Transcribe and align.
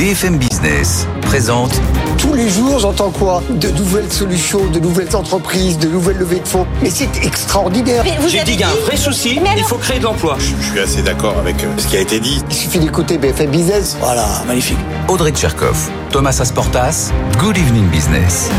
BFM 0.00 0.38
Business 0.38 1.06
présente 1.20 1.78
Tous 2.16 2.32
les 2.32 2.48
jours, 2.48 2.78
j'entends 2.78 3.10
quoi? 3.10 3.42
De 3.50 3.68
nouvelles 3.68 4.10
solutions, 4.10 4.66
de 4.66 4.80
nouvelles 4.80 5.14
entreprises, 5.14 5.78
de 5.78 5.88
nouvelles 5.88 6.16
levées 6.16 6.40
de 6.40 6.48
fonds. 6.48 6.66
Mais 6.82 6.88
c'est 6.88 7.22
extraordinaire. 7.22 8.02
J'ai 8.26 8.38
dit 8.38 8.52
qu'il 8.52 8.60
y 8.60 8.64
a 8.64 8.70
un 8.70 8.84
vrai 8.86 8.96
souci, 8.96 9.38
il 9.56 9.62
faut 9.64 9.76
créer 9.76 9.98
de 9.98 10.04
l'emploi. 10.04 10.38
Je 10.38 10.70
suis 10.70 10.80
assez 10.80 11.02
d'accord 11.02 11.36
avec 11.38 11.62
euh, 11.62 11.68
ce 11.76 11.86
qui 11.86 11.98
a 11.98 12.00
été 12.00 12.18
dit. 12.18 12.42
Il 12.48 12.56
suffit 12.56 12.78
d'écouter 12.78 13.18
BFM 13.18 13.50
Business. 13.50 13.98
Voilà, 14.00 14.26
magnifique. 14.46 14.78
Audrey 15.06 15.32
Tcherkov, 15.32 15.76
Thomas 16.10 16.38
Asportas, 16.40 17.12
Good 17.38 17.58
Evening 17.58 17.86
Business. 17.88 18.50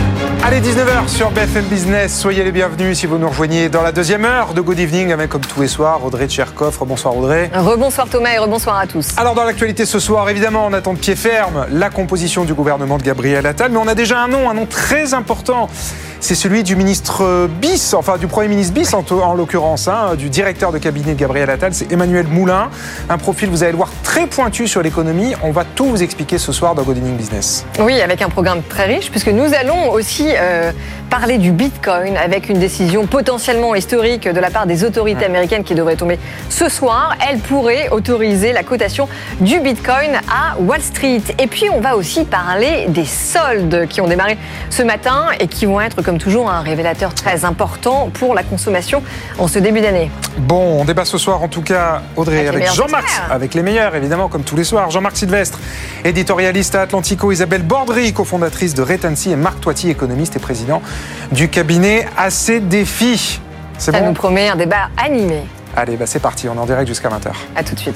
Allez, 0.43 0.61
19h 0.61 1.07
sur 1.07 1.31
BFM 1.31 1.65
Business. 1.65 2.19
Soyez 2.19 2.43
les 2.43 2.51
bienvenus 2.51 2.99
si 2.99 3.07
vous 3.07 3.17
nous 3.17 3.29
rejoignez 3.29 3.69
dans 3.69 3.81
la 3.81 3.91
deuxième 3.91 4.25
heure 4.25 4.53
de 4.53 4.61
Good 4.61 4.79
Evening 4.79 5.11
avec, 5.11 5.29
comme 5.29 5.41
tous 5.41 5.61
les 5.61 5.67
soirs, 5.67 6.05
Audrey 6.05 6.27
Tcherkov. 6.27 6.77
Bonsoir 6.85 7.17
Audrey. 7.17 7.49
Rebonsoir 7.53 8.07
Thomas 8.07 8.33
et 8.33 8.37
rebonsoir 8.37 8.77
à 8.77 8.87
tous. 8.87 9.09
Alors, 9.17 9.35
dans 9.35 9.43
l'actualité 9.43 9.85
ce 9.85 9.99
soir, 9.99 10.29
évidemment, 10.29 10.65
on 10.67 10.73
attend 10.73 10.93
de 10.93 10.99
pied 10.99 11.15
ferme 11.15 11.30
la 11.71 11.89
composition 11.89 12.43
du 12.43 12.53
gouvernement 12.53 12.97
de 12.97 13.03
Gabriel 13.03 13.45
Attal, 13.45 13.71
mais 13.71 13.77
on 13.77 13.87
a 13.87 13.95
déjà 13.95 14.19
un 14.19 14.27
nom, 14.27 14.49
un 14.49 14.53
nom 14.53 14.65
très 14.65 15.13
important. 15.13 15.69
C'est 16.19 16.35
celui 16.35 16.61
du 16.61 16.75
ministre 16.75 17.47
bis, 17.59 17.95
enfin 17.95 18.17
du 18.17 18.27
Premier 18.27 18.47
ministre 18.47 18.73
bis 18.73 18.93
en, 18.93 19.03
en 19.09 19.33
l'occurrence, 19.33 19.87
hein, 19.87 20.15
du 20.15 20.29
directeur 20.29 20.71
de 20.71 20.77
cabinet 20.77 21.13
de 21.15 21.19
Gabriel 21.19 21.49
Attal, 21.49 21.73
c'est 21.73 21.91
Emmanuel 21.91 22.27
Moulin. 22.27 22.69
Un 23.09 23.17
profil, 23.17 23.49
vous 23.49 23.63
allez 23.63 23.71
le 23.71 23.77
voir, 23.77 23.89
très 24.03 24.27
pointu 24.27 24.67
sur 24.67 24.83
l'économie. 24.83 25.33
On 25.41 25.49
va 25.51 25.63
tout 25.63 25.85
vous 25.85 26.03
expliquer 26.03 26.37
ce 26.37 26.51
soir 26.51 26.75
dans 26.75 26.83
Good 26.83 26.97
Evening 26.97 27.17
Business. 27.17 27.65
Oui, 27.79 27.99
avec 28.01 28.21
un 28.21 28.29
programme 28.29 28.61
très 28.61 28.85
riche, 28.85 29.09
puisque 29.09 29.29
nous 29.29 29.51
allons 29.55 29.91
aussi 29.91 30.27
euh, 30.29 30.71
parler 31.09 31.39
du 31.39 31.51
Bitcoin 31.51 32.15
avec 32.17 32.49
une 32.49 32.59
décision 32.59 33.07
potentiellement 33.07 33.73
historique 33.73 34.27
de 34.27 34.39
la 34.39 34.51
part 34.51 34.67
des 34.67 34.83
autorités 34.83 35.25
américaines 35.25 35.63
qui 35.63 35.73
devrait 35.73 35.95
tomber 35.95 36.19
ce 36.49 36.69
soir. 36.69 37.15
Elle 37.27 37.39
pourrait 37.39 37.89
autoriser 37.89 38.53
la 38.53 38.61
cotation 38.61 39.09
du 39.39 39.59
Bitcoin 39.59 40.19
à 40.29 40.59
Wall 40.59 40.81
Street. 40.81 41.20
Et 41.39 41.47
puis, 41.47 41.69
on 41.69 41.79
va 41.79 41.95
aussi 41.95 42.25
parler 42.25 42.85
des 42.87 43.05
soldes 43.05 43.87
qui 43.87 44.01
ont 44.01 44.07
démarré 44.07 44.37
ce 44.69 44.83
matin 44.83 45.27
et 45.39 45.47
qui 45.47 45.65
vont 45.65 45.81
être, 45.81 46.01
comme 46.01 46.17
toujours, 46.17 46.49
un 46.49 46.61
révélateur 46.61 47.13
très 47.13 47.45
important 47.45 48.09
pour 48.13 48.33
la 48.33 48.43
consommation 48.43 49.03
en 49.37 49.47
ce 49.47 49.59
début 49.59 49.81
d'année. 49.81 50.11
Bon, 50.37 50.81
on 50.81 50.85
débat 50.85 51.05
ce 51.05 51.17
soir 51.17 51.41
en 51.43 51.47
tout 51.47 51.61
cas, 51.61 52.01
Audrey, 52.15 52.47
Avec 52.47 52.71
Jean-Marc, 52.73 53.07
avec 53.29 53.53
les 53.53 53.63
meilleurs 53.63 53.95
évidemment, 53.95 54.27
comme 54.27 54.43
tous 54.43 54.55
les 54.55 54.63
soirs. 54.63 54.89
Jean-Marc 54.91 55.17
Sylvestre, 55.17 55.59
éditorialiste 56.03 56.75
à 56.75 56.81
Atlantico, 56.81 57.31
Isabelle 57.31 57.63
Bordry, 57.63 58.13
cofondatrice 58.13 58.73
de 58.73 58.81
Retency, 58.81 59.31
et 59.31 59.35
Marc 59.35 59.59
Toiti, 59.59 59.89
économiste 59.89 60.35
et 60.35 60.39
président 60.39 60.81
du 61.31 61.49
cabinet 61.49 62.07
AC 62.17 62.67
Défi. 62.67 63.39
C'est 63.77 63.91
Ça 63.91 63.99
bon 63.99 64.07
nous 64.07 64.13
promet 64.13 64.49
un 64.49 64.55
débat 64.55 64.89
animé. 64.97 65.41
Allez, 65.75 65.95
bah 65.95 66.05
c'est 66.05 66.19
parti, 66.19 66.47
on 66.49 66.55
est 66.55 66.59
en 66.59 66.65
direct 66.65 66.87
jusqu'à 66.87 67.09
20h. 67.09 67.31
À 67.55 67.63
tout 67.63 67.75
de 67.75 67.79
suite. 67.79 67.95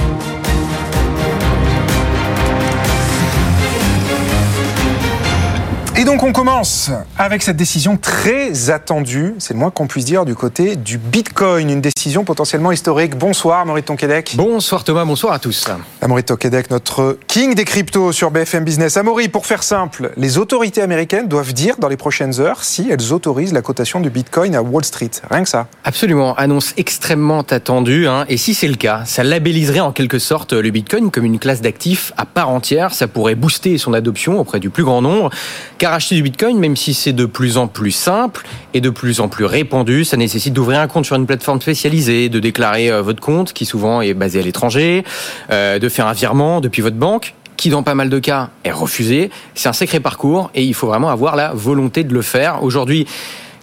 Et 6.01 6.03
donc 6.03 6.23
on 6.23 6.33
commence 6.33 6.89
avec 7.15 7.43
cette 7.43 7.57
décision 7.57 7.95
très 7.95 8.71
attendue, 8.71 9.35
c'est 9.37 9.53
le 9.53 9.59
moins 9.59 9.69
qu'on 9.69 9.85
puisse 9.85 10.03
dire, 10.03 10.25
du 10.25 10.33
côté 10.33 10.75
du 10.75 10.97
Bitcoin, 10.97 11.69
une 11.69 11.79
décision 11.79 12.23
potentiellement 12.23 12.71
historique. 12.71 13.15
Bonsoir 13.15 13.67
Maurice 13.67 13.85
Tonquédec. 13.85 14.33
Bonsoir 14.35 14.83
Thomas, 14.83 15.05
bonsoir 15.05 15.33
à 15.33 15.37
tous. 15.37 15.67
Amaury 16.01 16.23
Tokedek, 16.23 16.71
notre 16.71 17.19
king 17.27 17.53
des 17.53 17.65
cryptos 17.65 18.13
sur 18.13 18.31
BFM 18.31 18.63
Business. 18.63 18.97
Amaury, 18.97 19.29
pour 19.29 19.45
faire 19.45 19.61
simple, 19.61 20.11
les 20.17 20.39
autorités 20.39 20.81
américaines 20.81 21.27
doivent 21.27 21.53
dire 21.53 21.75
dans 21.77 21.87
les 21.87 21.97
prochaines 21.97 22.39
heures 22.39 22.63
si 22.63 22.89
elles 22.89 23.13
autorisent 23.13 23.53
la 23.53 23.61
cotation 23.61 23.99
du 23.99 24.09
Bitcoin 24.09 24.55
à 24.55 24.63
Wall 24.63 24.83
Street. 24.83 25.11
Rien 25.29 25.43
que 25.43 25.49
ça. 25.49 25.67
Absolument, 25.83 26.33
annonce 26.33 26.73
extrêmement 26.77 27.41
attendue. 27.41 28.07
hein. 28.07 28.25
Et 28.27 28.37
si 28.37 28.55
c'est 28.55 28.67
le 28.67 28.73
cas, 28.73 29.03
ça 29.05 29.23
labelliserait 29.23 29.81
en 29.81 29.91
quelque 29.91 30.17
sorte 30.17 30.53
le 30.53 30.71
Bitcoin 30.71 31.11
comme 31.11 31.25
une 31.25 31.37
classe 31.37 31.61
d'actifs 31.61 32.11
à 32.17 32.25
part 32.25 32.49
entière. 32.49 32.91
Ça 32.91 33.07
pourrait 33.07 33.35
booster 33.35 33.77
son 33.77 33.93
adoption 33.93 34.39
auprès 34.39 34.59
du 34.59 34.71
plus 34.71 34.83
grand 34.83 35.03
nombre. 35.03 35.29
Car 35.77 35.90
acheter 35.93 36.15
du 36.15 36.23
Bitcoin, 36.23 36.57
même 36.57 36.75
si 36.75 36.93
c'est 36.93 37.13
de 37.13 37.25
plus 37.25 37.57
en 37.57 37.67
plus 37.67 37.91
simple 37.91 38.45
et 38.73 38.81
de 38.81 38.89
plus 38.89 39.19
en 39.19 39.27
plus 39.27 39.45
répandu, 39.45 40.05
ça 40.05 40.17
nécessite 40.17 40.53
d'ouvrir 40.53 40.79
un 40.79 40.87
compte 40.87 41.05
sur 41.05 41.15
une 41.15 41.25
plateforme 41.25 41.61
spécialisée, 41.61 42.29
de 42.29 42.39
déclarer 42.39 42.91
euh, 42.91 43.01
votre 43.01 43.21
compte, 43.21 43.53
qui 43.53 43.65
souvent 43.65 44.01
est 44.01 44.13
basé 44.13 44.39
à 44.39 44.43
l'étranger, 44.43 45.03
euh, 45.51 45.79
de 45.79 45.89
faire 45.89 46.07
un 46.07 46.13
virement 46.13 46.61
depuis 46.61 46.81
votre 46.81 46.97
banque 46.97 47.33
qui 47.57 47.69
dans 47.69 47.83
pas 47.83 47.93
mal 47.93 48.09
de 48.09 48.17
cas 48.17 48.49
est 48.63 48.71
refusé. 48.71 49.29
C'est 49.53 49.69
un 49.69 49.73
sacré 49.73 49.99
parcours 49.99 50.49
et 50.55 50.63
il 50.63 50.73
faut 50.73 50.87
vraiment 50.87 51.09
avoir 51.09 51.35
la 51.35 51.53
volonté 51.53 52.03
de 52.03 52.11
le 52.11 52.23
faire. 52.23 52.63
Aujourd'hui, 52.63 53.05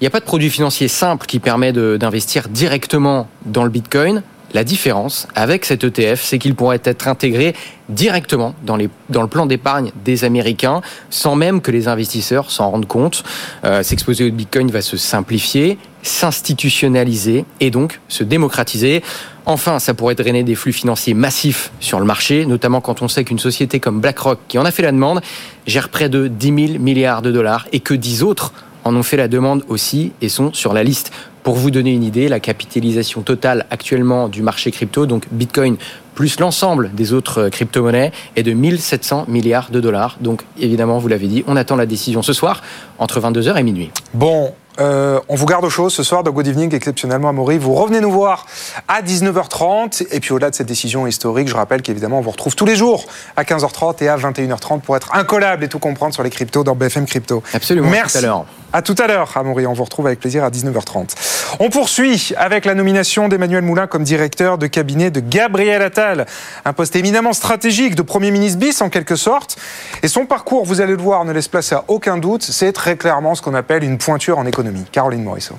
il 0.01 0.05
n'y 0.05 0.07
a 0.07 0.11
pas 0.11 0.21
de 0.21 0.25
produit 0.25 0.51
financier 0.51 0.87
simple 0.87 1.27
qui 1.27 1.41
permet 1.41 1.73
d'investir 1.73 2.49
directement 2.49 3.29
dans 3.45 3.65
le 3.65 3.71
Bitcoin. 3.71 4.23
La 4.55 4.65
différence 4.65 5.29
avec 5.35 5.67
cet 5.67 5.85
ETF, 5.85 6.23
c'est 6.23 6.39
qu'il 6.39 6.55
pourrait 6.55 6.81
être 6.85 7.07
intégré 7.07 7.55
directement 7.91 8.55
dans, 8.63 8.77
le 8.77 8.89
plan 9.29 9.45
d'épargne 9.47 9.93
des 10.05 10.25
Américains, 10.25 10.81
sans 11.11 11.37
même 11.37 11.61
que 11.61 11.71
les 11.71 11.87
investisseurs 11.87 12.51
s'en 12.51 12.71
rendent 12.71 12.87
compte. 12.87 13.25
Euh, 13.65 13.83
S'exposer 13.83 14.27
au 14.27 14.33
Bitcoin 14.33 14.71
va 14.71 14.81
se 14.81 14.97
simplifier, 14.97 15.79
s'institutionnaliser 16.03 17.45
et 17.61 17.71
donc 17.71 18.01
se 18.09 18.25
démocratiser. 18.25 19.03
Enfin, 19.45 19.79
ça 19.79 19.93
pourrait 19.95 20.15
drainer 20.15 20.45
des 20.45 20.55
flux 20.55 20.73
financiers 20.73 21.15
massifs 21.15 21.71
sur 21.81 21.99
le 21.99 22.07
marché, 22.07 22.47
notamment 22.47 22.81
quand 22.81 23.03
on 23.03 23.09
sait 23.09 23.25
qu'une 23.25 23.39
société 23.39 23.81
comme 23.81 24.01
BlackRock, 24.01 24.39
qui 24.49 24.59
en 24.59 24.65
a 24.65 24.71
fait 24.71 24.83
la 24.83 24.93
demande, 24.93 25.21
gère 25.67 25.91
près 25.91 26.09
de 26.09 26.27
10 26.27 26.67
000 26.69 26.79
milliards 26.79 27.23
de 27.23 27.31
dollars 27.31 27.67
et 27.73 27.81
que 27.81 27.95
10 27.95 28.23
autres 28.23 28.53
en 28.85 28.97
ont 28.97 29.03
fait 29.03 29.17
la 29.17 29.29
demande 29.29 29.65
aussi 29.69 30.13
et 30.23 30.29
sont 30.29 30.53
sur 30.53 30.73
la 30.73 30.83
liste. 30.83 31.13
Pour 31.49 31.57
vous 31.57 31.71
donner 31.71 31.95
une 31.95 32.05
idée, 32.05 32.29
la 32.29 32.41
capitalisation 32.41 33.23
totale 33.23 33.65
actuellement 33.71 34.29
du 34.29 34.43
marché 34.43 34.71
crypto, 34.71 35.07
donc 35.07 35.25
Bitcoin 35.31 35.79
plus 36.15 36.41
l'ensemble 36.41 36.91
des 36.93 37.15
autres 37.15 37.49
crypto-monnaies, 37.49 38.13
est 38.37 38.43
de 38.43 38.53
1700 38.53 39.25
milliards 39.29 39.71
de 39.71 39.81
dollars. 39.81 40.19
Donc 40.21 40.45
évidemment, 40.61 40.99
vous 40.99 41.09
l'avez 41.09 41.27
dit, 41.27 41.45
on 41.47 41.57
attend 41.57 41.77
la 41.77 41.87
décision 41.87 42.21
ce 42.21 42.35
soir 42.35 42.63
entre 42.99 43.19
22h 43.19 43.57
et 43.57 43.63
minuit. 43.63 43.91
Bon, 44.13 44.53
euh, 44.79 45.21
on 45.29 45.35
vous 45.35 45.47
garde 45.47 45.65
aux 45.65 45.71
choses 45.71 45.93
ce 45.95 46.03
soir 46.03 46.23
dans 46.23 46.31
Good 46.31 46.49
Evening, 46.49 46.75
exceptionnellement 46.75 47.31
Amaury. 47.31 47.59
Vous 47.59 47.75
revenez 47.75 48.01
nous 48.01 48.13
voir 48.13 48.47
à 48.87 49.03
19h30. 49.03 50.07
Et 50.11 50.21
puis 50.21 50.33
au-delà 50.33 50.51
de 50.51 50.55
cette 50.55 50.69
décision 50.69 51.07
historique, 51.07 51.49
je 51.49 51.55
rappelle 51.55 51.83
qu'évidemment, 51.83 52.19
on 52.19 52.23
vous 52.23 52.31
retrouve 52.31 52.55
tous 52.55 52.67
les 52.67 52.77
jours 52.77 53.07
à 53.37 53.45
15h30 53.45 54.05
et 54.05 54.09
à 54.09 54.17
21h30 54.17 54.81
pour 54.81 54.97
être 54.97 55.15
incollable 55.15 55.65
et 55.65 55.69
tout 55.69 55.79
comprendre 55.79 56.15
sur 56.15 56.23
les 56.23 56.31
cryptos 56.31 56.63
dans 56.63 56.75
BFM 56.75 57.07
Crypto. 57.07 57.43
Absolument, 57.55 57.89
à 57.89 57.91
Merci. 57.91 58.19
tout 58.19 58.27
à. 58.27 58.47
À 58.73 58.83
tout 58.83 58.95
à 58.99 59.07
l'heure, 59.07 59.35
Amaury. 59.35 59.67
On 59.67 59.73
vous 59.73 59.85
retrouve 59.85 60.07
avec 60.07 60.21
plaisir 60.21 60.45
à 60.45 60.51
19h30. 60.51 61.15
On 61.59 61.71
poursuit 61.71 62.35
avec 62.37 62.67
la 62.67 62.75
nomination 62.75 63.29
d'Emmanuel 63.29 63.63
Moulin 63.63 63.87
comme 63.87 64.05
directeur 64.05 64.59
de 64.59 64.67
cabinet 64.67 65.11
de 65.11 65.21
Gabriel 65.21 65.81
Attal. 65.81 66.27
Un 66.67 66.73
poste 66.75 66.95
éminemment 66.95 67.33
stratégique 67.33 67.95
de 67.95 68.03
Premier 68.03 68.31
ministre 68.31 68.59
bis, 68.59 68.83
en 68.83 68.91
quelque 68.91 69.17
sorte. 69.17 69.57
Et 70.03 70.09
son 70.09 70.27
parcours, 70.27 70.67
vous 70.67 70.83
allez 70.83 70.97
le 70.97 71.03
voir, 71.03 71.25
ne 71.25 71.33
laisse 71.33 71.49
place 71.49 71.73
à 71.73 71.85
aucun 71.89 72.19
doute. 72.19 72.43
C'est 72.43 72.73
très 72.73 72.97
clairement 72.97 73.35
ce 73.35 73.41
qu'on 73.41 73.55
appelle 73.55 73.85
une 73.85 73.97
pointure 73.97 74.39
en 74.39 74.45
économie. 74.45 74.85
Caroline 74.93 75.23
Morisseau. 75.23 75.55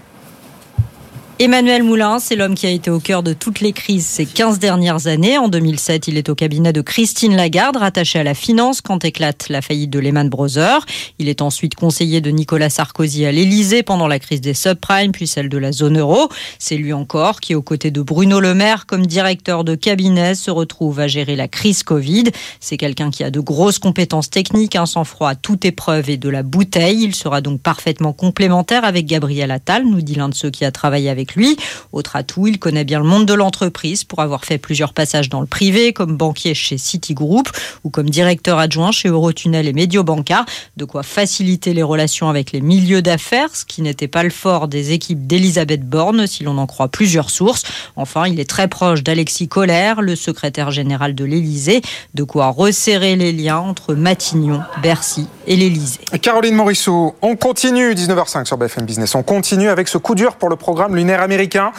Emmanuel 1.42 1.84
Moulin, 1.84 2.20
c'est 2.20 2.36
l'homme 2.36 2.54
qui 2.54 2.68
a 2.68 2.70
été 2.70 2.92
au 2.92 3.00
cœur 3.00 3.24
de 3.24 3.32
toutes 3.32 3.62
les 3.62 3.72
crises 3.72 4.06
ces 4.06 4.26
15 4.26 4.60
dernières 4.60 5.08
années. 5.08 5.38
En 5.38 5.48
2007, 5.48 6.10
il 6.10 6.18
est 6.18 6.28
au 6.28 6.36
cabinet 6.36 6.74
de 6.74 6.82
Christine 6.82 7.34
Lagarde, 7.34 7.78
rattaché 7.78 8.20
à 8.20 8.24
la 8.24 8.34
finance 8.34 8.82
quand 8.82 9.06
éclate 9.06 9.48
la 9.48 9.62
faillite 9.62 9.90
de 9.90 10.00
Lehman 10.00 10.28
Brothers. 10.28 10.86
Il 11.18 11.30
est 11.30 11.42
ensuite 11.42 11.76
conseiller 11.76 12.20
de 12.20 12.30
Nicolas 12.30 12.70
Sarkozy 12.70 13.26
à 13.26 13.32
l'Élysée 13.32 13.84
pendant 13.84 14.10
la 14.10 14.20
crise 14.20 14.42
des 14.42 14.54
subprimes, 14.54 15.14
puis 15.14 15.28
celle 15.28 15.48
de 15.48 15.58
la 15.58 15.72
zone 15.72 15.98
euro. 15.98 16.28
C'est 16.58 16.76
lui 16.76 16.92
encore 16.92 17.40
qui, 17.40 17.56
aux 17.56 17.62
côtés 17.62 17.90
de 17.90 18.02
Bruno 18.02 18.42
Le 18.42 18.54
Maire, 18.54 18.86
comme 18.86 19.08
directeur 19.08 19.64
de 19.64 19.76
cabinet, 19.76 20.36
se 20.36 20.52
retrouve 20.52 21.00
à 21.00 21.08
gérer 21.08 21.38
la 21.38 21.48
crise 21.48 21.84
Covid. 21.84 22.26
C'est 22.60 22.76
quelqu'un 22.76 23.12
qui 23.12 23.24
a 23.24 23.32
de 23.32 23.40
grosses 23.40 23.80
compétences 23.80 24.30
techniques, 24.30 24.76
un 24.76 24.86
sang-froid 24.86 25.30
à 25.30 25.36
toute 25.36 25.64
épreuve 25.64 26.10
et 26.10 26.18
de 26.18 26.28
la 26.28 26.44
bouteille. 26.44 27.02
Il 27.02 27.16
sera 27.16 27.40
donc 27.40 27.62
parfaitement 27.62 28.12
complémentaire 28.12 28.84
avec 28.84 29.06
Gabriel 29.06 29.52
Attal, 29.52 29.86
nous 29.86 30.02
dit 30.02 30.16
l'un 30.16 30.28
de 30.28 30.36
ceux 30.36 30.50
qui 30.50 30.66
a 30.66 30.74
travaillé 30.74 31.10
avec 31.10 31.29
lui. 31.36 31.58
Autre 31.92 32.16
atout, 32.16 32.48
il 32.48 32.60
connaît 32.60 32.84
bien 32.84 33.00
le 33.00 33.06
monde 33.06 33.26
de 33.26 33.34
l'entreprise 33.34 34.04
pour 34.04 34.20
avoir 34.20 34.46
fait 34.46 34.58
plusieurs 34.58 34.94
passages 34.94 35.30
dans 35.30 35.42
le 35.42 35.48
privé, 35.48 35.94
comme 35.94 36.18
banquier 36.18 36.54
chez 36.54 36.78
Citigroup 36.78 37.50
ou 37.84 37.90
comme 37.90 38.10
directeur 38.10 38.60
adjoint 38.60 38.92
chez 38.92 39.10
Eurotunnel 39.10 39.68
et 39.68 39.74
Mediobanca. 39.74 40.46
De 40.78 40.86
quoi 40.86 41.04
faciliter 41.04 41.74
les 41.74 41.84
relations 41.84 42.30
avec 42.30 42.52
les 42.52 42.62
milieux 42.62 43.02
d'affaires, 43.02 43.56
ce 43.56 43.66
qui 43.66 43.82
n'était 43.82 44.08
pas 44.08 44.24
le 44.24 44.30
fort 44.30 44.68
des 44.68 44.92
équipes 44.92 45.28
d'Elisabeth 45.28 45.88
Borne, 45.88 46.28
si 46.28 46.44
l'on 46.44 46.58
en 46.58 46.68
croit 46.68 46.88
plusieurs 46.88 47.30
sources. 47.30 47.64
Enfin, 47.96 48.28
il 48.28 48.40
est 48.40 48.50
très 48.50 48.68
proche 48.68 49.04
d'Alexis 49.04 49.48
Collère, 49.48 50.02
le 50.02 50.16
secrétaire 50.16 50.72
général 50.72 51.16
de 51.16 51.26
l'Élysée. 51.26 51.82
De 52.14 52.24
quoi 52.24 52.50
resserrer 52.50 53.16
les 53.16 53.32
liens 53.32 53.60
entre 53.60 53.94
Matignon, 53.94 54.62
Bercy 54.82 55.28
et 55.48 55.56
l'Élysée. 55.56 56.00
Caroline 56.22 56.56
Morisseau, 56.56 57.16
on 57.22 57.36
continue, 57.36 57.94
19h05 57.94 58.46
sur 58.46 58.58
BFM 58.58 58.86
Business. 58.86 59.16
On 59.16 59.24
continue 59.24 59.70
avec 59.70 59.88
ce 59.88 59.98
coup 59.98 60.16
dur 60.16 60.36
pour 60.36 60.50
le 60.50 60.56
programme 60.56 60.96
lunaire 60.96 61.19
américain. 61.22 61.72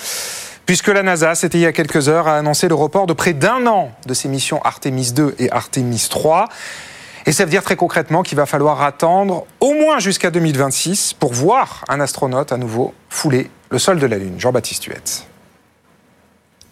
Puisque 0.67 0.89
la 0.89 1.03
NASA, 1.03 1.35
c'était 1.35 1.59
il 1.59 1.63
y 1.63 1.67
a 1.67 1.73
quelques 1.73 2.09
heures, 2.09 2.29
a 2.29 2.39
annoncé 2.39 2.69
le 2.69 2.75
report 2.75 3.07
de 3.07 3.13
près 3.13 3.33
d'un 3.33 3.67
an 3.67 3.91
de 4.07 4.15
ses 4.15 4.29
missions 4.29 4.63
Artemis 4.63 5.13
2 5.13 5.35
et 5.39 5.51
Artemis 5.51 6.07
3. 6.09 6.49
Et 7.27 7.33
ça 7.33 7.45
veut 7.45 7.51
dire 7.51 7.63
très 7.63 7.77
concrètement 7.77 8.23
qu'il 8.23 8.37
va 8.37 8.47
falloir 8.47 8.83
attendre 8.83 9.47
au 9.61 9.75
moins 9.75 9.99
jusqu'à 9.99 10.31
2026 10.31 11.15
pour 11.15 11.33
voir 11.33 11.85
un 11.89 12.01
astronaute 12.01 12.53
à 12.53 12.57
nouveau 12.57 12.95
fouler 13.09 13.51
le 13.71 13.79
sol 13.79 13.99
de 13.99 14.07
la 14.07 14.17
Lune. 14.17 14.35
Jean-Baptiste 14.39 14.85
Huette. 14.85 15.27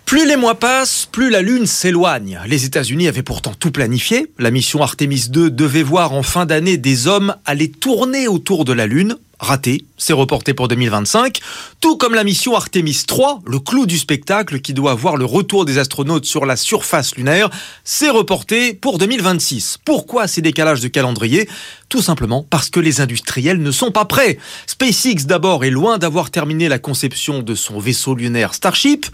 Plus 0.04 0.26
les 0.26 0.36
mois 0.36 0.54
passent, 0.54 1.06
plus 1.10 1.28
la 1.28 1.42
Lune 1.42 1.66
s'éloigne. 1.66 2.40
Les 2.46 2.64
États-Unis 2.64 3.08
avaient 3.08 3.22
pourtant 3.22 3.52
tout 3.52 3.70
planifié. 3.70 4.32
La 4.38 4.50
mission 4.50 4.82
Artemis 4.82 5.26
2 5.28 5.50
devait 5.50 5.82
voir 5.82 6.14
en 6.14 6.22
fin 6.22 6.46
d'année 6.46 6.78
des 6.78 7.08
hommes 7.08 7.36
aller 7.44 7.70
tourner 7.70 8.26
autour 8.26 8.64
de 8.64 8.72
la 8.72 8.86
Lune 8.86 9.18
raté, 9.38 9.84
c'est 9.96 10.12
reporté 10.12 10.52
pour 10.52 10.68
2025, 10.68 11.38
tout 11.80 11.96
comme 11.96 12.14
la 12.14 12.24
mission 12.24 12.56
Artemis 12.56 13.04
3, 13.06 13.40
le 13.46 13.60
clou 13.60 13.86
du 13.86 13.98
spectacle 13.98 14.60
qui 14.60 14.74
doit 14.74 14.94
voir 14.94 15.16
le 15.16 15.24
retour 15.24 15.64
des 15.64 15.78
astronautes 15.78 16.24
sur 16.24 16.44
la 16.44 16.56
surface 16.56 17.14
lunaire, 17.14 17.48
c'est 17.84 18.10
reporté 18.10 18.74
pour 18.74 18.98
2026. 18.98 19.78
Pourquoi 19.84 20.26
ces 20.26 20.42
décalages 20.42 20.80
de 20.80 20.88
calendrier? 20.88 21.48
Tout 21.88 22.02
simplement 22.02 22.46
parce 22.50 22.68
que 22.68 22.80
les 22.80 23.00
industriels 23.00 23.62
ne 23.62 23.70
sont 23.70 23.92
pas 23.92 24.04
prêts. 24.04 24.38
SpaceX 24.66 25.24
d'abord 25.24 25.64
est 25.64 25.70
loin 25.70 25.98
d'avoir 25.98 26.30
terminé 26.30 26.68
la 26.68 26.78
conception 26.78 27.40
de 27.40 27.54
son 27.54 27.78
vaisseau 27.78 28.14
lunaire 28.14 28.54
Starship. 28.54 29.06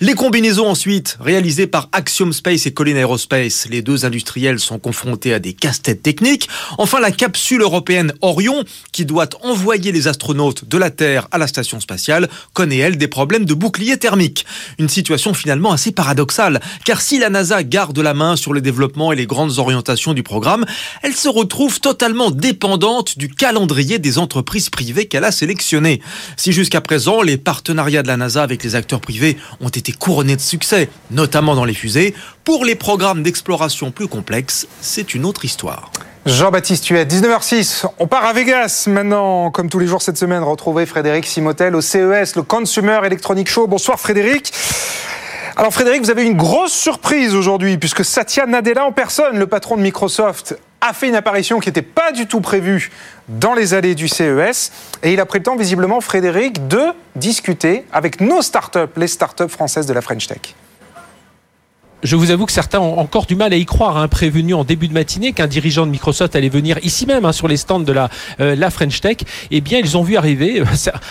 Les 0.00 0.14
combinaisons 0.14 0.68
ensuite, 0.68 1.16
réalisées 1.20 1.66
par 1.66 1.88
Axiom 1.92 2.32
Space 2.32 2.66
et 2.66 2.72
Collins 2.72 2.96
Aerospace, 2.96 3.66
les 3.68 3.82
deux 3.82 4.04
industriels 4.04 4.60
sont 4.60 4.78
confrontés 4.78 5.34
à 5.34 5.38
des 5.38 5.54
casse-têtes 5.54 6.02
techniques. 6.02 6.48
Enfin, 6.78 7.00
la 7.00 7.10
capsule 7.10 7.62
européenne 7.62 8.12
Orion, 8.20 8.64
qui 8.92 9.04
doit 9.04 9.28
envoyer 9.42 9.69
les 9.78 10.08
astronautes 10.08 10.68
de 10.68 10.78
la 10.78 10.90
Terre 10.90 11.28
à 11.30 11.38
la 11.38 11.46
station 11.46 11.78
spatiale 11.78 12.28
connaît, 12.52 12.78
elle, 12.78 12.98
des 12.98 13.08
problèmes 13.08 13.44
de 13.44 13.54
bouclier 13.54 13.96
thermique. 13.98 14.44
Une 14.78 14.88
situation 14.88 15.32
finalement 15.32 15.70
assez 15.70 15.92
paradoxale, 15.92 16.60
car 16.84 17.00
si 17.00 17.18
la 17.18 17.30
NASA 17.30 17.62
garde 17.62 17.98
la 17.98 18.14
main 18.14 18.36
sur 18.36 18.52
le 18.52 18.60
développement 18.60 19.12
et 19.12 19.16
les 19.16 19.26
grandes 19.26 19.58
orientations 19.58 20.12
du 20.12 20.22
programme, 20.22 20.66
elle 21.02 21.14
se 21.14 21.28
retrouve 21.28 21.80
totalement 21.80 22.30
dépendante 22.30 23.16
du 23.16 23.28
calendrier 23.28 23.98
des 23.98 24.18
entreprises 24.18 24.70
privées 24.70 25.06
qu'elle 25.06 25.24
a 25.24 25.32
sélectionnées. 25.32 26.00
Si 26.36 26.52
jusqu'à 26.52 26.80
présent, 26.80 27.22
les 27.22 27.36
partenariats 27.36 28.02
de 28.02 28.08
la 28.08 28.16
NASA 28.16 28.42
avec 28.42 28.64
les 28.64 28.74
acteurs 28.74 29.00
privés 29.00 29.36
ont 29.60 29.68
été 29.68 29.92
couronnés 29.92 30.36
de 30.36 30.40
succès, 30.40 30.88
notamment 31.10 31.54
dans 31.54 31.64
les 31.64 31.74
fusées, 31.74 32.14
pour 32.44 32.64
les 32.64 32.74
programmes 32.74 33.22
d'exploration 33.22 33.92
plus 33.92 34.08
complexes, 34.08 34.66
c'est 34.80 35.14
une 35.14 35.24
autre 35.24 35.44
histoire. 35.44 35.92
Jean-Baptiste 36.26 36.84
tu 36.84 36.98
es 36.98 37.04
19h06. 37.06 37.86
On 37.98 38.06
part 38.06 38.26
à 38.26 38.34
Vegas 38.34 38.84
maintenant, 38.88 39.50
comme 39.50 39.70
tous 39.70 39.78
les 39.78 39.86
jours 39.86 40.02
cette 40.02 40.18
semaine, 40.18 40.42
retrouver 40.42 40.84
Frédéric 40.84 41.26
Simotel 41.26 41.74
au 41.74 41.80
CES, 41.80 42.36
le 42.36 42.42
Consumer 42.42 43.00
Electronic 43.04 43.48
Show. 43.48 43.66
Bonsoir 43.66 43.98
Frédéric. 43.98 44.52
Alors 45.56 45.72
Frédéric, 45.72 46.02
vous 46.02 46.10
avez 46.10 46.26
une 46.26 46.36
grosse 46.36 46.74
surprise 46.74 47.34
aujourd'hui, 47.34 47.78
puisque 47.78 48.04
Satya 48.04 48.44
Nadella 48.44 48.84
en 48.84 48.92
personne, 48.92 49.38
le 49.38 49.46
patron 49.46 49.78
de 49.78 49.82
Microsoft, 49.82 50.58
a 50.82 50.92
fait 50.92 51.08
une 51.08 51.16
apparition 51.16 51.58
qui 51.58 51.70
n'était 51.70 51.80
pas 51.80 52.12
du 52.12 52.26
tout 52.26 52.42
prévue 52.42 52.90
dans 53.28 53.54
les 53.54 53.72
allées 53.72 53.94
du 53.94 54.06
CES. 54.06 54.72
Et 55.02 55.14
il 55.14 55.20
a 55.20 55.26
pris 55.26 55.38
le 55.38 55.44
temps, 55.44 55.56
visiblement, 55.56 56.02
Frédéric, 56.02 56.68
de 56.68 56.82
discuter 57.16 57.86
avec 57.92 58.20
nos 58.20 58.42
startups, 58.42 58.92
les 58.96 59.08
startups 59.08 59.48
françaises 59.48 59.86
de 59.86 59.94
la 59.94 60.02
French 60.02 60.26
Tech 60.26 60.54
je 62.02 62.16
vous 62.16 62.30
avoue 62.30 62.46
que 62.46 62.52
certains 62.52 62.80
ont 62.80 62.98
encore 62.98 63.26
du 63.26 63.36
mal 63.36 63.52
à 63.52 63.56
y 63.56 63.64
croire. 63.64 63.96
Hein, 63.96 64.08
prévenu 64.08 64.54
en 64.54 64.64
début 64.64 64.88
de 64.88 64.94
matinée 64.94 65.32
qu'un 65.32 65.46
dirigeant 65.46 65.86
de 65.86 65.90
Microsoft 65.90 66.34
allait 66.36 66.48
venir 66.48 66.78
ici 66.82 67.06
même 67.06 67.24
hein, 67.24 67.32
sur 67.32 67.48
les 67.48 67.56
stands 67.56 67.80
de 67.80 67.92
la, 67.92 68.08
euh, 68.40 68.56
la 68.56 68.70
French 68.70 69.00
Tech. 69.00 69.18
Eh 69.50 69.60
bien, 69.60 69.78
ils 69.78 69.96
ont 69.96 70.02
vu 70.02 70.16
arriver 70.16 70.60
euh, 70.60 70.64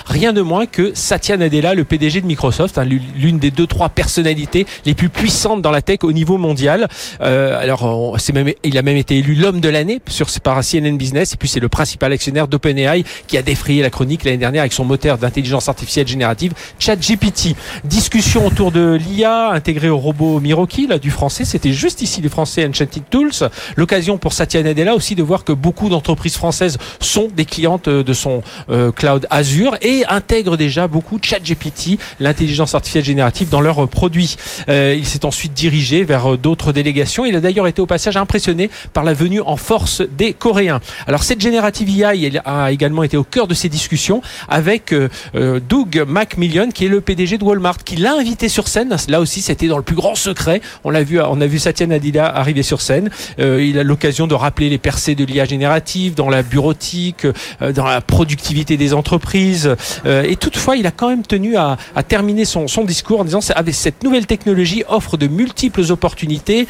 rien 0.06 0.34
de 0.34 0.42
moins 0.42 0.66
que 0.66 0.92
Satya 0.94 1.38
Nadella, 1.38 1.74
le 1.74 1.84
PDG 1.84 2.22
de 2.22 2.26
Microsoft, 2.26 2.78
hein, 2.78 2.86
l'une 2.86 3.40
des 3.40 3.52
deux 3.52 3.68
trois 3.68 3.90
personnalités 3.90 4.66
les 4.86 4.94
plus 4.94 5.10
puissantes 5.10 5.62
dans 5.62 5.72
la 5.72 5.82
tech 5.82 6.00
au 6.04 6.12
niveau 6.12 6.38
mondial. 6.38 6.88
Euh, 7.22 7.60
alors, 7.62 8.18
même, 8.34 8.52
il 8.64 8.78
a 8.78 8.82
même 8.82 8.98
été 8.98 9.18
élu 9.18 9.36
l'homme 9.36 9.60
de 9.60 9.70
l'année 9.70 10.02
sur 10.08 10.28
par 10.44 10.64
CNN 10.64 10.98
Business. 10.98 11.34
Et 11.34 11.38
puis, 11.38 11.50
c'est 11.50 11.60
le 11.60 11.70
principal 11.70 12.14
actionnaire 12.14 12.48
d'OpenAI 12.48 13.04
qui 13.28 13.38
a 13.38 13.42
défrayé 13.42 13.82
la 13.82 13.90
chronique 13.90 14.24
l'année 14.24 14.38
dernière 14.38 14.62
avec 14.62 14.74
son 14.74 14.86
moteur 14.86 15.18
d'intelligence 15.18 15.68
artificielle 15.70 16.08
générative, 16.08 16.54
ChatGPT. 16.80 17.56
Discussion 17.84 18.46
autour 18.46 18.72
de 18.72 18.94
l'IA 18.94 19.50
intégrée 19.50 19.90
au 19.90 19.98
robot 19.98 20.40
Miroki 20.40 20.79
du 20.88 21.12
français. 21.12 21.46
C'était 21.46 21.74
juste 21.74 22.02
ici 22.02 22.22
les 22.22 22.30
Français 22.30 22.66
Enchanted 22.66 23.04
Tools. 23.10 23.50
L'occasion 23.76 24.18
pour 24.18 24.34
Satya 24.34 24.64
Nadella 24.64 24.96
aussi 24.96 25.16
de 25.16 25.24
voir 25.24 25.44
que 25.44 25.52
beaucoup 25.52 25.90
d'entreprises 25.90 26.36
françaises 26.36 26.78
sont 27.00 27.28
des 27.36 27.46
clientes 27.46 27.88
euh, 27.88 28.04
de 28.04 28.14
son 28.14 28.42
euh, 28.70 28.92
cloud 28.92 29.28
Azure 29.30 29.76
et 29.82 30.06
intègrent 30.08 30.58
déjà 30.58 30.88
beaucoup 30.88 31.20
ChatGPT, 31.22 32.00
l'intelligence 32.20 32.76
artificielle 32.76 33.04
générative, 33.04 33.50
dans 33.50 33.62
leurs 33.62 33.88
produits. 33.88 34.38
Euh, 34.70 34.96
il 34.98 35.06
s'est 35.06 35.26
ensuite 35.26 35.54
dirigé 35.54 36.04
vers 36.04 36.38
d'autres 36.38 36.72
délégations. 36.72 37.26
Il 37.26 37.36
a 37.36 37.42
d'ailleurs 37.42 37.68
été 37.68 37.82
au 37.82 37.86
passage 37.86 38.18
impressionné 38.18 38.70
par 38.94 39.04
la 39.04 39.14
venue 39.14 39.42
en 39.42 39.58
force 39.58 40.02
des 40.18 40.34
Coréens. 40.34 40.80
Alors 41.08 41.24
cette 41.24 41.42
générative 41.42 41.90
IA 41.90 42.16
elle 42.16 42.42
a 42.46 42.72
également 42.72 43.04
été 43.04 43.18
au 43.18 43.24
cœur 43.24 43.48
de 43.48 43.54
ces 43.54 43.70
discussions 43.70 44.22
avec 44.48 44.94
Doug 45.34 46.04
Macmillan, 46.08 46.70
qui 46.72 46.86
est 46.86 46.90
le 46.90 47.02
PDG 47.02 47.38
de 47.38 47.44
Walmart, 47.44 47.78
qui 47.84 47.96
l'a 47.96 48.14
invité 48.14 48.50
sur 48.50 48.68
scène. 48.68 48.96
Là 49.08 49.20
aussi, 49.20 49.42
c'était 49.42 49.68
dans 49.68 49.78
le 49.78 49.84
plus 49.84 49.96
grand 49.96 50.16
secret. 50.16 50.62
On 50.84 50.90
l'a 50.90 51.04
vu, 51.04 51.20
on 51.22 51.42
a 51.42 51.48
vu 51.48 51.60
Satya 51.60 51.88
Nadella 51.88 52.26
arriver 52.28 52.64
sur 52.64 52.82
scène. 52.82 53.10
Euh, 53.40 53.64
il 53.64 53.78
a 53.78 53.84
l'occasion 53.84 54.28
de 54.28 54.36
rappeler 54.36 54.70
les 54.70 54.78
percées 54.78 55.16
de 55.16 55.24
l'IA 55.26 55.46
générative 55.46 56.16
dans 56.16 56.30
la 56.30 56.42
bureautique, 56.42 57.26
euh, 57.62 57.72
dans 57.72 57.86
la 57.86 58.02
productivité 58.02 58.78
des 58.78 58.94
entreprises. 58.94 59.76
Euh, 60.06 60.24
et 60.24 60.36
toutefois, 60.36 60.76
il 60.76 60.88
a 60.88 60.92
quand 60.92 61.10
même 61.10 61.24
tenu 61.24 61.58
à, 61.58 61.78
terminer 62.08 62.46
son, 62.46 62.66
discours 62.84 63.20
en 63.20 63.26
disant 63.26 63.40
avec 63.56 63.76
cette 63.76 64.04
nouvelle 64.04 64.26
technologie 64.26 64.84
offre 64.88 65.18
de 65.18 65.28
multiples 65.28 65.84
opportunités, 65.92 66.68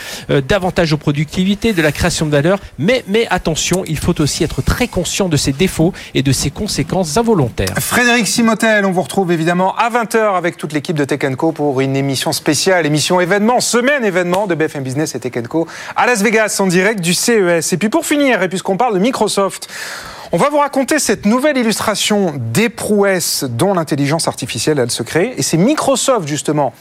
davantage 0.48 0.92
de 0.92 0.96
productivité, 0.96 1.72
de 1.74 1.82
la 1.82 1.92
création 1.92 2.26
de 2.26 2.32
valeur. 2.32 2.60
Mais, 2.78 3.04
mais 3.08 3.28
attention, 3.30 3.84
il 3.88 3.98
faut 3.98 4.20
aussi 4.22 4.44
être 4.44 4.62
très 4.62 4.88
conscient 4.88 5.30
de 5.30 5.38
ses 5.38 5.54
défauts 5.54 5.94
et 6.14 6.24
de 6.24 6.32
ses 6.32 6.50
conséquences 6.50 7.16
involontaires. 7.18 7.76
Frédéric 7.80 8.28
Simotel, 8.28 8.86
on 8.86 8.92
vous 8.92 9.04
retrouve 9.04 9.32
évidemment 9.32 9.76
à 9.76 9.90
20h 9.90 10.36
avec 10.36 10.58
toute 10.58 10.74
l'équipe 10.74 10.98
de 10.98 11.06
Tech 11.06 11.20
pour 11.56 11.82
une 11.82 11.96
émission 11.96 12.32
spéciale, 12.32 12.86
émission 12.86 13.20
événement 13.20 13.60
semaine 13.60 13.89
événement 14.04 14.48
de 14.48 14.56
BFM 14.56 14.84
Business 14.84 15.16
et 15.16 15.20
Tech 15.20 15.34
à 15.96 16.06
Las 16.06 16.22
Vegas 16.22 16.58
en 16.60 16.68
direct 16.68 17.02
du 17.02 17.14
CES. 17.14 17.74
Et 17.74 17.78
puis 17.78 17.90
pour 17.90 18.06
finir, 18.06 18.42
et 18.42 18.50
puisqu'on 18.50 18.78
parle 18.78 18.94
de 18.94 19.00
Microsoft, 19.00 19.68
on 20.32 20.38
va 20.38 20.50
vous 20.50 20.60
raconter 20.60 21.00
cette 21.00 21.26
nouvelle 21.26 21.58
illustration 21.58 22.34
des 22.38 22.70
prouesses 22.70 23.44
dont 23.44 23.74
l'intelligence 23.74 24.28
artificielle 24.28 24.80
a 24.80 24.84
le 24.84 24.90
secret. 24.90 25.34
Et 25.38 25.42
c'est 25.42 25.58
Microsoft 25.58 26.28
justement 26.28 26.74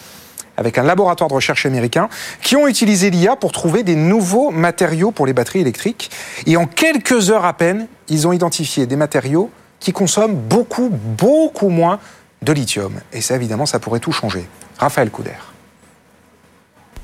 avec 0.58 0.76
un 0.76 0.82
laboratoire 0.82 1.28
de 1.28 1.34
recherche 1.34 1.66
américain, 1.66 2.08
qui 2.43 2.56
ont 2.56 2.66
utilisé 2.66 3.10
l'IA 3.10 3.37
pour 3.37 3.52
trouver 3.52 3.84
des 3.84 3.94
nouveaux 3.94 4.50
matériaux 4.50 5.12
pour 5.12 5.25
les 5.25 5.32
batteries 5.32 5.60
électriques. 5.60 6.10
Et 6.46 6.56
en 6.56 6.66
quelques 6.66 7.31
heures 7.31 7.44
à 7.44 7.52
peine, 7.52 7.87
ils 8.08 8.26
ont 8.26 8.32
identifié 8.32 8.87
des 8.87 8.96
matériaux 8.96 9.50
qui 9.78 9.93
consomment 9.93 10.34
beaucoup, 10.34 10.90
beaucoup 10.90 11.69
moins 11.69 12.00
de 12.43 12.52
lithium. 12.52 12.93
Et 13.12 13.20
ça, 13.20 13.37
évidemment, 13.37 13.66
ça 13.66 13.78
pourrait 13.78 14.00
tout 14.00 14.10
changer. 14.10 14.49
Raphaël 14.78 15.10
Couder. 15.10 15.31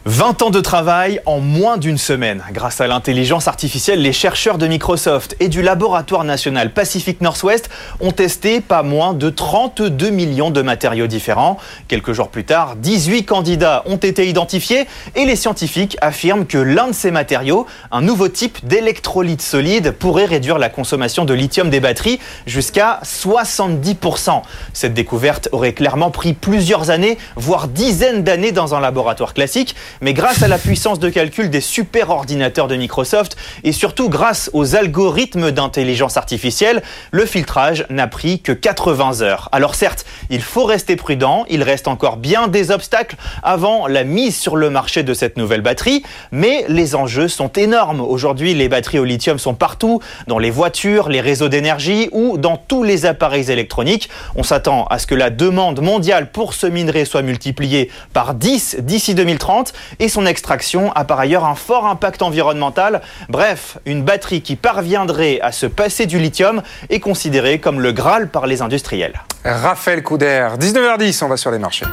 20 0.07 0.43
ans 0.43 0.51
de 0.51 0.61
travail 0.61 1.19
en 1.25 1.41
moins 1.41 1.79
d'une 1.79 1.97
semaine. 1.97 2.45
Grâce 2.53 2.83
à 2.83 2.87
l'intelligence 2.87 3.49
artificielle, 3.49 4.03
les 4.03 4.13
chercheurs 4.13 4.59
de 4.59 4.67
Microsoft 4.67 5.35
et 5.41 5.49
du 5.49 5.63
laboratoire 5.63 6.25
national 6.25 6.75
Pacific 6.75 7.23
Northwest 7.23 7.71
ont 8.01 8.11
testé 8.11 8.61
pas 8.61 8.83
moins 8.83 9.15
de 9.15 9.31
32 9.31 10.11
millions 10.11 10.51
de 10.51 10.61
matériaux 10.61 11.07
différents. 11.07 11.57
Quelques 11.89 12.13
jours 12.13 12.29
plus 12.29 12.45
tard, 12.45 12.77
18 12.77 13.25
candidats 13.25 13.83
ont 13.87 13.97
été 13.97 14.29
identifiés 14.29 14.87
et 15.15 15.25
les 15.25 15.37
scientifiques 15.37 15.97
affirment 16.03 16.45
que 16.45 16.59
l'un 16.59 16.89
de 16.89 16.93
ces 16.93 17.11
matériaux, 17.11 17.67
un 17.91 18.03
nouveau 18.03 18.29
type 18.29 18.59
d'électrolyte 18.63 19.41
solide, 19.41 19.93
pourrait 19.93 20.27
réduire 20.27 20.59
la 20.59 20.69
consommation 20.69 21.25
de 21.25 21.33
lithium 21.33 21.71
des 21.71 21.81
batteries 21.81 22.21
jusqu'à 22.47 23.01
70%. 23.05 24.43
Cette 24.75 24.93
découverte 24.93 25.49
aurait 25.53 25.73
clairement 25.73 26.11
pris 26.11 26.35
plusieurs 26.35 26.91
années, 26.91 27.17
voire 27.37 27.69
dizaines 27.69 28.23
d'années 28.23 28.53
dans 28.53 28.75
un 28.75 28.81
laboratoire 28.81 29.33
classique 29.33 29.75
mais 30.01 30.13
grâce 30.13 30.43
à 30.43 30.49
la 30.49 30.59
puissance 30.59 30.99
de 30.99 31.09
calcul 31.09 31.51
des 31.51 31.61
super 31.61 32.11
ordinateurs 32.11 32.69
de 32.69 32.77
Microsoft 32.77 33.37
et 33.63 33.73
surtout 33.73 34.09
grâce 34.09 34.51
aux 34.53 34.77
algorithmes 34.77 35.51
d'intelligence 35.51 36.17
artificielle, 36.17 36.83
le 37.11 37.27
filtrage 37.27 37.87
n'a 37.91 38.07
pris 38.07 38.41
que 38.41 38.53
80 38.53 39.23
heures. 39.23 39.49
Alors 39.53 39.75
certes, 39.75 40.05
il 40.31 40.43
faut 40.43 40.65
rester 40.65 40.97
prudent, 40.97 41.45
il 41.49 41.63
reste 41.63 41.89
encore 41.89 42.17
bien 42.17 42.49
des 42.49 42.71
obstacles 42.71 43.17
avant 43.43 43.87
la 43.87 44.05
mise 44.05 44.37
sur 44.37 44.57
le 44.57 44.71
marché 44.71 45.03
de 45.03 45.15
cette 45.15 45.37
nouvelle 45.37 45.61
batterie, 45.61 46.03
mais 46.33 46.65
les 46.69 46.95
enjeux 46.95 47.29
sont 47.29 47.49
énormes. 47.49 48.01
Aujourd'hui, 48.01 48.55
les 48.55 48.69
batteries 48.69 48.99
au 48.99 49.05
lithium 49.05 49.39
sont 49.39 49.55
partout, 49.55 50.01
dans 50.27 50.39
les 50.39 50.51
voitures, 50.51 51.09
les 51.09 51.21
réseaux 51.21 51.49
d'énergie 51.49 52.09
ou 52.13 52.39
dans 52.39 52.57
tous 52.57 52.83
les 52.83 53.07
appareils 53.07 53.51
électroniques. 53.51 54.09
On 54.37 54.43
s'attend 54.43 54.85
à 54.87 54.99
ce 54.99 55.07
que 55.07 55.15
la 55.15 55.31
demande 55.31 55.81
mondiale 55.81 56.31
pour 56.31 56.55
ce 56.55 56.67
minerai 56.67 57.05
soit 57.05 57.23
multipliée 57.23 57.91
par 58.13 58.35
10 58.35 58.79
d'ici 58.81 59.15
2030 59.15 59.73
et 59.99 60.09
son 60.09 60.27
extraction 60.27 60.93
a 60.93 61.05
par 61.05 61.21
ailleurs 61.21 61.45
un 61.45 61.55
fort 61.55 61.87
impact 61.87 62.23
environnemental. 62.23 63.03
Bref, 63.29 63.79
une 63.87 64.03
batterie 64.03 64.43
qui 64.43 64.57
parviendrait 64.57 65.41
à 65.41 65.53
se 65.53 65.67
passer 65.67 66.07
du 66.07 66.19
lithium 66.19 66.63
est 66.91 67.01
considérée 67.01 67.59
comme 67.59 67.81
le 67.81 67.93
Graal 67.93 68.29
par 68.29 68.47
les 68.47 68.63
industriels. 68.63 69.23
Raphaël 69.45 70.03
Couder, 70.03 70.49
19h10, 70.59 71.25
on 71.25 71.29
va 71.29 71.37
sur 71.37 71.51
les 71.51 71.59
marchés. 71.59 71.87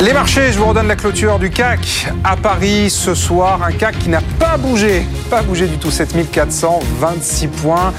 Les 0.00 0.12
marchés, 0.12 0.52
je 0.52 0.58
vous 0.58 0.66
redonne 0.66 0.86
la 0.86 0.94
clôture 0.94 1.40
du 1.40 1.50
CAC 1.50 2.06
à 2.22 2.36
Paris 2.36 2.88
ce 2.88 3.14
soir. 3.14 3.64
Un 3.64 3.72
CAC 3.72 3.98
qui 3.98 4.08
n'a 4.08 4.20
pas 4.38 4.56
bougé, 4.56 5.04
pas 5.28 5.42
bougé 5.42 5.66
du 5.66 5.76
tout, 5.76 5.90
7426 5.90 7.48
points. 7.48 7.92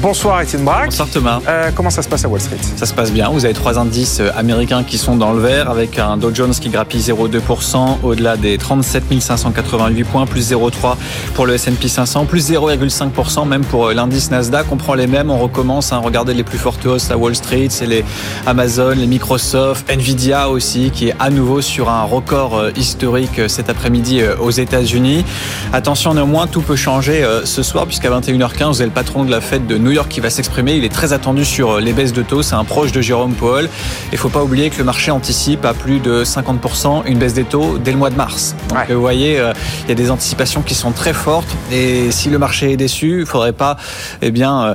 Bonsoir 0.00 0.40
Étienne 0.40 0.64
Braque. 0.64 0.86
Bonsoir 0.86 1.08
Thomas. 1.08 1.40
Euh, 1.48 1.70
comment 1.74 1.90
ça 1.90 2.02
se 2.02 2.08
passe 2.08 2.24
à 2.24 2.28
Wall 2.28 2.40
Street? 2.40 2.58
Ça 2.76 2.86
se 2.86 2.94
passe 2.94 3.12
bien. 3.12 3.28
Vous 3.28 3.44
avez 3.44 3.54
trois 3.54 3.78
indices 3.78 4.20
euh, 4.20 4.30
américains 4.36 4.82
qui 4.82 4.98
sont 4.98 5.16
dans 5.16 5.32
le 5.32 5.40
vert 5.40 5.70
avec 5.70 5.98
un 5.98 6.16
Dow 6.16 6.34
Jones 6.34 6.52
qui 6.52 6.68
grappille 6.68 7.00
0,2% 7.00 7.98
au-delà 8.02 8.36
des 8.36 8.58
37 8.58 9.04
588 9.20 10.04
points, 10.04 10.26
plus 10.26 10.52
0,3 10.52 10.96
pour 11.34 11.46
le 11.46 11.54
S&P 11.54 11.88
500, 11.88 12.24
plus 12.24 12.50
0,5% 12.50 13.46
même 13.46 13.64
pour 13.64 13.88
euh, 13.88 13.94
l'indice 13.94 14.30
Nasdaq. 14.30 14.66
On 14.70 14.76
prend 14.76 14.94
les 14.94 15.06
mêmes, 15.06 15.30
on 15.30 15.38
recommence 15.38 15.92
à 15.92 15.98
regarder 15.98 16.34
les 16.34 16.44
plus 16.44 16.58
fortes 16.58 16.84
hausses 16.86 17.10
à 17.10 17.16
Wall 17.16 17.34
Street. 17.36 17.68
C'est 17.70 17.86
les 17.86 18.04
Amazon, 18.46 18.94
les 18.96 19.06
Microsoft, 19.06 19.90
Nvidia 19.90 20.48
aussi 20.48 20.90
qui 20.90 21.08
est 21.08 21.14
à 21.20 21.30
nouveau 21.30 21.60
sur 21.60 21.88
un 21.88 22.02
record 22.02 22.64
historique 22.76 23.48
cet 23.48 23.70
après-midi 23.70 24.22
aux 24.40 24.50
États-Unis. 24.50 25.24
Attention 25.72 26.14
néanmoins, 26.14 26.46
tout 26.46 26.62
peut 26.62 26.76
changer 26.76 27.24
ce 27.44 27.62
soir 27.62 27.86
puisqu'à 27.86 28.10
21h15, 28.10 28.68
vous 28.68 28.80
avez 28.80 28.84
le 28.86 28.90
patron 28.90 29.24
de 29.24 29.30
la 29.30 29.40
fête 29.40 29.66
de 29.66 29.76
New 29.84 29.90
York 29.90 30.08
qui 30.08 30.20
va 30.20 30.30
s'exprimer. 30.30 30.74
Il 30.76 30.84
est 30.84 30.92
très 30.92 31.12
attendu 31.12 31.44
sur 31.44 31.72
euh, 31.72 31.80
les 31.80 31.92
baisses 31.92 32.14
de 32.14 32.22
taux. 32.22 32.42
C'est 32.42 32.54
un 32.54 32.64
proche 32.64 32.90
de 32.90 33.02
Jérôme 33.02 33.34
Powell. 33.34 33.68
Il 34.12 34.18
faut 34.18 34.30
pas 34.30 34.42
oublier 34.42 34.70
que 34.70 34.78
le 34.78 34.84
marché 34.84 35.10
anticipe 35.10 35.64
à 35.64 35.74
plus 35.74 36.00
de 36.00 36.24
50% 36.24 37.02
une 37.06 37.18
baisse 37.18 37.34
des 37.34 37.44
taux 37.44 37.78
dès 37.78 37.92
le 37.92 37.98
mois 37.98 38.08
de 38.08 38.16
mars. 38.16 38.56
Donc 38.70 38.90
vous 38.90 39.00
voyez, 39.00 39.38
euh, 39.38 39.52
il 39.84 39.90
y 39.90 39.92
a 39.92 39.94
des 39.94 40.10
anticipations 40.10 40.62
qui 40.62 40.74
sont 40.74 40.92
très 40.92 41.12
fortes. 41.12 41.54
Et 41.70 42.10
si 42.10 42.30
le 42.30 42.38
marché 42.38 42.72
est 42.72 42.76
déçu, 42.78 43.20
il 43.20 43.26
faudrait 43.26 43.52
pas 43.52 43.76
eh 44.22 44.30
bien, 44.30 44.62
euh, 44.62 44.74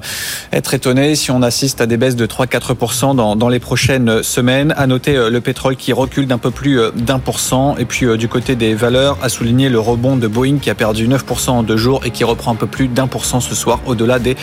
être 0.53 0.75
étonné 0.75 1.15
si 1.15 1.31
on 1.31 1.41
assiste 1.41 1.81
à 1.81 1.87
des 1.87 1.97
baisses 1.97 2.15
de 2.15 2.27
3-4% 2.27 3.15
dans, 3.15 3.35
dans 3.35 3.49
les 3.49 3.59
prochaines 3.59 4.21
semaines. 4.21 4.75
À 4.77 4.85
noter 4.85 5.13
le 5.29 5.41
pétrole 5.41 5.75
qui 5.75 5.91
recule 5.91 6.27
d'un 6.27 6.37
peu 6.37 6.51
plus 6.51 6.79
d'un 6.95 7.17
pour 7.17 7.39
cent. 7.39 7.75
Et 7.77 7.85
puis 7.85 8.05
du 8.17 8.27
côté 8.27 8.55
des 8.55 8.75
valeurs, 8.75 9.17
à 9.23 9.29
souligner 9.29 9.69
le 9.69 9.79
rebond 9.79 10.17
de 10.17 10.27
Boeing 10.27 10.59
qui 10.59 10.69
a 10.69 10.75
perdu 10.75 11.07
9% 11.07 11.49
en 11.49 11.63
deux 11.63 11.77
jours 11.77 12.01
et 12.05 12.11
qui 12.11 12.23
reprend 12.23 12.51
un 12.51 12.55
peu 12.55 12.67
plus 12.67 12.87
d'un 12.87 13.07
pour 13.07 13.25
cent 13.25 13.39
ce 13.39 13.55
soir 13.55 13.79
au-delà 13.87 14.19
des 14.19 14.35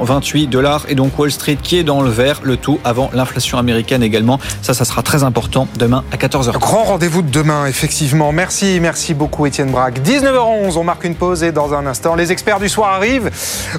228 0.00 0.46
dollars. 0.48 0.86
Et 0.88 0.94
donc 0.94 1.18
Wall 1.18 1.30
Street 1.30 1.58
qui 1.62 1.78
est 1.78 1.84
dans 1.84 2.02
le 2.02 2.10
vert, 2.10 2.40
le 2.42 2.56
tout 2.56 2.78
avant 2.84 3.10
l'inflation 3.12 3.58
américaine 3.58 4.02
également. 4.02 4.38
Ça, 4.62 4.74
ça 4.74 4.84
sera 4.84 5.02
très 5.02 5.22
important 5.22 5.68
demain 5.78 6.04
à 6.12 6.16
14h. 6.16 6.52
Grand 6.58 6.84
rendez-vous 6.84 7.22
de 7.22 7.30
demain, 7.30 7.66
effectivement. 7.66 8.32
Merci, 8.32 8.78
merci 8.80 9.14
beaucoup 9.14 9.46
Étienne 9.46 9.70
Braque. 9.70 10.00
19h11, 10.00 10.76
on 10.76 10.84
marque 10.84 11.04
une 11.04 11.14
pause 11.14 11.42
et 11.42 11.52
dans 11.52 11.74
un 11.74 11.86
instant, 11.86 12.14
les 12.14 12.32
experts 12.32 12.60
du 12.60 12.68
soir 12.68 12.92
arrivent. 12.94 13.30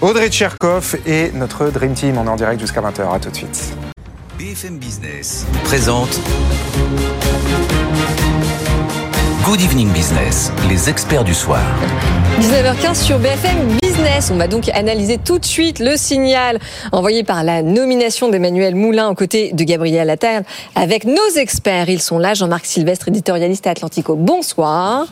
Audrey 0.01 0.29
Tcherkov 0.29 0.97
et 1.05 1.31
notre 1.33 1.69
Dream 1.69 1.93
Team. 1.93 2.17
On 2.17 2.25
est 2.25 2.29
en 2.29 2.35
direct 2.35 2.59
jusqu'à 2.59 2.81
20h. 2.81 3.13
À 3.15 3.19
tout 3.19 3.29
de 3.29 3.35
suite. 3.35 3.73
BFM 4.37 4.77
Business 4.77 5.45
présente 5.63 6.19
Good 9.45 9.61
Evening 9.61 9.89
Business, 9.91 10.51
les 10.67 10.89
experts 10.89 11.23
du 11.23 11.33
soir. 11.33 11.61
19h15 12.41 12.95
sur 13.01 13.17
BFM 13.17 13.77
Business. 13.81 14.29
On 14.29 14.35
va 14.35 14.47
donc 14.49 14.67
analyser 14.73 15.17
tout 15.17 15.39
de 15.39 15.45
suite 15.45 15.79
le 15.79 15.95
signal 15.95 16.59
envoyé 16.91 17.23
par 17.23 17.45
la 17.45 17.63
nomination 17.63 18.27
d'Emmanuel 18.27 18.75
Moulin 18.75 19.07
aux 19.07 19.15
côtés 19.15 19.53
de 19.53 19.63
Gabriel 19.63 20.09
Attal 20.09 20.43
avec 20.75 21.05
nos 21.05 21.15
experts. 21.37 21.87
Ils 21.89 22.01
sont 22.01 22.19
là, 22.19 22.33
Jean-Marc 22.33 22.65
Sylvestre, 22.65 23.07
éditorialiste 23.07 23.67
à 23.67 23.69
Atlantico. 23.71 24.15
Bonsoir. 24.15 25.05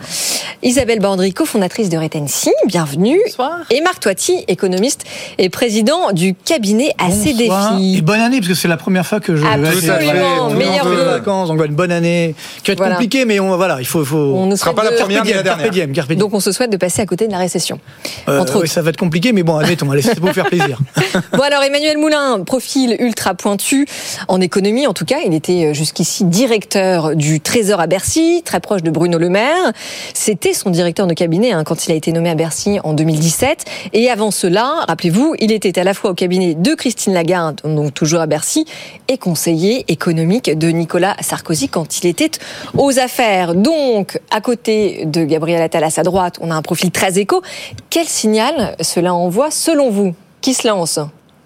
Isabelle 0.63 0.99
Bandrico, 0.99 1.45
fondatrice 1.45 1.87
de 1.89 1.97
Retensi. 1.97 2.51
Bienvenue. 2.65 3.19
Bonsoir. 3.25 3.59
Et 3.69 3.79
Marc 3.79 4.01
Toiti, 4.01 4.43
économiste 4.49 5.05
et 5.37 5.49
président 5.49 6.11
du 6.11 6.33
cabinet 6.35 6.93
AC 6.99 7.35
Défis. 7.37 7.97
Et 7.97 8.01
bonne 8.01 8.19
année, 8.19 8.39
parce 8.39 8.49
que 8.49 8.55
c'est 8.55 8.67
la 8.67 8.77
première 8.77 9.05
fois 9.05 9.21
que 9.21 9.37
je 9.37 9.45
Absolument, 9.45 10.49
meilleur 10.49 10.85
de 10.89 10.95
vacances, 10.95 11.49
on 11.49 11.55
va 11.55 11.67
une 11.67 11.75
bonne 11.75 11.91
année 11.91 12.35
qui 12.63 12.71
va 12.71 12.73
être 12.73 12.79
Voilà. 12.79 12.95
compliquée, 12.95 13.23
mais 13.23 13.39
on, 13.39 13.55
voilà, 13.55 13.77
il 13.79 13.85
faut. 13.85 14.03
faut... 14.03 14.17
On 14.17 14.45
ne 14.45 14.57
sera 14.57 14.73
pas 14.73 14.83
la 14.83 14.91
première, 14.91 15.23
mais 15.23 15.33
la 15.33 15.43
dernière. 15.43 16.07
Donc 16.17 16.33
on 16.33 16.41
se 16.41 16.51
souhaite 16.51 16.71
de 16.71 16.77
passer 16.77 17.01
à 17.01 17.05
côté 17.05 17.12
de 17.15 17.31
la 17.31 17.37
récession. 17.37 17.79
entre 18.27 18.57
autres. 18.57 18.67
ça 18.67 18.81
va 18.81 18.89
être 18.89 18.97
compliqué, 18.97 19.33
mais 19.33 19.43
bon, 19.43 19.57
admettons, 19.57 19.89
allez, 19.91 20.01
c'est 20.01 20.19
pour 20.19 20.27
vous 20.27 20.33
faire 20.33 20.45
plaisir. 20.45 20.79
Bon 21.33 21.43
alors 21.43 21.63
Emmanuel 21.63 21.97
Moulin, 21.97 22.43
profil 22.43 22.95
ultra 22.99 23.33
pointu 23.33 23.87
en 24.27 24.41
économie 24.41 24.87
en 24.87 24.93
tout 24.93 25.05
cas, 25.05 25.17
il 25.25 25.33
était 25.33 25.65
euh, 25.65 25.73
jusqu'ici 25.73 26.25
directeur 26.25 27.15
du 27.15 27.39
Trésor 27.39 27.79
à 27.79 27.87
Bercy, 27.87 28.41
très 28.43 28.59
proche 28.59 28.83
de 28.83 28.91
Bruno 28.91 29.17
Le 29.17 29.29
Maire. 29.29 29.71
C'était 30.13 30.53
son 30.53 30.69
directeur 30.69 31.07
de 31.07 31.13
cabinet 31.13 31.51
hein, 31.51 31.63
quand 31.63 31.85
il 31.85 31.91
a 31.91 31.95
été 31.95 32.11
nommé 32.11 32.29
à 32.29 32.35
Bercy 32.35 32.79
en 32.83 32.93
2017. 32.93 33.65
Et 33.93 34.09
avant 34.09 34.31
cela, 34.31 34.85
rappelez-vous, 34.87 35.35
il 35.39 35.51
était 35.51 35.77
à 35.79 35.83
la 35.83 35.93
fois 35.93 36.11
au 36.11 36.13
cabinet 36.13 36.55
de 36.55 36.73
Christine 36.73 37.13
Lagarde, 37.13 37.61
donc 37.63 37.93
toujours 37.93 38.21
à 38.21 38.27
Bercy, 38.27 38.65
et 39.07 39.17
conseiller 39.17 39.85
économique 39.87 40.57
de 40.57 40.67
Nicolas 40.69 41.15
Sarkozy 41.21 41.69
quand 41.69 41.99
il 41.99 42.07
était 42.07 42.31
aux 42.77 42.99
affaires. 42.99 43.53
Donc 43.53 44.19
à 44.31 44.41
côté 44.41 45.05
de 45.05 45.23
Gabriel 45.23 45.61
Attal 45.61 45.83
à 45.83 45.89
sa 45.89 46.03
droite, 46.03 46.37
on 46.41 46.51
a 46.51 46.55
un 46.55 46.61
profil 46.61 46.91
très 46.91 47.02
éco. 47.09 47.41
Quel 47.89 48.07
signal 48.07 48.75
cela 48.81 49.13
envoie 49.13 49.51
selon 49.51 49.89
vous? 49.89 50.15
Qui 50.41 50.53
se 50.53 50.67
lance? 50.67 50.99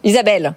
Isabelle 0.03 0.53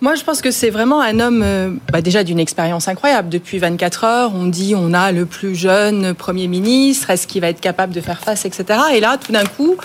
Moi, 0.00 0.14
je 0.14 0.22
pense 0.22 0.42
que 0.42 0.50
c'est 0.50 0.70
vraiment 0.70 1.00
un 1.00 1.20
homme 1.20 1.42
euh, 1.42 1.70
bah, 1.92 2.00
déjà 2.00 2.24
d'une 2.24 2.38
expérience 2.38 2.88
incroyable. 2.88 3.28
Depuis 3.28 3.58
24 3.58 4.04
heures, 4.04 4.32
on 4.34 4.46
dit 4.46 4.74
on 4.76 4.92
a 4.92 5.12
le 5.12 5.26
plus 5.26 5.54
jeune 5.54 6.14
Premier 6.14 6.48
ministre, 6.48 7.10
est-ce 7.10 7.26
qu'il 7.26 7.40
va 7.40 7.48
être 7.48 7.60
capable 7.60 7.94
de 7.94 8.00
faire 8.00 8.20
face, 8.20 8.44
etc. 8.44 8.80
Et 8.94 9.00
là, 9.00 9.16
tout 9.16 9.32
d'un 9.32 9.44
coup, 9.44 9.76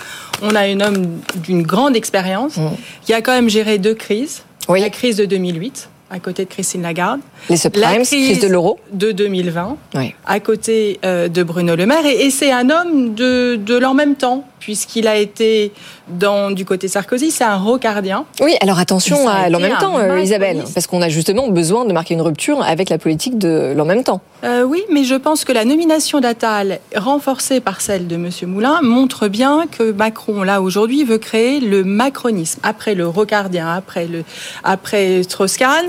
on 0.42 0.54
a 0.54 0.60
un 0.60 0.80
homme 0.80 1.20
d'une 1.36 1.62
grande 1.62 1.96
expérience 1.96 2.58
qui 3.02 3.12
a 3.14 3.22
quand 3.22 3.32
même 3.32 3.50
géré 3.50 3.78
deux 3.78 3.94
crises. 3.94 4.42
La 4.68 4.90
crise 4.90 5.16
de 5.16 5.24
2008 5.24 5.88
à 6.10 6.18
côté 6.18 6.44
de 6.44 6.50
Christine 6.50 6.82
Lagarde. 6.82 7.20
Les 7.48 7.56
subprimes, 7.56 8.02
crise 8.02 8.40
de 8.40 8.48
l'euro. 8.48 8.78
De 8.92 9.12
2020, 9.12 9.76
Oui. 9.94 10.14
à 10.26 10.40
côté 10.40 10.98
euh, 11.04 11.28
de 11.28 11.42
Bruno 11.42 11.76
Le 11.76 11.86
Maire. 11.86 12.04
Et, 12.04 12.26
et 12.26 12.30
c'est 12.30 12.50
un 12.52 12.68
homme 12.70 13.14
de, 13.14 13.56
de 13.56 13.76
l'en 13.78 13.94
même 13.94 14.16
temps, 14.16 14.44
puisqu'il 14.60 15.08
a 15.08 15.16
été 15.16 15.72
dans, 16.08 16.50
du 16.50 16.64
côté 16.64 16.86
Sarkozy, 16.86 17.30
c'est 17.30 17.44
un 17.44 17.56
rocardien. 17.56 18.24
Oui, 18.40 18.54
alors 18.60 18.78
attention 18.78 19.28
à 19.28 19.48
l'en 19.48 19.58
même 19.58 19.76
temps, 19.78 19.98
euh. 19.98 20.20
Isabelle, 20.20 20.62
parce 20.72 20.86
qu'on 20.86 21.02
a 21.02 21.08
justement 21.08 21.48
besoin 21.48 21.84
de 21.84 21.92
marquer 21.92 22.14
une 22.14 22.20
rupture 22.20 22.62
avec 22.62 22.90
la 22.90 22.98
politique 22.98 23.38
de 23.38 23.72
l'en 23.76 23.84
même 23.84 24.04
temps. 24.04 24.20
Euh, 24.44 24.62
oui, 24.62 24.82
mais 24.92 25.04
je 25.04 25.14
pense 25.14 25.44
que 25.44 25.52
la 25.52 25.64
nomination 25.64 26.20
d'Attal, 26.20 26.78
renforcée 26.94 27.60
par 27.60 27.80
celle 27.80 28.06
de 28.06 28.14
M. 28.14 28.30
Moulin, 28.46 28.80
montre 28.82 29.28
bien 29.28 29.64
que 29.66 29.90
Macron, 29.90 30.42
là, 30.42 30.60
aujourd'hui, 30.60 31.04
veut 31.04 31.18
créer 31.18 31.60
le 31.60 31.82
macronisme. 31.82 32.60
Après 32.62 32.94
le 32.94 33.08
rocardien, 33.08 33.68
après, 33.68 34.06
le, 34.06 34.24
après 34.62 35.22
Strauss-Kahn, 35.22 35.86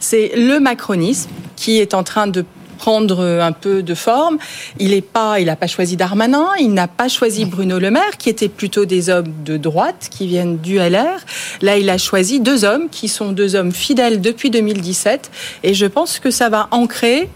c'est 0.00 0.32
le 0.36 0.60
macronisme 0.60 1.30
qui 1.56 1.78
est 1.78 1.94
en 1.94 2.02
train 2.02 2.26
de 2.26 2.44
prendre 2.78 3.24
un 3.24 3.52
peu 3.52 3.82
de 3.82 3.94
forme. 3.94 4.38
Il 4.78 4.94
n'a 4.94 5.02
pas, 5.02 5.40
il 5.40 5.54
pas 5.54 5.66
choisi 5.66 5.96
Darmanin, 5.96 6.46
il 6.60 6.72
n'a 6.72 6.88
pas 6.88 7.08
choisi 7.08 7.44
Bruno 7.44 7.78
Le 7.78 7.90
Maire, 7.90 8.16
qui 8.18 8.30
étaient 8.30 8.48
plutôt 8.48 8.84
des 8.86 9.10
hommes 9.10 9.32
de 9.44 9.56
droite, 9.56 10.08
qui 10.10 10.26
viennent 10.26 10.58
du 10.58 10.78
LR. 10.78 11.18
Là, 11.60 11.76
il 11.76 11.90
a 11.90 11.98
choisi 11.98 12.40
deux 12.40 12.64
hommes 12.64 12.88
qui 12.90 13.08
sont 13.08 13.32
deux 13.32 13.54
hommes 13.54 13.72
fidèles 13.72 14.20
depuis 14.20 14.50
2017. 14.50 15.30
Et 15.64 15.74
je 15.74 15.86
pense 15.86 16.18
que 16.18 16.30
ça 16.30 16.48
va 16.48 16.68
ancrer 16.70 17.28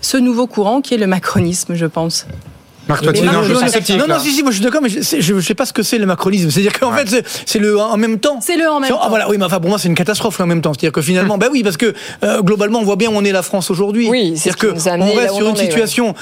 ce 0.00 0.16
nouveau 0.16 0.46
courant 0.46 0.80
qui 0.80 0.94
est 0.94 0.98
le 0.98 1.06
macronisme, 1.06 1.74
je 1.74 1.86
pense. 1.86 2.26
Marc 2.90 3.02
Toiti, 3.04 3.22
non, 3.22 3.42
je 3.42 3.54
suis 3.54 3.68
sceptique. 3.70 3.96
Non, 4.06 4.18
si, 4.18 4.32
si, 4.32 4.42
moi 4.42 4.50
je 4.50 4.56
suis 4.56 4.64
d'accord, 4.64 4.82
mais 4.82 4.88
je 4.88 5.00
sais, 5.00 5.20
je 5.22 5.40
sais 5.40 5.54
pas 5.54 5.64
ce 5.64 5.72
que 5.72 5.82
c'est 5.82 5.98
le 5.98 6.06
macronisme. 6.06 6.50
C'est-à-dire 6.50 6.78
qu'en 6.78 6.92
fait, 6.92 7.24
c'est- 7.46 7.58
le 7.58 7.78
en 7.80 7.96
même 7.96 8.18
temps. 8.18 8.38
C'est 8.42 8.56
le 8.56 8.68
en 8.70 8.80
même 8.80 8.90
Ah, 8.94 9.02
temps. 9.04 9.08
voilà, 9.08 9.28
oui, 9.30 9.36
mais 9.38 9.44
enfin, 9.44 9.60
pour 9.60 9.68
moi, 9.70 9.78
c'est 9.78 9.88
une 9.88 9.94
catastrophe 9.94 10.38
le 10.38 10.44
en 10.44 10.48
même 10.48 10.60
temps. 10.62 10.72
C'est-à-dire 10.72 10.92
que 10.92 11.02
finalement, 11.02 11.38
bah 11.38 11.48
oui, 11.52 11.62
parce 11.62 11.76
que 11.76 11.94
euh, 12.24 12.42
globalement, 12.42 12.80
on 12.80 12.84
voit 12.84 12.96
bien 12.96 13.10
où 13.10 13.14
on 13.14 13.24
est 13.24 13.32
la 13.32 13.42
France 13.42 13.70
aujourd'hui. 13.70 14.08
Oui, 14.08 14.32
c'est 14.36 14.50
ce 14.50 14.56
c'est-à-dire 14.56 14.56
qui 14.56 14.66
que 14.66 14.72
nous 14.74 14.88
a 14.88 14.92
amené 14.92 15.12
on 15.12 15.16
là 15.16 15.22
reste 15.22 15.34
sur 15.36 15.48
une 15.48 15.56
situation. 15.56 16.14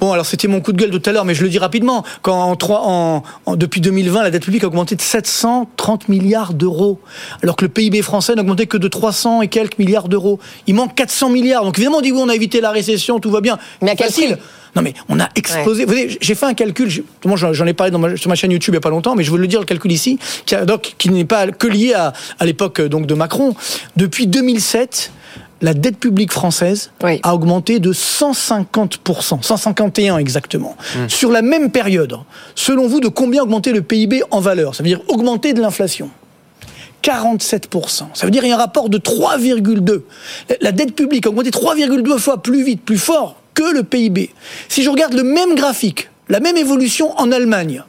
Bon, 0.00 0.12
alors 0.12 0.26
c'était 0.26 0.48
mon 0.48 0.60
coup 0.60 0.72
de 0.72 0.78
gueule 0.78 0.90
tout 0.90 1.02
à 1.08 1.12
l'heure, 1.12 1.24
mais 1.24 1.34
je 1.34 1.42
le 1.44 1.48
dis 1.48 1.58
rapidement. 1.58 2.04
Quand 2.22 2.40
en, 2.42 2.56
trois, 2.56 2.82
en, 2.84 3.22
en- 3.46 3.56
depuis 3.56 3.80
2020, 3.80 4.22
la 4.24 4.30
dette 4.30 4.42
publique 4.44 4.64
a 4.64 4.66
augmenté 4.66 4.96
de 4.96 5.00
730 5.02 6.08
milliards 6.08 6.54
d'euros, 6.54 6.98
alors 7.42 7.54
que 7.56 7.64
le 7.64 7.68
PIB 7.68 8.02
français 8.02 8.34
n'a 8.34 8.42
augmenté 8.42 8.66
que 8.66 8.76
de 8.76 8.88
300 8.88 9.42
et 9.42 9.48
quelques 9.48 9.78
milliards 9.78 10.08
d'euros. 10.08 10.40
Il 10.66 10.74
manque 10.74 10.94
400 10.96 11.28
milliards. 11.30 11.64
Donc 11.64 11.78
évidemment, 11.78 11.98
on 11.98 12.00
dit 12.02 12.10
oui, 12.12 12.20
on 12.20 12.28
a 12.28 12.34
évité 12.34 12.60
la 12.60 12.70
récession, 12.70 13.20
tout 13.20 13.30
va 13.30 13.40
bien. 13.40 13.58
Mais 13.80 13.92
à 13.92 13.94
quel 13.94 14.08
Facile. 14.08 14.32
prix? 14.32 14.40
Non 14.74 14.82
mais 14.82 14.94
on 15.08 15.20
a 15.20 15.28
explosé. 15.36 15.84
Vous 15.84 15.92
savez, 15.92 16.16
j'ai 16.20 16.34
fait 16.34 16.46
un 16.46 16.54
calcul. 16.54 16.88
Moi, 17.26 17.36
j'en 17.36 17.66
ai 17.66 17.74
parlé 17.74 17.90
dans 17.90 17.98
ma- 17.98 18.16
sur 18.16 18.28
ma 18.30 18.34
chaîne 18.34 18.50
YouTube 18.52 18.72
il 18.74 18.76
y 18.76 18.78
a 18.78 18.80
pas 18.80 18.88
longtemps, 18.90 19.14
mais 19.14 19.22
je 19.24 19.30
veux 19.30 19.38
le 19.38 19.46
dire 19.46 19.60
le 19.60 19.66
calcul 19.66 19.92
ici, 19.92 20.18
qui, 20.46 20.54
a- 20.54 20.64
donc, 20.64 20.94
qui 20.98 21.10
n'est 21.10 21.24
pas 21.26 21.46
que 21.48 21.66
lié 21.66 21.92
à, 21.94 22.12
à 22.38 22.44
l'époque 22.46 22.80
euh, 22.80 22.88
donc 22.88 23.06
de 23.06 23.14
Macron. 23.14 23.54
Depuis 23.96 24.26
2007, 24.26 25.12
la 25.60 25.74
dette 25.74 25.98
publique 25.98 26.32
française 26.32 26.90
a 27.22 27.34
augmenté 27.34 27.80
de 27.80 27.92
150%, 27.92 29.42
151 29.42 30.16
exactement. 30.18 30.76
Sur 31.08 31.30
la 31.30 31.42
même 31.42 31.70
période, 31.70 32.16
selon 32.54 32.86
vous, 32.88 33.00
de 33.00 33.08
combien 33.08 33.42
a 33.42 33.44
augmenté 33.44 33.72
le 33.72 33.82
PIB 33.82 34.22
en 34.30 34.40
valeur? 34.40 34.74
Ça 34.74 34.82
veut 34.82 34.88
dire 34.88 35.00
augmenter 35.08 35.52
de 35.52 35.60
l'inflation. 35.60 36.10
47%. 37.02 38.04
Ça 38.14 38.26
veut 38.26 38.30
dire 38.30 38.42
qu'il 38.42 38.50
y 38.50 38.52
a 38.52 38.56
un 38.56 38.58
rapport 38.58 38.88
de 38.88 38.98
3,2. 38.98 40.02
La- 40.48 40.56
La 40.60 40.72
dette 40.72 40.94
publique 40.94 41.26
a 41.26 41.30
augmenté 41.30 41.50
3,2 41.50 42.18
fois 42.18 42.42
plus 42.42 42.64
vite, 42.64 42.82
plus 42.84 42.98
fort 42.98 43.36
que 43.54 43.72
le 43.74 43.82
PIB. 43.82 44.30
Si 44.68 44.82
je 44.82 44.90
regarde 44.90 45.14
le 45.14 45.22
même 45.22 45.54
graphique, 45.54 46.08
la 46.28 46.40
même 46.40 46.56
évolution 46.56 47.16
en 47.18 47.30
Allemagne, 47.32 47.82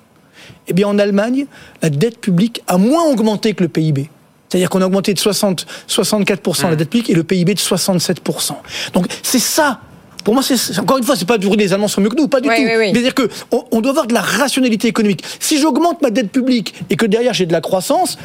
eh 0.68 0.74
bien 0.74 0.88
en 0.88 0.98
Allemagne, 1.00 1.46
la 1.82 1.90
dette 1.90 2.20
publique 2.20 2.62
a 2.68 2.78
moins 2.78 3.04
augmenté 3.06 3.54
que 3.54 3.64
le 3.64 3.70
PIB. 3.70 4.10
C'est-à-dire 4.50 4.70
qu'on 4.70 4.82
a 4.82 4.86
augmenté 4.86 5.14
de 5.14 5.20
60, 5.20 5.66
64% 5.90 6.70
la 6.70 6.76
dette 6.76 6.90
publique 6.90 7.10
et 7.10 7.16
le 7.16 7.24
PIB 7.24 7.56
de 7.56 7.60
67%. 7.60 8.52
Donc 8.94 9.08
c'est 9.24 9.40
ça. 9.40 9.80
Pour 10.24 10.34
moi, 10.34 10.44
c'est 10.44 10.80
encore 10.80 10.98
une 11.00 11.04
fois, 11.04 11.16
c'est 11.18 11.28
pas 11.28 11.38
toujours 11.38 11.56
les 11.56 11.74
Allemands 11.74 11.90
sont 11.90 12.00
mieux 12.00 12.10
que 12.10 12.16
nous, 12.16 12.28
pas 12.30 12.40
du 12.40 12.48
Oui, 12.48 12.56
tout. 12.56 12.62
oui, 12.62 12.72
oui. 12.78 12.90
C'est-à-dire 12.94 13.14
que 13.14 13.28
on, 13.52 13.66
on 13.72 13.82
doit 13.82 13.92
avoir 13.92 14.08
de 14.08 14.14
la 14.14 14.22
rationalité 14.22 14.88
économique. 14.88 15.24
Si 15.40 15.60
j'augmente 15.60 16.02
ma 16.02 16.12
dette 16.12 16.32
publique 16.32 16.74
et 16.90 16.96
que 16.96 17.06
derrière 17.06 17.34
j'ai 17.34 17.46
de 17.46 17.52
la 17.52 17.60
croissance, 17.62 18.18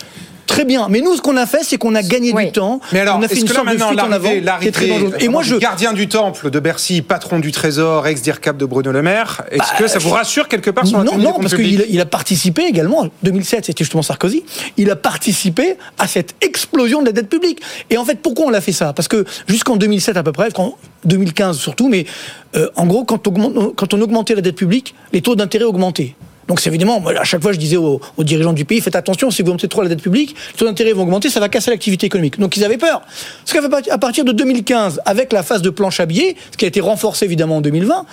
Très 0.48 0.64
bien. 0.64 0.88
Mais 0.90 1.00
nous, 1.00 1.14
ce 1.14 1.20
qu'on 1.22 1.36
a 1.36 1.46
fait, 1.46 1.62
c'est 1.62 1.76
qu'on 1.76 1.94
a 1.94 2.02
gagné 2.02 2.32
du 2.32 2.52
temps. 2.52 2.80
Mais 2.92 3.00
alors, 3.00 3.18
on 3.18 3.22
a 3.22 3.28
fait 3.28 3.36
une 3.38 3.44
que 3.44 3.52
là 3.52 3.54
sorte 3.56 3.66
de 3.68 3.72
maintenant, 3.74 3.88
fuite 3.88 4.00
en 4.00 4.12
avant 4.12 4.30
est 4.60 4.72
très. 4.72 4.88
Et 5.24 5.28
moi, 5.28 5.42
je, 5.42 5.54
gardien 5.56 5.92
du 5.92 6.08
temple 6.08 6.50
de 6.50 6.58
Bercy, 6.58 7.02
patron 7.02 7.38
du 7.38 7.52
Trésor, 7.52 8.06
ex-dire 8.06 8.40
cap 8.40 8.56
de 8.56 8.64
Bruno 8.64 8.90
Le 8.90 9.02
Maire, 9.02 9.42
est-ce 9.50 9.78
que 9.78 9.86
ça 9.86 9.98
vous 9.98 10.10
rassure 10.10 10.48
quelque 10.48 10.70
part 10.70 10.86
sur 10.86 10.98
Bah, 10.98 11.04
non, 11.04 11.18
non, 11.18 11.34
parce 11.38 11.54
qu'il 11.54 11.84
il 11.88 12.00
a 12.00 12.06
participé 12.06 12.62
également, 12.62 13.00
en 13.02 13.08
2007, 13.22 13.66
c'était 13.66 13.84
justement 13.84 14.02
Sarkozy, 14.02 14.42
il 14.76 14.90
a 14.90 14.96
participé 14.96 15.76
à 15.98 16.08
cette 16.08 16.34
explosion 16.40 17.00
de 17.02 17.06
la 17.06 17.12
dette 17.12 17.28
publique. 17.28 17.60
Et 17.90 17.98
en 17.98 18.04
fait, 18.04 18.16
pourquoi 18.20 18.46
on 18.46 18.50
l'a 18.50 18.60
fait 18.60 18.72
ça? 18.72 18.92
Parce 18.92 19.06
que 19.08 19.24
jusqu'en 19.46 19.76
2007 19.76 20.16
à 20.16 20.22
peu 20.22 20.32
près, 20.32 20.48
en 20.56 20.76
2015 21.04 21.58
surtout, 21.58 21.88
mais 21.88 22.06
euh, 22.56 22.68
en 22.76 22.86
gros, 22.86 23.04
quand 23.04 23.26
on, 23.28 23.30
augmente- 23.30 23.74
quand 23.76 23.92
on 23.94 24.00
augmentait 24.00 24.34
la 24.34 24.40
dette 24.40 24.56
publique, 24.56 24.94
les 25.12 25.20
taux 25.20 25.36
d'intérêt 25.36 25.64
augmentaient. 25.64 26.14
Donc 26.48 26.60
c'est 26.60 26.70
évidemment, 26.70 27.04
à 27.06 27.24
chaque 27.24 27.42
fois 27.42 27.52
je 27.52 27.58
disais 27.58 27.76
aux, 27.76 28.00
dirigeants 28.18 28.54
du 28.54 28.64
pays, 28.64 28.80
faites 28.80 28.96
attention, 28.96 29.30
si 29.30 29.42
vous 29.42 29.48
augmentez 29.48 29.68
trop 29.68 29.82
la 29.82 29.88
dette 29.88 30.02
publique, 30.02 30.34
les 30.52 30.58
taux 30.58 30.64
d'intérêt 30.64 30.92
vont 30.92 31.02
augmenter, 31.02 31.28
ça 31.28 31.40
va 31.40 31.48
casser 31.48 31.70
l'activité 31.70 32.06
économique. 32.06 32.38
Donc 32.38 32.56
ils 32.56 32.64
avaient 32.64 32.78
peur. 32.78 33.02
Ce 33.44 33.52
qu'à 33.52 33.98
partir 33.98 34.24
de 34.24 34.32
2015, 34.32 35.02
avec 35.04 35.32
la 35.32 35.42
phase 35.42 35.62
de 35.62 35.70
planche 35.70 36.00
à 36.00 36.06
billets, 36.06 36.36
ce 36.50 36.56
qui 36.56 36.64
a 36.64 36.68
été 36.68 36.80
renforcé 36.80 37.26
évidemment 37.26 37.58
en 37.58 37.60
2020, 37.60 38.06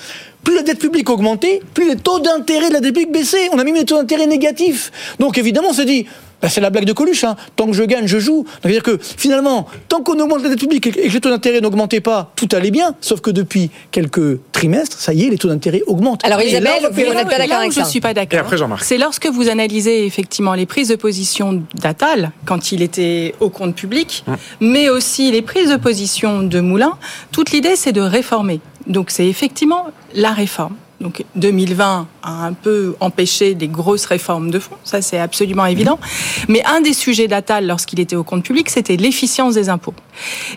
plus 0.43 0.55
la 0.55 0.61
dette 0.61 0.79
publique 0.79 1.09
augmentait, 1.09 1.61
plus 1.73 1.89
les 1.89 1.95
taux 1.95 2.19
d'intérêt 2.19 2.67
de 2.69 2.73
la 2.73 2.79
dette 2.81 2.93
publique 2.93 3.11
baissaient. 3.11 3.49
On 3.53 3.57
a 3.59 3.63
mis 3.63 3.71
les 3.71 3.85
taux 3.85 3.97
d'intérêt 3.97 4.27
négatifs. 4.27 4.91
Donc 5.19 5.37
évidemment, 5.37 5.69
on 5.69 5.73
s'est 5.73 5.85
dit, 5.85 6.05
bah, 6.41 6.49
c'est 6.49 6.61
la 6.61 6.69
blague 6.69 6.85
de 6.85 6.93
Coluche, 6.93 7.23
hein. 7.23 7.35
tant 7.55 7.67
que 7.67 7.73
je 7.73 7.83
gagne, 7.83 8.07
je 8.07 8.19
joue. 8.19 8.43
Donc 8.43 8.47
c'est-à-dire 8.61 8.83
que 8.83 8.99
finalement, 9.01 9.67
tant 9.87 10.01
qu'on 10.01 10.19
augmente 10.19 10.43
la 10.43 10.49
dette 10.49 10.59
publique 10.59 10.87
et 10.87 10.91
que 10.91 10.99
les 10.99 11.21
taux 11.21 11.29
d'intérêt 11.29 11.61
n'augmentaient 11.61 12.01
pas, 12.01 12.31
tout 12.35 12.47
allait 12.51 12.71
bien. 12.71 12.95
Sauf 13.01 13.21
que 13.21 13.31
depuis 13.31 13.71
quelques 13.91 14.39
trimestres, 14.51 14.99
ça 14.99 15.13
y 15.13 15.25
est, 15.25 15.29
les 15.29 15.37
taux 15.37 15.47
d'intérêt 15.47 15.81
augmentent. 15.87 16.23
Alors, 16.25 16.39
là, 16.39 16.45
Isabelle, 16.45 16.89
vous 16.91 17.01
n'êtes 17.01 17.13
pas 17.13 17.37
d'accord 17.37 17.47
Là 17.47 17.57
où 17.57 17.59
avec 17.59 17.71
je 17.71 17.79
ça 17.79 17.85
suis 17.85 18.01
pas 18.01 18.13
d'accord. 18.13 18.37
Et 18.37 18.41
après, 18.41 18.57
Jean-Marc. 18.57 18.83
C'est 18.83 18.97
lorsque 18.97 19.27
vous 19.27 19.49
analysez 19.49 20.05
effectivement 20.05 20.53
les 20.53 20.65
prises 20.65 20.89
de 20.89 20.95
position 20.95 21.63
d'Attal 21.75 22.31
quand 22.45 22.71
il 22.71 22.81
était 22.81 23.35
au 23.39 23.49
compte 23.49 23.75
public, 23.75 24.23
mais 24.59 24.89
aussi 24.89 25.31
les 25.31 25.41
prises 25.41 25.69
de 25.69 25.77
position 25.77 26.41
de 26.41 26.59
Moulin. 26.59 26.97
Toute 27.31 27.51
l'idée, 27.51 27.75
c'est 27.75 27.91
de 27.91 28.01
réformer. 28.01 28.59
Donc, 28.87 29.09
c'est 29.09 29.27
effectivement 29.27 29.87
la 30.13 30.31
réforme. 30.31 30.75
Donc 31.01 31.23
2020 31.35 32.07
a 32.23 32.45
un 32.45 32.53
peu 32.53 32.95
empêché 32.99 33.53
des 33.53 33.67
grosses 33.67 34.05
réformes 34.05 34.49
de 34.49 34.59
fond, 34.59 34.75
ça 34.83 35.01
c'est 35.01 35.19
absolument 35.19 35.65
évident. 35.65 35.99
Mais 36.47 36.63
un 36.65 36.81
des 36.81 36.93
sujets 36.93 37.27
d'Attal 37.27 37.67
lorsqu'il 37.67 37.99
était 37.99 38.15
au 38.15 38.23
compte 38.23 38.43
public, 38.43 38.69
c'était 38.69 38.95
l'efficience 38.95 39.55
des 39.55 39.69
impôts. 39.69 39.93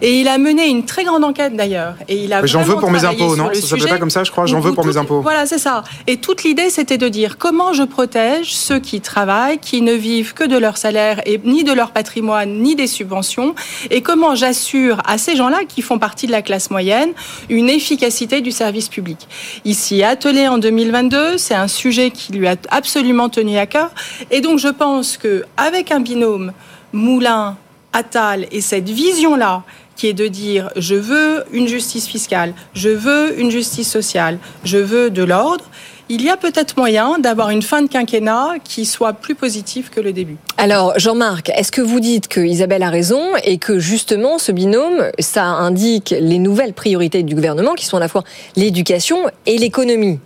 Et 0.01 0.21
il 0.21 0.29
a 0.29 0.39
mené 0.39 0.69
une 0.69 0.85
très 0.85 1.05
grande 1.05 1.25
enquête 1.25 1.57
d'ailleurs. 1.57 1.95
Et 2.09 2.25
il 2.25 2.33
a 2.33 2.45
J'en 2.47 2.63
veux 2.63 2.77
pour 2.77 2.91
mes 2.91 3.05
impôts, 3.05 3.37
non 3.37 3.51
Ça 3.53 3.61
s'appelait 3.61 3.87
pas 3.87 3.99
comme 3.99 4.11
ça, 4.11 4.25
je 4.25 4.31
crois. 4.31 4.47
J'en 4.47 4.61
veux 4.61 4.73
pour 4.73 4.87
mes 4.87 4.97
impôts. 4.97 5.21
Voilà, 5.21 5.47
c'est 5.47 5.59
ça. 5.59 5.85
Et 6.07 6.19
toute 6.19 6.45
l'idée, 6.45 6.71
c'était 6.71 6.99
de 6.99 7.09
dire 7.09 7.39
comment 7.39 7.73
je 7.73 7.83
protège 7.83 8.55
ceux 8.55 8.79
qui 8.79 9.01
travaillent, 9.01 9.59
qui 9.59 9.83
ne 9.83 9.93
vivent 9.93 10.35
que 10.35 10.45
de 10.45 10.57
leur 10.57 10.77
salaire 10.77 11.21
et 11.27 11.41
ni 11.45 11.65
de 11.65 11.73
leur 11.73 11.91
patrimoine, 11.91 12.61
ni 12.61 12.77
des 12.77 12.87
subventions, 12.87 13.55
et 13.91 14.03
comment 14.03 14.35
j'assure 14.35 15.03
à 15.05 15.19
ces 15.19 15.37
gens-là 15.37 15.59
qui 15.69 15.83
font 15.83 15.99
partie 15.99 16.27
de 16.27 16.33
la 16.33 16.43
classe 16.43 16.71
moyenne 16.71 17.11
une 17.49 17.69
efficacité 17.69 18.41
du 18.41 18.51
service 18.51 18.89
public. 18.89 19.29
Ici, 19.65 20.03
en 20.29 20.59
2022, 20.59 21.39
c'est 21.39 21.55
un 21.55 21.69
sujet 21.69 22.11
qui 22.11 22.33
lui 22.33 22.47
a 22.47 22.57
absolument 22.69 23.31
tenu 23.31 23.57
à 23.57 23.65
cœur, 23.65 23.91
et 24.31 24.43
donc 24.43 24.59
je 24.59 24.69
pense 24.69 25.17
que 25.17 25.45
avec 25.57 25.91
un 25.91 26.01
binôme 26.01 26.53
Moulin, 26.93 27.57
Attal 27.95 28.47
et 28.53 28.61
cette 28.61 28.91
vision-là 28.91 29.63
qui 29.97 30.07
est 30.07 30.13
de 30.13 30.29
dire 30.29 30.69
je 30.77 30.97
veux 30.97 31.45
une 31.51 31.67
justice 31.67 32.07
fiscale, 32.07 32.53
je 32.75 32.91
veux 32.91 33.41
une 33.41 33.51
justice 33.51 33.91
sociale, 33.91 34.39
je 34.65 34.77
veux 34.77 35.09
de 35.09 35.23
l'ordre, 35.23 35.65
il 36.09 36.23
y 36.23 36.31
a 36.31 36.37
peut-être 36.37 36.77
moyen 36.77 37.19
d'avoir 37.19 37.51
une 37.51 37.63
fin 37.63 37.83
de 37.83 37.89
quinquennat 37.89 38.55
qui 38.65 38.87
soit 38.87 39.13
plus 39.13 39.35
positive 39.35 39.91
que 39.91 40.01
le 40.01 40.13
début. 40.13 40.37
Alors, 40.57 40.99
Jean-Marc, 40.99 41.51
est-ce 41.51 41.71
que 41.71 41.81
vous 41.81 42.01
dites 42.01 42.29
que 42.29 42.41
Isabelle 42.41 42.83
a 42.83 42.91
raison 42.91 43.37
et 43.45 43.59
que 43.59 43.79
justement 43.79 44.39
ce 44.39 44.53
binôme, 44.53 45.11
ça 45.19 45.45
indique 45.45 46.15
les 46.19 46.39
nouvelles 46.39 46.73
priorités 46.73 47.23
du 47.23 47.35
gouvernement 47.35 47.75
qui 47.75 47.85
sont 47.85 47.99
à 47.99 48.01
la 48.01 48.09
fois 48.09 48.25
l'éducation 48.57 49.19
et 49.47 49.59
l'économie? 49.59 50.19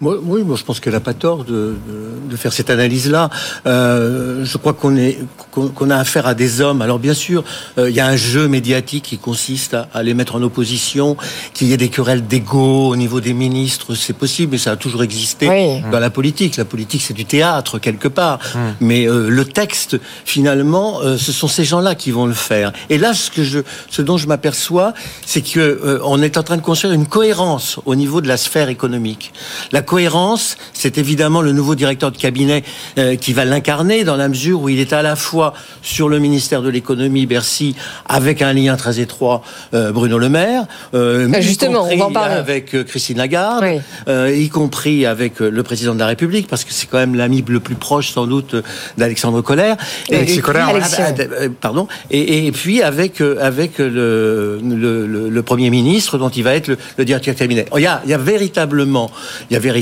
Moi, 0.00 0.16
oui, 0.22 0.42
moi 0.44 0.56
je 0.56 0.64
pense 0.64 0.80
qu'elle 0.80 0.94
n'a 0.94 1.00
pas 1.00 1.12
tort 1.14 1.44
de, 1.44 1.52
de, 1.52 2.30
de 2.30 2.36
faire 2.36 2.52
cette 2.52 2.70
analyse-là. 2.70 3.28
Euh, 3.66 4.44
je 4.44 4.56
crois 4.56 4.72
qu'on 4.72 4.96
est 4.96 5.18
qu'on 5.52 5.90
a 5.90 5.96
affaire 5.96 6.26
à 6.26 6.34
des 6.34 6.60
hommes. 6.60 6.80
Alors 6.80 6.98
bien 6.98 7.12
sûr, 7.12 7.44
euh, 7.76 7.90
il 7.90 7.96
y 7.96 8.00
a 8.00 8.06
un 8.06 8.16
jeu 8.16 8.48
médiatique 8.48 9.04
qui 9.04 9.18
consiste 9.18 9.74
à, 9.74 9.88
à 9.92 10.02
les 10.02 10.14
mettre 10.14 10.36
en 10.36 10.42
opposition, 10.42 11.16
qu'il 11.52 11.68
y 11.68 11.72
ait 11.72 11.76
des 11.76 11.88
querelles 11.90 12.26
d'ego 12.26 12.88
au 12.88 12.96
niveau 12.96 13.20
des 13.20 13.32
ministres, 13.34 13.94
c'est 13.94 14.16
possible, 14.16 14.52
mais 14.52 14.58
ça 14.58 14.72
a 14.72 14.76
toujours 14.76 15.02
existé 15.02 15.48
Oui. 15.48 15.82
dans 15.90 15.98
la 15.98 16.10
politique. 16.10 16.56
La 16.56 16.64
politique, 16.64 17.02
c'est 17.02 17.14
du 17.14 17.24
théâtre 17.26 17.78
quelque 17.78 18.08
part. 18.08 18.38
Mais 18.80 19.06
euh, 19.06 19.28
le 19.28 19.44
texte, 19.44 19.98
finalement, 20.24 21.00
euh, 21.02 21.18
ce 21.18 21.32
sont 21.32 21.48
ces 21.48 21.64
gens-là 21.64 21.94
qui 21.94 22.10
vont 22.10 22.26
le 22.26 22.32
faire. 22.34 22.72
Et 22.88 22.96
là, 22.96 23.12
ce 23.12 23.30
que 23.30 23.42
je, 23.42 23.58
ce 23.90 24.00
dont 24.02 24.16
je 24.16 24.26
m'aperçois, 24.28 24.94
c'est 25.26 25.42
que 25.42 25.60
euh, 25.60 25.98
on 26.04 26.22
est 26.22 26.38
en 26.38 26.42
train 26.42 26.56
de 26.56 26.62
construire 26.62 26.94
une 26.94 27.06
cohérence 27.06 27.78
au 27.84 27.94
niveau 27.94 28.20
de 28.20 28.28
la 28.28 28.36
sphère 28.36 28.68
économique. 28.68 29.32
La 29.72 29.82
cohérence, 29.94 30.56
c'est 30.72 30.98
évidemment 30.98 31.42
le 31.42 31.52
nouveau 31.52 31.74
directeur 31.74 32.12
de 32.12 32.16
cabinet 32.16 32.62
euh, 32.96 33.16
qui 33.16 33.32
va 33.32 33.44
l'incarner 33.44 34.04
dans 34.04 34.14
la 34.16 34.28
mesure 34.28 34.62
où 34.62 34.68
il 34.68 34.78
est 34.78 34.92
à 34.92 35.02
la 35.02 35.16
fois 35.16 35.52
sur 35.82 36.08
le 36.08 36.20
ministère 36.20 36.62
de 36.62 36.68
l'économie, 36.70 37.26
Bercy, 37.26 37.74
avec 38.08 38.40
un 38.40 38.52
lien 38.52 38.76
très 38.76 39.00
étroit, 39.00 39.42
euh, 39.74 39.90
Bruno 39.90 40.16
Le 40.18 40.28
Maire, 40.28 40.62
euh, 40.94 41.28
y 41.36 41.42
justement, 41.42 41.88
on 41.90 42.00
en 42.02 42.12
parler. 42.12 42.36
avec 42.36 42.72
euh, 42.76 42.84
Christine 42.84 43.18
Lagarde, 43.18 43.64
y 44.08 44.48
compris 44.48 45.06
avec 45.06 45.40
le 45.40 45.62
président 45.64 45.94
de 45.94 45.98
la 45.98 46.06
République, 46.06 46.46
parce 46.46 46.62
que 46.64 46.72
c'est 46.72 46.86
quand 46.88 46.98
même 46.98 47.16
l'ami 47.16 47.44
le 47.48 47.58
plus 47.58 47.74
proche 47.74 48.12
sans 48.12 48.26
doute 48.28 48.54
d'Alexandre 48.96 49.40
Collère. 49.42 49.76
Alexis 50.08 50.34
puis- 50.34 50.42
Collère, 50.42 50.72
ouais. 50.72 50.80
ah, 50.84 50.88
ah, 50.98 51.20
euh, 51.20 51.48
pardon. 51.60 51.88
Et, 52.12 52.46
et 52.46 52.52
puis 52.52 52.80
avec 52.82 53.20
avec 53.20 53.78
le, 53.78 54.60
le, 54.62 55.06
le- 55.06 55.28
le 55.28 55.42
premier 55.42 55.70
ministre 55.70 56.16
dont 56.16 56.28
il 56.28 56.44
va 56.44 56.54
être 56.54 56.68
le, 56.68 56.78
le 56.96 57.04
directeur 57.04 57.34
de 57.34 57.38
cabinet. 57.40 57.66
Il 57.76 57.82
y 57.82 57.86
a, 57.86 58.00
il 58.04 58.10
y 58.10 58.14
a 58.14 58.18
véritablement, 58.18 59.10
il 59.50 59.54
y 59.54 59.56
a 59.56 59.58
véritablement 59.58 59.79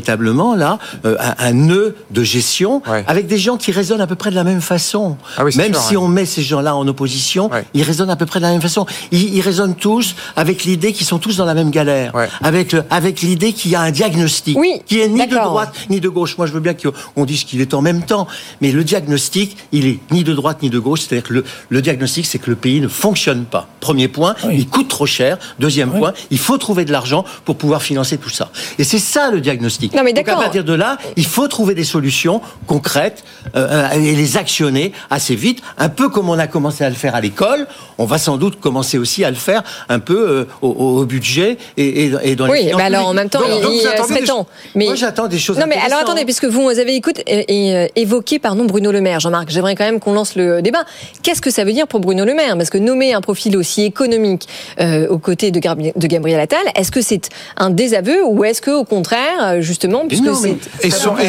là 0.56 0.78
euh, 1.04 1.16
un, 1.20 1.34
un 1.48 1.52
nœud 1.52 1.96
de 2.10 2.22
gestion 2.22 2.82
avec 3.06 3.26
des 3.26 3.38
gens 3.38 3.56
qui 3.56 3.72
raisonnent 3.72 4.00
à 4.00 4.06
peu 4.06 4.14
près 4.14 4.30
de 4.30 4.34
la 4.34 4.44
même 4.44 4.60
façon. 4.60 5.16
Ah 5.36 5.44
oui, 5.44 5.52
même 5.58 5.72
sûr, 5.74 5.82
si 5.88 5.96
on 5.96 6.08
met 6.08 6.26
ces 6.26 6.42
gens-là 6.42 6.74
en 6.76 6.86
opposition, 6.88 7.48
ils 7.74 7.82
raisonnent 7.82 8.10
à 8.10 8.16
peu 8.16 8.26
près 8.26 8.38
de 8.40 8.44
la 8.44 8.52
même 8.52 8.60
façon. 8.62 8.86
Ils, 9.12 9.34
ils 9.34 9.40
raisonnent 9.40 9.74
tous 9.76 10.14
avec 10.36 10.64
l'idée 10.64 10.92
qu'ils 10.92 11.06
sont 11.06 11.18
tous 11.18 11.36
dans 11.36 11.44
la 11.44 11.54
même 11.54 11.70
galère, 11.70 12.12
avec 12.42 12.72
le- 12.72 12.84
avec 12.90 13.20
l'idée 13.22 13.52
qu'il 13.52 13.70
y 13.70 13.74
a 13.74 13.80
un 13.82 13.90
diagnostic 13.90 14.56
qui 14.86 15.00
est 15.00 15.08
ni 15.08 15.18
de 15.26 15.34
droite 15.50 15.72
ni 15.90 16.00
de 16.00 16.08
gauche. 16.08 16.36
Moi, 16.38 16.46
je 16.46 16.52
veux 16.52 16.60
bien 16.60 16.74
qu'on 16.74 17.24
dise 17.24 17.44
qu'il 17.44 17.60
est 17.60 17.74
en 17.74 17.82
même 17.82 18.02
temps, 18.02 18.26
mais 18.60 18.72
le 18.72 18.84
diagnostic, 18.84 19.56
il 19.72 19.86
est 19.86 19.98
ni 20.10 20.24
de 20.24 20.34
droite 20.34 20.62
ni 20.62 20.70
de 20.70 20.78
gauche. 20.78 21.00
C'est-à-dire 21.02 21.28
que 21.28 21.34
le, 21.34 21.44
le 21.68 21.82
diagnostic, 21.82 22.26
c'est 22.26 22.38
que 22.38 22.50
le 22.50 22.56
pays 22.56 22.80
ne 22.80 22.88
fonctionne 22.88 23.44
pas. 23.44 23.68
Premier 23.80 24.08
point, 24.08 24.34
il 24.52 24.66
coûte 24.68 24.88
trop 24.88 25.06
cher. 25.06 25.38
Deuxième 25.58 25.90
point, 25.92 26.12
il 26.30 26.38
faut 26.38 26.58
trouver 26.58 26.84
de 26.84 26.92
l'argent 26.92 27.24
pour 27.44 27.56
pouvoir 27.56 27.82
financer 27.82 28.18
tout 28.18 28.28
ça. 28.30 28.50
Et 28.78 28.84
c'est 28.84 28.98
ça 28.98 29.30
le 29.30 29.40
diagnostic. 29.40 29.87
Non, 29.94 30.02
mais 30.04 30.12
Donc 30.12 30.28
à 30.28 30.36
partir 30.36 30.64
de 30.64 30.72
là, 30.74 30.98
il 31.16 31.26
faut 31.26 31.48
trouver 31.48 31.74
des 31.74 31.84
solutions 31.84 32.40
concrètes 32.66 33.24
euh, 33.56 33.88
et 33.90 34.14
les 34.14 34.36
actionner 34.36 34.92
assez 35.10 35.34
vite, 35.34 35.60
un 35.78 35.88
peu 35.88 36.08
comme 36.08 36.28
on 36.30 36.38
a 36.38 36.46
commencé 36.46 36.84
à 36.84 36.88
le 36.88 36.94
faire 36.94 37.14
à 37.14 37.20
l'école. 37.20 37.66
On 37.98 38.04
va 38.04 38.18
sans 38.18 38.36
doute 38.36 38.60
commencer 38.60 38.98
aussi 38.98 39.24
à 39.24 39.30
le 39.30 39.36
faire 39.36 39.62
un 39.88 39.98
peu 39.98 40.28
euh, 40.30 40.44
au, 40.62 40.68
au 40.68 41.04
budget 41.04 41.58
et, 41.76 42.04
et, 42.06 42.12
et 42.22 42.36
dans 42.36 42.46
les 42.46 42.52
Oui, 42.52 42.70
mais 42.76 42.82
alors 42.82 43.06
en 43.08 43.14
même 43.14 43.28
temps, 43.28 43.40
Donc- 43.40 43.48
il, 43.56 43.62
donc 43.62 43.72
il 43.74 43.86
euh, 43.86 43.96
serait 44.04 44.20
des 44.20 44.26
Mais 44.74 44.84
Moi, 44.86 44.94
j'attends 44.94 45.26
des 45.28 45.38
choses 45.38 45.58
Non, 45.58 45.66
mais 45.68 45.76
alors 45.76 46.00
attendez, 46.00 46.24
puisque 46.24 46.44
vous 46.44 46.68
avez 46.68 46.94
écoute, 46.94 47.20
et, 47.26 47.74
euh, 47.74 47.86
évoqué 47.96 48.38
pardon 48.38 48.64
Bruno 48.64 48.92
Le 48.92 49.00
Maire, 49.00 49.20
Jean-Marc, 49.20 49.50
j'aimerais 49.50 49.74
quand 49.74 49.84
même 49.84 50.00
qu'on 50.00 50.12
lance 50.12 50.34
le 50.36 50.62
débat. 50.62 50.84
Qu'est-ce 51.22 51.40
que 51.40 51.50
ça 51.50 51.64
veut 51.64 51.72
dire 51.72 51.86
pour 51.86 52.00
Bruno 52.00 52.24
Le 52.24 52.34
Maire? 52.34 52.56
Parce 52.56 52.70
que 52.70 52.78
nommer 52.78 53.12
un 53.14 53.20
profil 53.20 53.56
aussi 53.56 53.82
économique 53.84 54.46
euh, 54.80 55.06
aux 55.08 55.18
côtés 55.18 55.50
de, 55.50 55.58
Gab- 55.60 55.92
de 55.96 56.06
Gabriel 56.06 56.40
Attal, 56.40 56.60
est-ce 56.74 56.90
que 56.90 57.00
c'est 57.02 57.28
un 57.56 57.70
désaveu 57.70 58.24
ou 58.26 58.44
est-ce 58.44 58.60
que 58.62 58.70
au 58.70 58.84
contraire, 58.84 59.42
euh, 59.42 59.60
justement, 59.68 60.06
puisque 60.08 60.24
non, 60.24 60.34
c'est 60.34 60.56
Et 60.86 60.90
son, 60.90 61.16
et 61.16 61.26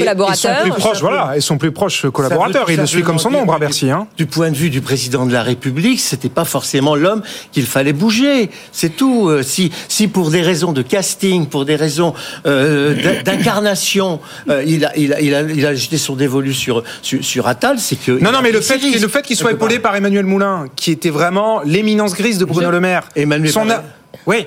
et 0.00 0.62
plus 0.62 0.70
proche, 0.72 1.00
voilà, 1.00 1.36
et 1.36 1.40
son 1.40 1.58
plus 1.58 1.72
proche 1.72 2.06
collaborateur. 2.10 2.70
Il 2.70 2.76
le 2.78 2.86
suit 2.86 3.02
comme 3.02 3.18
son 3.18 3.34
ombre 3.34 3.54
à 3.54 3.58
Bercy. 3.58 3.90
Hein. 3.90 4.06
Du 4.16 4.26
point 4.26 4.50
de 4.50 4.56
vue 4.56 4.70
du 4.70 4.80
président 4.82 5.26
de 5.26 5.32
la 5.32 5.42
République, 5.42 5.98
c'était 6.00 6.28
pas 6.28 6.44
forcément 6.44 6.94
l'homme 6.94 7.22
qu'il 7.52 7.66
fallait 7.66 7.92
bouger. 7.92 8.50
C'est 8.72 8.90
tout. 8.96 9.28
Euh, 9.28 9.42
Si, 9.42 9.72
si 9.88 10.06
pour 10.06 10.30
des 10.30 10.42
raisons 10.42 10.72
de 10.72 10.82
casting, 10.82 11.46
pour 11.46 11.64
des 11.64 11.74
raisons 11.76 12.14
euh, 12.46 12.94
d'in- 12.94 13.22
d'incarnation, 13.22 14.20
euh, 14.48 14.62
il, 14.66 14.84
a, 14.84 14.96
il, 14.96 15.12
a, 15.14 15.20
il, 15.20 15.34
a, 15.34 15.40
il 15.42 15.66
a 15.66 15.74
jeté 15.74 15.96
son 15.98 16.14
dévolu 16.14 16.52
sur, 16.54 16.82
sur, 17.02 17.24
sur 17.24 17.48
Attal, 17.48 17.78
c'est 17.78 17.96
que. 17.96 18.12
Non, 18.12 18.30
non, 18.32 18.40
mais 18.42 18.52
le 18.52 18.60
fait, 18.60 18.78
le 18.78 19.08
fait 19.08 19.22
qu'il 19.22 19.36
soit 19.36 19.52
épaulé 19.52 19.78
par 19.78 19.96
Emmanuel 19.96 20.26
Moulin, 20.26 20.66
qui 20.76 20.90
était 20.92 21.10
vraiment 21.10 21.62
l'éminence 21.64 22.14
grise 22.14 22.38
de 22.38 22.44
Bruno 22.44 22.70
Le 22.70 22.80
Maire. 22.80 23.08
Emmanuel 23.16 23.50
Son 23.52 23.62
Moulin. 23.62 23.74
a- 23.76 23.84
Oui. 24.26 24.46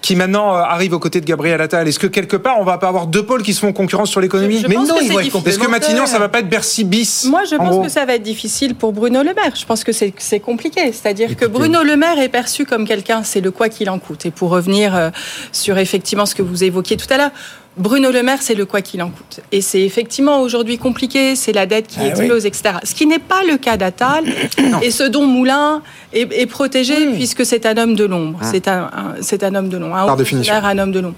Qui 0.00 0.14
maintenant 0.16 0.54
euh, 0.54 0.60
arrive 0.60 0.92
aux 0.94 0.98
côtés 0.98 1.20
de 1.20 1.26
Gabriel 1.26 1.60
Attal. 1.60 1.86
Est-ce 1.88 1.98
que 1.98 2.06
quelque 2.06 2.36
part 2.36 2.60
on 2.60 2.64
va 2.64 2.78
pas 2.78 2.88
avoir 2.88 3.06
deux 3.08 3.24
pôles 3.24 3.42
qui 3.42 3.52
se 3.52 3.60
font 3.60 3.72
concurrence 3.72 4.10
sur 4.10 4.20
l'économie? 4.20 4.64
Mais 4.68 4.76
non, 4.76 4.84
ils 5.02 5.12
vont 5.12 5.20
être. 5.20 5.46
Est-ce 5.46 5.58
que 5.58 5.66
Matignon 5.66 6.06
ça 6.06 6.18
va 6.18 6.28
pas 6.28 6.38
être 6.40 6.48
Bercy 6.48 6.84
bis 6.84 7.24
Moi, 7.28 7.42
je 7.44 7.56
en 7.56 7.58
pense 7.58 7.86
que 7.86 7.90
ça 7.90 8.04
va 8.04 8.14
être 8.14 8.22
difficile 8.22 8.74
pour 8.74 8.92
Bruno 8.92 9.22
Le 9.22 9.34
Maire. 9.34 9.54
Je 9.54 9.66
pense 9.66 9.84
que 9.84 9.92
c'est 9.92 10.12
c'est 10.18 10.40
compliqué. 10.40 10.92
C'est-à-dire 10.92 11.36
que 11.36 11.46
Bruno 11.46 11.82
Le 11.82 11.96
Maire 11.96 12.18
est 12.20 12.28
perçu 12.28 12.64
comme 12.64 12.86
quelqu'un, 12.86 13.22
c'est 13.24 13.40
le 13.40 13.50
quoi 13.50 13.68
qu'il 13.68 13.90
en 13.90 13.98
coûte. 13.98 14.24
Et 14.26 14.30
pour 14.30 14.50
revenir 14.50 14.94
euh, 14.94 15.10
sur 15.52 15.78
effectivement 15.78 16.26
ce 16.26 16.34
que 16.34 16.42
vous 16.42 16.64
évoquiez 16.64 16.96
tout 16.96 17.12
à 17.12 17.16
l'heure, 17.16 17.32
Bruno 17.78 18.10
Le 18.10 18.22
Maire, 18.22 18.38
c'est 18.42 18.54
le 18.54 18.66
quoi 18.66 18.82
qu'il 18.82 19.00
en 19.02 19.08
coûte. 19.10 19.40
Et 19.52 19.60
c'est 19.60 19.80
effectivement 19.82 20.40
aujourd'hui 20.40 20.78
compliqué, 20.78 21.36
c'est 21.36 21.52
la 21.52 21.66
dette 21.66 21.86
qui 21.86 21.98
Ah 22.00 22.08
explose, 22.08 22.44
etc. 22.46 22.74
Ce 22.82 22.94
qui 22.94 23.06
n'est 23.06 23.18
pas 23.18 23.42
le 23.44 23.56
cas 23.56 23.76
d'Attal, 23.76 24.24
et 24.82 24.90
ce 24.90 25.04
dont 25.04 25.26
Moulin 25.26 25.82
est, 26.12 26.32
est 26.32 26.46
protégé 26.46 27.06
puisque 27.14 27.46
c'est 27.46 27.66
un 27.66 27.76
homme 27.76 27.94
de 27.94 28.04
l'ombre. 28.04 28.38
Ah. 28.42 28.48
C'est 28.50 28.68
un, 28.68 28.90
un- 28.92 29.14
c'est 29.20 29.42
un 29.44 29.54
homme 29.54 29.68
de 29.68 29.76
l'ombre. 29.78 29.96
Un 29.96 30.06
Par 30.06 30.16
définition. 30.16 30.54
un 30.54 30.78
homme 30.78 30.92
de 30.92 31.00
l'ombre. 31.00 31.16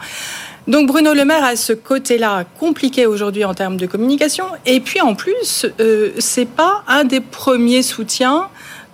Donc 0.68 0.86
Bruno 0.86 1.14
Le 1.14 1.24
Maire 1.24 1.42
a 1.44 1.56
ce 1.56 1.72
côté-là 1.72 2.44
compliqué 2.60 3.06
aujourd'hui 3.06 3.44
en 3.44 3.54
termes 3.54 3.76
de 3.78 3.86
communication. 3.86 4.44
Et 4.66 4.80
puis 4.80 5.00
en 5.00 5.14
plus, 5.14 5.66
euh, 5.80 6.10
c'est 6.18 6.46
pas 6.48 6.82
un 6.86 7.04
des 7.04 7.20
premiers 7.20 7.82
soutiens 7.82 8.48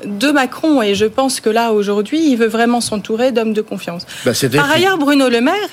de 0.05 0.31
Macron. 0.31 0.81
Et 0.83 0.95
je 0.95 1.07
pense 1.07 1.41
que 1.41 1.51
là 1.51 1.73
aujourd'hui, 1.73 2.21
il 2.31 2.37
veut 2.37 2.47
vraiment 2.47 2.81
s'entourer 2.81 3.33
d'hommes 3.33 3.53
de 3.53 3.63
confiance. 3.63 4.07
Bah, 4.25 4.31
Par 4.55 4.71
ailleurs, 4.71 4.97
Bruno 4.97 5.29
Le 5.29 5.41
Maire, 5.41 5.69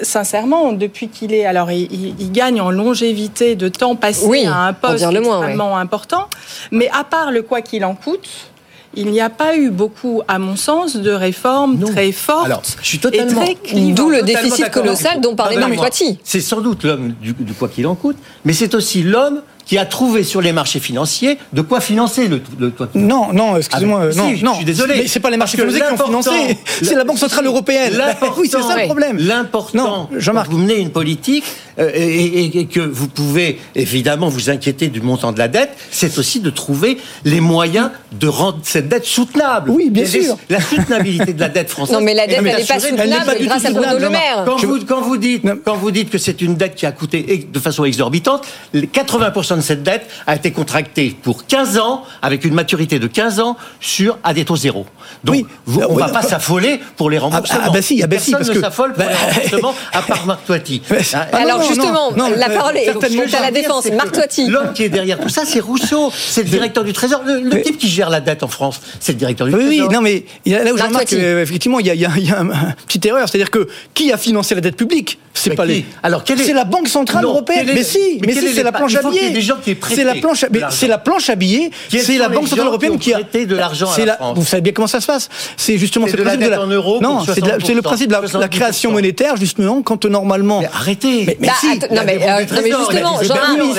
sincèrement, 0.00 0.72
depuis 0.72 1.08
qu'il 1.08 1.34
est, 1.34 1.44
alors 1.44 1.70
il, 1.70 1.92
il- 1.92 2.14
il 2.18 2.32
gagne 2.32 2.60
en 2.60 2.70
longévité 2.70 3.54
de 3.56 3.68
temps 3.68 3.96
passé 3.96 4.24
Oui, 4.26 4.46
à 4.46 4.56
un 4.66 4.72
poste 4.72 4.96
dire 4.98 5.12
le 5.12 5.20
moins, 5.20 5.38
extrêmement 5.38 5.76
important, 5.76 6.28
mais 6.70 6.88
à 6.90 7.04
part 7.04 7.30
le 7.30 7.42
quoi 7.42 7.60
qu'il 7.60 7.84
en 7.84 7.94
coûte. 7.94 8.28
Il 8.94 9.10
n'y 9.10 9.22
a 9.22 9.30
pas 9.30 9.56
eu 9.56 9.70
beaucoup, 9.70 10.20
à 10.28 10.38
mon 10.38 10.54
sens, 10.54 10.96
de 10.96 11.10
réformes 11.10 11.80
très 11.80 12.12
fortes 12.12 12.44
Alors, 12.44 12.60
je 12.82 12.86
suis 12.86 12.98
et 12.98 13.00
totalement. 13.00 13.40
très 13.40 13.54
clivantes. 13.54 13.94
D'où 13.94 14.10
le 14.10 14.20
déficit 14.20 14.68
colossal 14.70 15.18
dont 15.22 15.34
parlait 15.34 15.56
Marc. 15.56 15.76
Toiti. 15.76 16.18
C'est 16.22 16.42
sans 16.42 16.60
doute 16.60 16.84
l'homme 16.84 17.14
du, 17.22 17.32
du 17.32 17.54
quoi 17.54 17.68
qu'il 17.70 17.86
en 17.86 17.94
coûte, 17.94 18.18
mais 18.44 18.52
c'est 18.52 18.74
aussi 18.74 19.02
l'homme 19.02 19.40
qui 19.66 19.78
a 19.78 19.86
trouvé 19.86 20.24
sur 20.24 20.40
les 20.40 20.52
marchés 20.52 20.80
financiers 20.80 21.38
de 21.52 21.62
quoi 21.62 21.80
financer 21.80 22.28
le. 22.28 22.40
Non, 22.94 23.32
non, 23.32 23.56
excusez-moi, 23.56 24.08
Ah, 24.10 24.14
non, 24.16 24.34
si, 24.36 24.42
non. 24.44 24.52
je 24.52 24.56
suis 24.56 24.64
désolé. 24.64 24.94
Mais 24.96 25.06
c'est 25.06 25.20
pas 25.20 25.30
les 25.30 25.36
marchés 25.36 25.56
financiers 25.56 25.80
qui 25.80 26.00
ont 26.02 26.04
financé, 26.06 26.58
c'est 26.82 26.94
la 26.94 27.04
Banque 27.04 27.18
Centrale 27.18 27.46
Européenne. 27.46 27.94
L'important- 27.96 28.40
Oui, 28.40 28.48
c'est 28.50 28.62
ça 28.62 28.76
le 28.76 28.84
problème. 28.86 29.18
L'important, 29.18 30.08
Non, 30.10 30.18
Jean-Marc. 30.18 30.50
vous 30.50 30.58
menez 30.58 30.78
une 30.78 30.90
politique 30.90 31.44
euh, 31.78 31.90
et, 31.94 32.00
et- 32.44 32.58
et 32.58 32.66
que 32.66 32.80
vous 32.80 33.08
pouvez 33.08 33.58
évidemment 33.74 34.28
vous 34.28 34.50
inquiéter 34.50 34.88
du 34.88 35.00
montant 35.00 35.32
de 35.32 35.38
la 35.38 35.48
dette, 35.48 35.70
c'est 35.90 36.18
aussi 36.18 36.40
de 36.40 36.50
trouver 36.50 36.98
les 37.24 37.40
moyens 37.40 37.90
de 38.12 38.28
rendre 38.28 38.58
cette 38.62 38.88
dette 38.88 39.06
soutenable. 39.06 39.70
Oui, 39.70 39.88
bien 39.90 40.04
Et 40.04 40.08
les- 40.08 40.22
sûr. 40.24 40.36
La 40.50 40.60
soutenabilité 40.60 41.32
de 41.32 41.40
la 41.40 41.48
dette 41.48 41.70
française. 41.70 41.96
Non, 41.96 42.02
mais 42.02 42.14
la 42.14 42.26
dette, 42.26 42.38
elle 42.38 42.44
n'est 42.44 42.64
pas 42.64 42.78
soutenable 42.80 43.24
pas 43.26 43.34
grâce 43.36 43.64
à 43.64 43.70
Bruno. 43.70 43.98
Le 43.98 44.10
Maire. 44.10 44.42
Quand 44.44 44.56
vous, 44.64 44.84
quand 44.84 45.00
vous 45.00 45.16
dites, 45.16 45.44
quand 45.64 45.76
vous 45.76 45.90
dites 45.90 46.10
que 46.10 46.18
c'est 46.18 46.42
une 46.42 46.56
dette 46.56 46.74
qui 46.74 46.84
a 46.86 46.92
coûté 46.92 47.46
de 47.50 47.58
façon 47.58 47.84
exorbitante, 47.84 48.44
les 48.74 48.86
80% 48.86 49.56
de 49.56 49.60
cette 49.62 49.82
dette 49.82 50.06
a 50.26 50.34
été 50.36 50.50
contractée 50.50 51.16
pour 51.22 51.46
15 51.46 51.78
ans, 51.78 52.04
avec 52.22 52.44
une 52.44 52.54
maturité 52.54 52.98
de 52.98 53.06
15 53.06 53.40
ans, 53.40 53.56
sur 53.80 54.18
à 54.24 54.34
des 54.34 54.44
taux 54.44 54.56
zéro. 54.56 54.86
Donc, 55.24 55.34
Oui. 55.36 55.46
vous- 55.66 55.80
on 55.80 55.88
ne 55.90 55.94
Oui, 55.94 56.00
va 56.00 56.06
non. 56.08 56.12
pas 56.14 56.22
s'affoler 56.22 56.80
pour 56.96 57.10
les 57.10 57.18
remboursements. 57.18 57.60
ah 57.64 57.70
bah 57.70 57.82
si, 57.82 58.02
ah 58.02 58.06
bah 58.06 58.16
si, 58.18 58.30
Personne 58.32 58.34
parce 58.38 58.48
ne 58.48 58.54
que- 58.54 58.60
s'affole 58.60 58.92
pour 58.92 59.04
bah, 59.04 59.10
les 59.10 59.40
remboursements, 59.50 59.74
à 59.92 60.02
part 60.02 60.26
Marc 60.26 60.44
Toiti. 60.46 60.82
Mais- 60.90 60.98
Hein, 61.14 61.26
Ah 61.32 61.36
Alors 61.38 61.58
non, 61.58 61.68
justement, 61.68 62.10
non, 62.16 62.30
la 62.36 62.48
euh, 62.50 62.56
parole 62.56 62.76
est 62.76 62.88
à 63.34 63.40
la 63.40 63.50
défense. 63.50 63.86
Marc 63.92 64.12
Toiti. 64.12 64.46
L'homme 64.48 64.72
qui 64.72 64.84
est 64.84 64.88
derrière 64.88 65.20
tout 65.20 65.28
ça, 65.28 65.42
c'est 65.44 65.60
Rousseau. 65.60 66.10
C'est 66.14 66.42
le 66.42 66.48
directeur 66.48 66.84
du 66.84 66.92
Trésor. 66.92 67.22
Le, 67.24 67.40
le 67.40 67.50
Mais- 67.50 67.62
type 67.62 67.78
qui 67.78 67.88
gère 67.88 68.10
la 68.10 68.20
dette 68.20 68.42
en 68.42 68.48
France, 68.48 68.80
c'est 69.00 69.12
le 69.12 69.18
directeur 69.18 69.46
du 69.46 69.54
Oui, 69.54 69.60
oui, 69.68 69.76
Trésor. 69.78 69.92
non, 69.92 70.00
mais 70.00 70.24
là 70.46 70.72
où 70.72 70.76
je 70.76 70.82
remarque, 70.82 71.12
effectivement, 71.12 71.78
il 71.80 71.86
y 71.86 71.90
a, 71.90 71.94
y 71.94 72.00
y 72.00 72.32
une 72.32 72.52
petite 72.86 73.04
erreur. 73.06 73.28
C'est-à-dire 73.28 73.50
que 73.50 73.68
qui 73.94 74.12
a 74.12 74.16
financé 74.16 74.54
la 74.54 74.60
dette 74.60 74.76
publique? 74.76 75.18
C'est 75.34 75.54
pas 75.54 75.64
les? 75.64 75.84
Alors, 76.02 76.24
quelle 76.24 76.40
est- 76.40 76.44
C'est 76.44 76.52
la 76.52 76.64
Banque 76.64 76.88
Centrale 76.88 77.22
Non, 77.24 77.30
Européenne. 77.30 77.70
Mais 77.74 77.82
si, 77.84 78.18
mais 78.24 78.32
si, 78.34 78.46
est 78.46 78.52
c'est 78.52 78.62
la 78.62 78.72
planche 78.72 78.94
à 78.94 79.02
billets. 79.02 79.30
Des 79.42 79.48
gens 79.48 79.56
qui 79.62 79.70
aient 79.70 79.74
prêté 79.74 79.96
C'est 79.96 80.04
la 80.04 80.14
planche, 80.14 80.44
de 80.48 80.58
l'argent. 80.58 80.76
c'est 80.78 80.86
la 80.88 80.98
planche 80.98 81.28
à 81.30 81.34
billets. 81.34 81.70
C'est 81.90 82.18
la 82.18 82.28
Banque 82.28 82.48
Centrale 82.48 82.68
Européenne 82.68 82.98
qui 82.98 83.12
a 83.12 83.18
prêté 83.18 83.46
de 83.46 83.56
l'argent 83.56 83.90
à 83.90 83.94
c'est 83.94 84.00
la 84.02 84.12
la- 84.12 84.16
France 84.16 84.38
Vous 84.38 84.44
savez 84.44 84.60
bien 84.62 84.72
comment 84.72 84.86
ça 84.88 85.00
se 85.00 85.06
passe. 85.06 85.28
C'est 85.56 85.78
justement 85.78 86.06
C'est 86.06 86.12
de 86.12 86.18
le 86.18 86.24
la 86.24 86.30
principe 86.36 86.58
en 86.58 86.66
euros 86.66 87.00
Non, 87.02 87.20
c'est 87.24 87.40
de 87.40 87.48
la- 87.48 87.54
c'est 87.64 87.74
le 87.74 87.80
60%, 87.80 87.82
principe 87.82 88.08
de 88.08 88.12
la, 88.14 88.20
la 88.20 88.26
70%. 88.28 88.48
création 88.48 88.90
monétaire 88.92 89.36
justement 89.36 89.82
quand 89.82 90.04
normalement. 90.06 90.60
Mais 90.60 90.68
arrêtez. 90.72 91.24
Mais, 91.26 91.36
mais 91.40 91.48
Bah, 91.48 91.54
si. 91.60 91.66
non, 91.66 92.02
mais, 92.06 92.16
euh, 92.22 92.26
non, 92.26 92.62
mais 92.62 92.70
justement, 92.70 93.18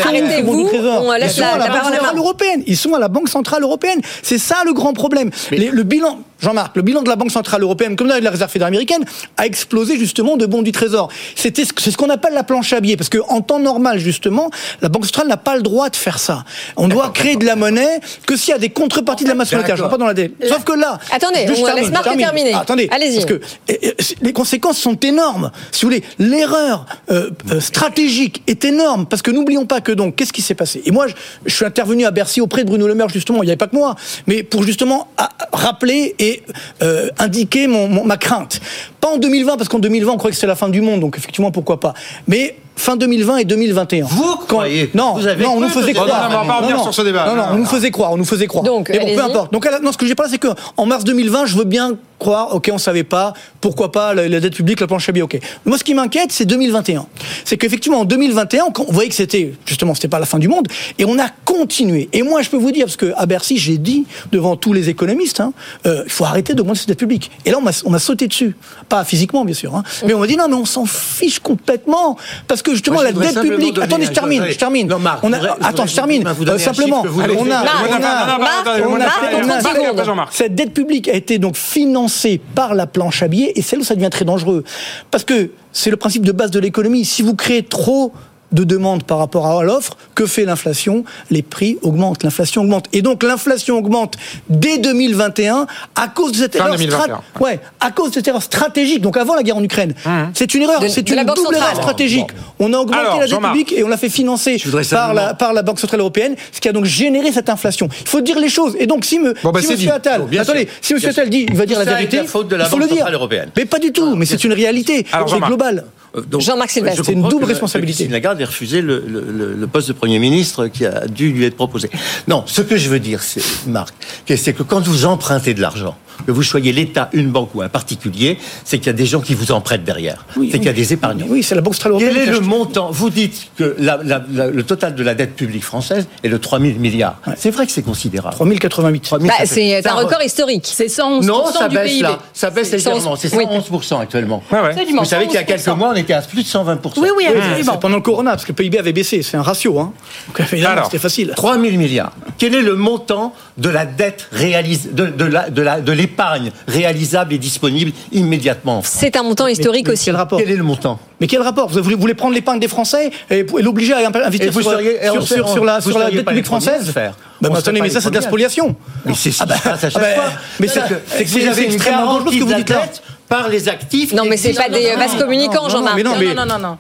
arrêtez-vous. 0.06 0.70
On 1.04 1.12
laisse 1.14 1.38
la, 1.38 1.48
à 1.54 1.58
la 1.58 1.58
la 1.58 1.70
Banque 1.70 1.78
parole 1.78 1.94
à 1.94 1.96
Centrale 1.96 2.02
Marc. 2.02 2.18
Européenne. 2.18 2.64
Ils 2.68 2.78
sont 2.78 2.94
à 2.94 3.00
la 3.00 3.08
Banque 3.08 3.30
Centrale 3.30 3.64
Européenne. 3.64 4.00
C'est 4.22 4.38
ça 4.38 4.58
le 4.66 4.74
grand 4.74 4.94
problème. 4.94 5.30
Le 5.52 5.84
bilan, 5.84 6.20
Jean-Marc, 6.44 6.76
le 6.76 6.82
bilan 6.82 7.02
de 7.02 7.10
la 7.10 7.16
Banque 7.16 7.32
Centrale 7.32 7.62
Européenne, 7.64 7.96
comme 7.96 8.08
de 8.10 8.14
la 8.14 8.30
Réserve 8.30 8.52
fédérale 8.52 8.72
américaine, 8.74 9.04
a 9.38 9.46
explosé 9.46 9.98
justement 9.98 10.38
de 10.38 10.46
bons 10.46 10.62
du 10.62 10.72
Trésor. 10.72 11.10
C'est 11.36 11.56
ce 11.58 11.98
qu'on 11.98 12.10
appelle 12.10 12.34
la 12.34 12.44
planche 12.44 12.74
à 12.74 12.82
billets, 12.82 12.98
parce 12.98 13.10
qu'en 13.10 13.42
temps 13.42 13.60
normal, 13.60 13.98
justement, 14.00 14.50
la 14.82 14.90
Banque 14.90 15.06
centrale 15.06 15.28
n'a 15.28 15.38
pas 15.38 15.56
le 15.56 15.62
droit 15.62 15.90
de 15.90 15.96
faire 15.96 16.20
ça. 16.20 16.44
On 16.76 16.88
doit 16.88 17.10
créer 17.12 17.36
de 17.38 17.46
la 17.46 17.56
monnaie 17.56 18.00
que 18.28 18.36
s'il 18.36 18.52
y 18.52 18.56
a 18.56 18.58
des 18.60 18.70
contreparties 18.70 19.24
de 19.24 19.30
la 19.30 19.36
masse 19.36 19.52
monétaire. 19.54 19.78
Je 19.78 19.84
ne 19.84 19.88
pas 19.88 19.98
dans 19.98 20.06
la 20.08 20.14
dette. 20.14 20.34
Sauf 20.48 20.64
que 20.64 20.74
là, 20.74 21.00
Attendez, 21.12 21.46
je 21.48 21.54
on 21.54 21.66
termine, 21.66 21.84
laisse 21.84 21.92
Marc 21.92 22.04
termine. 22.04 22.26
terminer. 22.26 22.52
Ah, 22.54 22.60
attendez, 22.60 22.90
Allez-y. 22.92 23.14
parce 23.16 23.26
que 23.26 23.34
euh, 23.34 23.40
euh, 23.86 23.92
les 24.22 24.34
conséquences 24.34 24.78
sont 24.78 24.96
énormes. 25.00 25.52
Si 25.72 25.86
vous 25.86 25.92
voulez, 25.92 26.04
l'erreur 26.20 26.86
euh, 27.12 27.30
euh, 27.52 27.60
stratégique 27.62 28.44
est 28.48 28.66
énorme 28.66 29.06
parce 29.06 29.22
que 29.22 29.32
n'oublions 29.32 29.66
pas 29.66 29.82
que 29.82 29.92
donc 29.92 30.16
qu'est-ce 30.16 30.34
qui 30.34 30.42
s'est 30.42 30.56
passé? 30.56 30.82
Et 30.86 30.92
moi, 30.92 31.08
je, 31.08 31.14
je 31.46 31.56
suis 31.56 31.66
intervenu 31.66 32.06
à 32.06 32.12
Bercy 32.12 32.42
auprès 32.42 32.64
de 32.64 32.70
Bruno 32.70 32.88
Le 32.88 32.96
Maire 32.96 33.10
justement. 33.10 33.44
Il 33.44 33.46
n'y 33.46 33.52
avait 33.52 33.58
pas 33.58 33.68
que 33.68 33.76
moi, 33.76 33.96
mais 34.28 34.44
pour 34.44 34.64
justement 34.64 35.08
à- 35.18 35.30
rappeler 35.54 36.16
et 36.20 36.33
euh, 36.82 37.10
indiquer 37.20 37.68
ma 37.68 38.18
crainte. 38.18 38.60
Pas 39.00 39.10
en 39.10 39.18
2020 39.18 39.58
parce 39.58 39.70
qu'en 39.70 39.80
2020 39.80 40.12
on 40.12 40.18
croyait 40.18 40.32
que 40.32 40.36
c'était 40.36 40.48
la 40.48 40.56
fin 40.56 40.70
du 40.70 40.82
monde, 40.82 41.02
donc 41.02 41.18
effectivement 41.18 41.52
pourquoi 41.52 41.80
pas. 41.80 41.94
Mais 42.28 42.56
fin 42.76 42.96
2020 42.96 43.38
et 43.38 43.46
2021. 43.46 44.06
Vous 44.06 44.36
croyez 44.48 44.90
Non, 44.94 45.14
Vous 45.16 45.28
avez 45.28 45.44
non, 45.44 45.54
on 45.58 45.60
nous 45.62 45.70
faisait 45.70 45.94
croire. 45.94 46.08
Non, 46.08 46.14
non, 46.14 46.42
on 46.42 46.46
va 46.46 46.54
pas 46.54 46.58
revenir 46.60 46.78
non, 46.78 46.84
sur 46.84 46.94
ce 46.94 47.02
débat. 47.02 47.26
Non, 47.28 47.36
non, 47.36 47.42
Non, 47.44 47.48
on 47.54 47.58
nous 47.58 47.66
faisait 47.66 47.92
croire, 47.92 48.12
on 48.12 48.18
nous 48.18 48.26
faisait 48.26 48.48
croire. 48.48 48.64
Donc, 48.64 48.90
Mais 48.90 48.98
bon, 49.00 49.04
allez-y. 49.06 49.16
peu 49.16 49.24
importe. 49.24 49.54
Donc 49.54 49.68
non, 49.82 49.92
ce 49.92 49.98
que 49.98 50.06
j'ai 50.06 50.16
pas 50.16 50.28
c'est 50.28 50.38
que 50.38 50.48
en 50.78 50.86
mars 50.86 51.04
2020, 51.04 51.46
je 51.46 51.56
veux 51.58 51.64
bien 51.66 51.98
croire, 52.20 52.56
ok, 52.56 52.70
on 52.72 52.78
savait 52.78 53.04
pas, 53.04 53.34
pourquoi 53.60 53.92
pas 53.92 54.14
la, 54.14 54.30
la 54.30 54.40
dette 54.40 54.56
publique, 54.56 54.80
la 54.80 54.88
planche 54.88 55.10
à 55.10 55.12
billets, 55.12 55.24
ok. 55.24 55.40
Moi, 55.66 55.78
ce 55.78 55.84
qui 55.84 55.94
m'inquiète, 55.94 56.32
c'est 56.32 56.46
2021. 56.46 57.06
C'est 57.44 57.58
qu'effectivement, 57.58 58.00
en 58.00 58.06
2021, 58.06 58.72
quand 58.72 58.86
on 58.88 58.94
voyait 58.94 59.10
que 59.10 59.16
c'était, 59.16 59.54
justement, 59.66 59.94
c'était 59.94 60.08
pas 60.08 60.20
la 60.20 60.26
fin 60.26 60.40
du 60.40 60.48
monde, 60.48 60.68
et 60.98 61.04
on 61.04 61.20
a 61.20 61.28
continué. 61.44 62.08
Et 62.14 62.24
moi, 62.24 62.42
je 62.42 62.50
peux 62.50 62.56
vous 62.58 62.72
dire, 62.72 62.86
parce 62.86 62.96
que 62.96 63.12
à 63.18 63.26
Bercy, 63.26 63.58
j'ai 63.58 63.78
dit 63.78 64.06
devant 64.32 64.56
tous 64.56 64.72
les 64.72 64.88
économistes, 64.90 65.42
hein, 65.42 65.52
euh, 65.86 66.04
il 66.06 66.12
faut 66.12 66.24
arrêter 66.24 66.54
d'augmenter 66.54 66.80
cette 66.80 66.88
dette 66.88 67.00
publique. 67.00 67.30
Et 67.46 67.52
là, 67.52 67.58
on 67.58 67.62
m'a, 67.62 67.72
on 67.84 67.90
m'a 67.90 68.00
sauté 68.00 68.28
dessus, 68.28 68.56
pas 68.88 69.04
physiquement, 69.04 69.44
bien 69.44 69.56
sûr, 69.56 69.76
hein, 69.76 69.84
mais 70.06 70.14
on 70.14 70.20
m'a 70.20 70.28
dit 70.28 70.38
non, 70.38 70.48
mais 70.48 70.56
on 70.56 70.66
s'en 70.66 70.86
fiche 70.86 71.40
complètement, 71.40 72.18
parce 72.48 72.62
que 72.64 72.72
justement, 72.72 72.96
Moi, 72.96 73.04
la 73.06 73.12
dette 73.12 73.40
publique. 73.42 73.78
Attendez, 73.80 74.06
je 74.06 74.12
termine, 74.12 74.46
je 74.50 74.58
termine. 74.58 74.88
Non, 74.88 75.00
Marc, 75.00 75.20
on 75.24 75.32
a, 75.34 75.38
voudrais- 75.38 75.54
attends, 75.62 75.86
je 75.86 75.96
termine. 75.96 76.26
Euh, 76.28 76.58
simplement, 76.58 77.04
on 77.06 77.20
a, 77.20 77.28
donnez. 77.28 77.40
on 77.40 77.44
a, 77.46 77.48
Marc, 77.64 77.68
on 77.90 77.94
a- 77.94 78.00
Marc, 78.00 78.30
on 78.30 78.34
a- 78.34 78.38
Marc, 78.40 78.68
on 78.88 79.02
a- 79.02 79.06
en 79.06 79.10
30 79.10 79.44
on 79.46 79.50
a- 79.52 79.62
secondes. 79.62 80.06
Jean-Marc. 80.06 80.34
cette 80.34 80.56
dette 80.56 80.74
publique 80.74 81.08
a 81.08 81.14
été 81.14 81.38
donc 81.38 81.56
financée 81.56 82.42
par 82.56 82.74
la 82.76 82.88
planche 82.88 83.22
à 83.22 83.28
billets 83.28 83.52
et 83.56 83.62
c'est 83.62 83.76
là 83.76 83.82
où 83.82 83.86
ça 83.86 83.96
devient 83.96 84.10
très 84.10 84.26
dangereux. 84.26 84.64
Parce 85.12 85.24
que 85.24 85.52
c'est 85.72 85.90
le 85.92 85.98
principe 85.98 86.26
de 86.26 86.32
base 86.32 86.52
de 86.52 86.60
l'économie. 86.60 87.06
Si 87.06 87.22
vous 87.22 87.36
créez 87.36 87.64
trop 87.64 88.12
de 88.54 88.64
demandes 88.64 89.04
par 89.04 89.18
rapport 89.18 89.46
à 89.48 89.64
l'offre, 89.64 89.98
que 90.16 90.26
fait 90.26 90.46
l'inflation? 90.46 91.04
Les 91.32 91.42
prix 91.42 91.78
augmentent, 91.82 92.24
l'inflation 92.24 92.62
augmente. 92.62 92.86
Et 92.94 93.02
donc 93.02 93.24
l'inflation 93.24 93.78
augmente 93.80 94.16
dès 94.50 94.78
2021 94.78 95.68
à 95.96 96.08
cause 96.08 96.32
de 96.32 96.38
cette 96.38 96.56
Fin 96.56 96.66
erreur, 96.68 96.78
2021. 96.78 97.00
strat- 97.16 97.22
ouais, 97.44 97.60
à 97.82 97.92
cause 97.92 98.10
de 98.10 98.14
cette 98.16 98.28
erreur 98.28 98.42
stratégique, 98.44 99.02
donc 99.02 99.18
avant 99.18 99.36
la 99.36 99.44
guerre 99.44 99.58
en 99.58 99.64
Ukraine. 99.64 99.94
C'est 100.34 100.54
une 100.54 100.62
erreur, 100.64 100.82
c'est 100.88 101.10
une 101.10 101.24
double 101.24 101.56
erreur 101.56 101.76
stratégique. 101.76 102.28
On 102.60 102.72
a 102.74 102.78
augmenté 102.78 103.00
Alors, 103.00 103.20
la 103.20 103.28
dette 103.28 103.40
publique 103.40 103.74
et 103.74 103.84
on 103.84 103.88
l'a 103.90 103.98
fait 103.98 104.10
financer 104.10 104.58
par 104.90 105.14
la, 105.14 105.34
par 105.34 105.54
la 105.54 105.62
Banque 105.64 105.80
Centrale 105.80 106.00
Européenne, 106.00 106.36
ce 106.52 106.62
qui 106.62 106.70
a 106.70 106.72
donc 106.72 106.86
généré 106.86 107.32
cette 107.32 107.50
inflation. 107.50 107.90
Il 108.02 108.08
faut 108.08 108.22
dire 108.22 108.40
les 108.40 108.50
choses. 108.50 108.76
Et 108.80 108.86
donc 108.88 109.04
si, 109.06 109.20
me, 109.20 109.34
Bon, 109.44 109.52
bah, 109.52 109.60
si 109.62 109.68
Monsieur 109.68 109.78
dit. 109.78 109.90
Attal, 109.90 110.22
Bon, 110.22 110.28
bien 110.28 110.42
attendez, 110.44 110.62
sûr. 110.66 110.70
si 110.82 110.94
Monsieur. 110.94 111.10
Attal 111.10 111.30
dit, 111.30 111.46
il 111.50 111.56
va 111.56 111.66
dire 111.66 111.80
la 111.80 111.86
vérité, 111.86 112.18
la 112.18 112.24
faute 112.26 112.48
de 112.48 112.56
la 112.56 112.66
il 112.66 112.70
faut 112.70 112.76
Banque 112.78 112.82
le 112.84 112.88
dire. 112.88 112.98
Centrale 112.98 113.14
Européenne. 113.16 113.50
Mais 113.58 113.66
pas 113.66 113.80
du 113.80 113.92
tout, 113.92 114.16
mais 114.16 114.26
c'est 114.26 114.44
une 114.44 114.54
réalité. 114.54 115.06
C'est 115.12 115.28
Jean-Marc. 115.28 115.48
global. 115.50 115.86
Euh, 116.16 116.22
donc, 116.22 116.42
Jean-Marc 116.42 116.70
Sylvestre. 116.70 117.04
C'est 117.04 117.14
une 117.14 117.28
double 117.28 117.46
que- 117.46 117.50
responsabilité. 117.50 118.08
Lagarde 118.08 118.38
ait 118.44 118.46
refusé 118.46 118.82
le, 118.82 119.04
le- 119.08 119.68
poste 119.68 119.88
de 119.88 119.94
Premier 119.94 120.20
ministre 120.20 120.68
qui 120.68 120.86
a 120.86 121.08
dû 121.08 121.32
lui 121.32 121.46
être 121.46 121.56
proposé. 121.56 121.90
Non, 122.28 122.44
ce 122.46 122.62
que 122.62 122.78
je 122.78 122.90
veux 122.90 123.00
dire, 123.00 123.22
Marc, 123.68 123.94
c'est 124.28 124.54
que 124.54 124.62
quand 124.64 124.82
vous 124.88 125.06
empruntez 125.06 125.54
de 125.54 125.62
l'argent, 125.62 125.98
que 126.26 126.32
vous 126.32 126.44
soyez 126.44 126.72
l'État, 126.72 127.10
une 127.14 127.30
banque 127.32 127.54
ou 127.56 127.62
un 127.62 127.70
particulier, 127.70 128.38
c'est 128.66 128.78
qu'il 128.78 128.88
y 128.88 128.90
a 128.90 128.94
des 128.94 129.06
gens 129.06 129.22
qui 129.22 129.34
vous 129.34 129.52
en 129.52 129.62
prêtent 129.62 129.84
derrière. 129.84 130.26
Oui, 130.38 130.50
c'est 130.52 130.58
qu'il 130.58 130.66
y 130.66 130.70
a 130.70 130.72
oui. 130.72 130.78
des 130.78 130.94
épargnants. 130.94 131.26
Oui, 131.30 131.44
c'est 131.44 131.56
la 131.56 131.62
Banque 131.62 131.76
Quel 132.00 132.18
est 132.18 132.26
le 132.26 132.40
montant 132.40 132.92
Vous 132.92 133.10
dites 133.10 133.50
que 133.58 133.76
la- 133.80 134.00
la- 134.04 134.24
la- 134.32 134.48
le 134.48 134.64
total 134.64 134.96
de 134.96 135.04
la 135.04 135.16
dette 135.16 135.36
publique 135.36 135.64
française 135.64 136.08
est 136.24 136.30
de 136.30 136.38
3 136.38 136.60
000 136.60 136.78
milliards. 136.80 137.18
C'est 137.38 137.52
vrai 137.52 137.66
que 137.66 137.72
c'est 137.72 137.82
considérable. 137.84 138.36
3088. 138.36 139.02
3000, 139.04 139.28
Bah, 139.30 139.46
c'est 139.46 139.88
un 139.88 139.94
record 139.94 140.22
historique. 140.24 140.66
C'est 140.66 140.88
111% 140.88 141.26
Non, 141.26 141.46
ça 141.52 141.68
du 141.68 141.76
baisse 141.76 141.92
PIB. 141.92 142.02
là. 142.04 142.20
Ça 142.34 142.50
baisse 142.50 142.72
légèrement. 142.72 143.16
C'est 143.16 143.30
111% 143.30 144.00
actuellement. 144.00 144.44
Ouais, 144.52 144.60
Vous 144.98 145.06
savez 145.06 145.26
qu'il 145.26 145.36
y 145.36 145.38
a 145.38 145.44
quelques 145.44 145.62
111%. 145.62 145.76
mois, 145.78 145.90
on 145.94 145.96
était 145.96 146.14
à 146.14 146.22
plus 146.22 146.44
de 146.44 146.48
120%. 146.48 147.02
Oui, 147.02 147.10
oui, 147.18 147.26
Oui, 147.30 147.38
absolument. 147.38 147.74
c'est 147.74 147.80
pendant 147.80 147.96
le 147.96 148.02
Corona, 148.02 148.32
parce 148.32 148.44
que 148.46 148.52
le 148.52 148.56
PIB 148.56 148.78
avait 148.80 148.94
baissé. 148.94 149.22
C'est 149.24 149.38
un 149.38 149.42
ratio. 149.42 149.80
Hein. 149.80 149.94
C'était 150.38 150.98
facile. 151.00 151.34
3 151.36 151.58
000 151.60 151.78
milliards. 151.78 152.12
Quel 152.38 152.56
est 152.56 152.62
le 152.62 152.76
montant 152.76 153.34
de 153.58 153.70
la 153.70 153.86
dette 153.86 154.28
réalisée, 154.32 154.90
de, 154.92 155.06
de 155.08 155.26
la- 155.26 155.50
de 155.50 155.62
la- 155.62 155.82
de 155.82 155.92
l'épargne 156.04 156.52
réalisable 156.68 157.34
et 157.34 157.38
disponible 157.38 157.92
immédiatement 158.12 158.80
en 158.80 158.82
France 158.82 158.98
C'est 159.00 159.16
un 159.16 159.24
montant 159.24 159.48
historique 159.48 159.88
Mais 159.88 159.94
aussi. 159.94 160.06
Quel 160.06 160.16
rapport 160.16 160.40
Quel 160.40 160.52
est 160.52 160.56
le 160.56 160.64
montant 160.64 161.00
Mais 161.20 161.28
quel 161.28 161.42
rapport 161.42 161.70
vous 161.70 161.82
voulez, 161.82 161.96
vous 161.96 162.02
voulez 162.02 162.14
prendre 162.14 162.34
l'épargne 162.36 162.60
des 162.60 162.68
Français 162.68 163.10
et, 163.30 163.40
et 163.40 163.62
l'obliger 163.62 163.94
à 163.94 164.00
investir 164.08 164.48
Et 164.48 164.52
vous 164.52 164.62
sur, 164.62 164.72
seriez- 164.72 165.00
sur, 165.12 165.24
sur- 165.28 165.50
sur 165.50 165.66
la, 165.66 165.82
sur 165.82 165.98
la 165.98 166.12
dette 166.12 166.26
publique 166.26 166.46
française 166.46 166.92
faire. 166.92 167.16
Bah, 167.42 167.50
attendez, 167.58 167.82
mais 167.82 167.90
ça, 167.90 168.00
c'est 168.02 168.10
de 168.10 168.16
la 168.16 168.22
spoliation. 168.22 168.76
Mais 169.06 169.14
c'est 169.16 169.32
Ah 169.40 169.46
bah, 169.46 169.56
passe 169.64 169.84
à 169.84 169.88
ah 169.88 169.90
chaque 169.90 170.02
bah, 170.02 170.14
fois. 170.16 170.24
mais 170.60 170.68
c'est 170.68 170.82
que- 171.24 171.30
vous 171.30 171.48
avez 171.48 171.66
extrêmement 171.66 172.06
dangereux 172.14 172.32
ce 172.34 172.38
que 172.40 172.44
vous 172.44 172.54
dites 172.54 172.70
là. 172.70 172.86
par 173.28 173.50
les 173.50 173.68
actifs. 173.70 174.14
Non, 174.14 174.24
mais 174.30 174.38
c'est 174.38 174.54
pas 174.54 174.70
des 174.70 174.96
vases 174.96 175.16
communicants, 175.18 175.70
Jean-Marc. 175.70 176.04
Non, 176.04 176.16
non, 176.36 176.46
non, 176.46 176.60
non. 176.60 176.78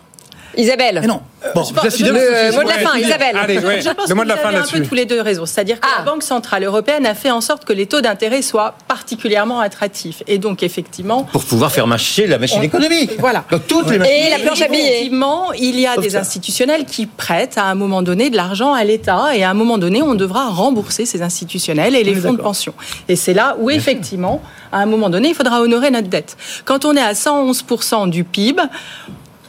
Isabelle. 0.58 1.00
Mais 1.02 1.08
non. 1.08 1.22
Bon, 1.56 1.64
Je 1.64 1.74
pense- 1.74 2.00
Le 2.00 2.52
mot 2.56 2.64
de 2.64 2.68
la 2.70 2.80
fin, 2.80 2.98
Isabelle. 2.98 3.36
Allez, 3.38 3.60
ouais. 3.60 3.82
Je 3.82 3.90
pense 3.90 4.08
le 4.08 4.16
mot 4.16 4.24
de 4.24 4.30
la 4.30 4.36
vous 4.36 4.42
fin 4.42 4.48
avez 4.48 4.58
un 4.58 4.60
là-dessus. 4.62 4.80
peu 4.82 4.86
tous 4.88 4.96
les 4.96 5.06
deux 5.06 5.20
raisons. 5.20 5.46
C'est-à-dire 5.46 5.80
que 5.80 5.86
Ah. 5.92 6.00
la 6.00 6.06
Banque 6.06 6.24
Centrale 6.24 6.64
Européenne 6.64 7.06
a 7.06 7.16
fait 7.16 7.32
en 7.32 7.42
sorte 7.42 7.66
que 7.66 7.74
les 7.74 7.86
taux 7.86 8.00
d'intérêt 8.02 8.42
soient 8.42 8.76
particulièrement 8.88 9.60
attractifs. 9.60 10.24
Et 10.28 10.38
donc, 10.38 10.64
effectivement, 10.64 11.24
Pour 11.24 11.44
pouvoir 11.44 11.72
faire 11.72 11.86
marcher 11.88 12.28
la 12.28 12.38
machine 12.40 12.60
On- 12.62 12.64
économique. 12.64 13.12
Voilà. 13.20 13.44
Donc 13.52 13.68
toutes 13.68 13.90
les 13.90 13.96
Et 13.96 14.00
machines. 14.00 14.30
la 14.32 14.40
planche 14.40 14.62
à 14.62 14.68
billets. 14.70 14.88
Effectivement, 15.00 15.52
il 15.54 15.80
y 15.80 15.86
a 15.86 15.96
Sauf 15.96 16.04
des 16.04 16.10
ça. 16.12 16.20
institutionnels 16.20 16.86
qui 16.86 17.08
prêtent 17.08 17.58
à 17.58 17.66
un 17.66 17.76
moment 17.76 18.02
donné 18.02 18.30
de 18.30 18.38
l'argent 18.38 18.74
à 18.74 18.84
l'État 18.86 19.36
et 19.36 19.44
à 19.44 19.50
un 19.50 19.54
moment 19.54 19.78
donné, 19.78 20.02
on 20.02 20.16
devra 20.16 20.48
rembourser 20.50 21.06
ces 21.06 21.22
institutionnels 21.22 21.96
et 21.96 22.04
les 22.04 22.16
fonds 22.16 22.34
de 22.34 22.42
pension. 22.42 22.74
Et 23.10 23.16
c'est 23.18 23.34
là 23.34 23.58
où, 23.60 23.70
effectivement, 23.70 24.42
à 24.72 24.78
un 24.80 24.86
moment 24.86 25.10
donné, 25.10 25.30
il 25.30 25.36
faudra 25.36 25.62
honorer 25.62 25.92
notre 25.92 26.08
dette. 26.08 26.38
Quand 26.64 26.86
on 26.86 26.96
est 26.96 27.02
à 27.02 27.14
111% 27.14 28.08
du 28.08 28.24
PIB, 28.24 28.62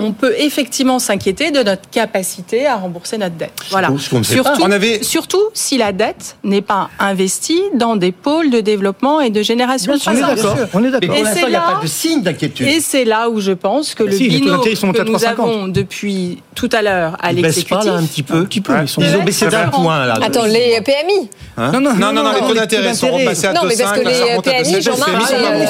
on 0.00 0.12
peut 0.12 0.35
effectivement 0.38 0.98
s'inquiéter 0.98 1.50
de 1.50 1.62
notre 1.62 1.88
capacité 1.90 2.66
à 2.66 2.76
rembourser 2.76 3.16
notre 3.18 3.37
dette. 3.37 3.52
Voilà. 3.70 3.88
Surtout, 4.22 4.62
On 4.62 4.70
avait- 4.70 5.02
surtout 5.02 5.42
si 5.54 5.78
la 5.78 5.92
dette 5.92 6.37
n'est 6.42 6.62
pas 6.62 6.90
investie 6.98 7.62
dans 7.74 7.94
des 7.96 8.11
pôles 8.12 8.50
de 8.50 8.61
développement 8.61 9.20
et 9.20 9.30
de 9.30 9.42
génération 9.42 9.92
de 9.94 9.98
On 10.07 10.12
est 10.12 10.20
croissance. 10.20 10.42
d'accord. 10.42 10.66
On 10.74 10.78
est 10.80 10.83
Mais 10.83 10.90
d'accord. 10.90 11.16
Et 11.16 11.24
c'est 11.24 11.40
il 11.42 11.48
n'y 11.48 11.54
a 11.54 11.59
là- 11.61 11.74
pas 11.76 11.83
de 11.83 11.87
signe 11.87 12.22
d'inquiétude. 12.22 12.66
Et 12.66 12.80
c'est 12.80 13.04
là 13.04 13.28
où 13.30 13.40
je 13.40 13.52
pense 13.52 13.94
que 13.94 14.02
Bah 14.02 14.11
le 14.11 14.16
si, 14.16 14.24
les 14.28 14.38
taux 14.38 14.44
binôme 14.44 14.57
d'intérêt 14.59 14.76
sont 14.76 14.87
montés 14.88 14.98
que 14.98 15.02
à 15.02 15.07
nous 15.07 15.12
3,50. 15.18 15.30
avons 15.50 15.68
depuis 15.68 16.42
tout 16.54 16.70
à 16.72 16.83
l'heure 16.83 17.16
à 17.22 17.33
Ils 17.33 17.42
baissent 17.42 17.62
pas 17.64 17.76
l'exécutif. 17.76 17.85
là 17.87 17.92
un 17.98 18.04
petit 18.04 18.22
peu. 18.22 18.35
Un 18.37 18.44
petit 18.44 18.61
peu, 18.61 18.72
Ouais. 18.72 18.78
ils 18.83 18.88
sont. 18.88 19.00
Ils 19.00 19.16
ont 19.16 19.22
baissé 19.22 19.46
d'un 19.48 19.68
point 19.68 20.07
là. 20.07 20.18
Attends, 20.22 20.44
les 20.44 20.80
PMI. 20.85 21.28
Non, 21.57 21.80
non, 21.80 21.94
Non, 21.94 22.12
non, 22.12 22.22
non, 22.24 22.33
les 22.33 22.40
taux 22.40 22.54
d'intérêt 22.54 22.94
sont 22.94 23.11
repassés 23.12 23.46
à 23.46 23.52
Non, 23.52 23.61
mais 23.64 23.76
parce 23.76 23.92
2,5. 23.92 24.02
que 24.02 24.09
les 24.09 24.40
PMI, 24.42 24.72
2,7. 24.80 24.83
Jean-Marc, 24.83 25.11
de 25.12 25.20
ils 25.22 25.66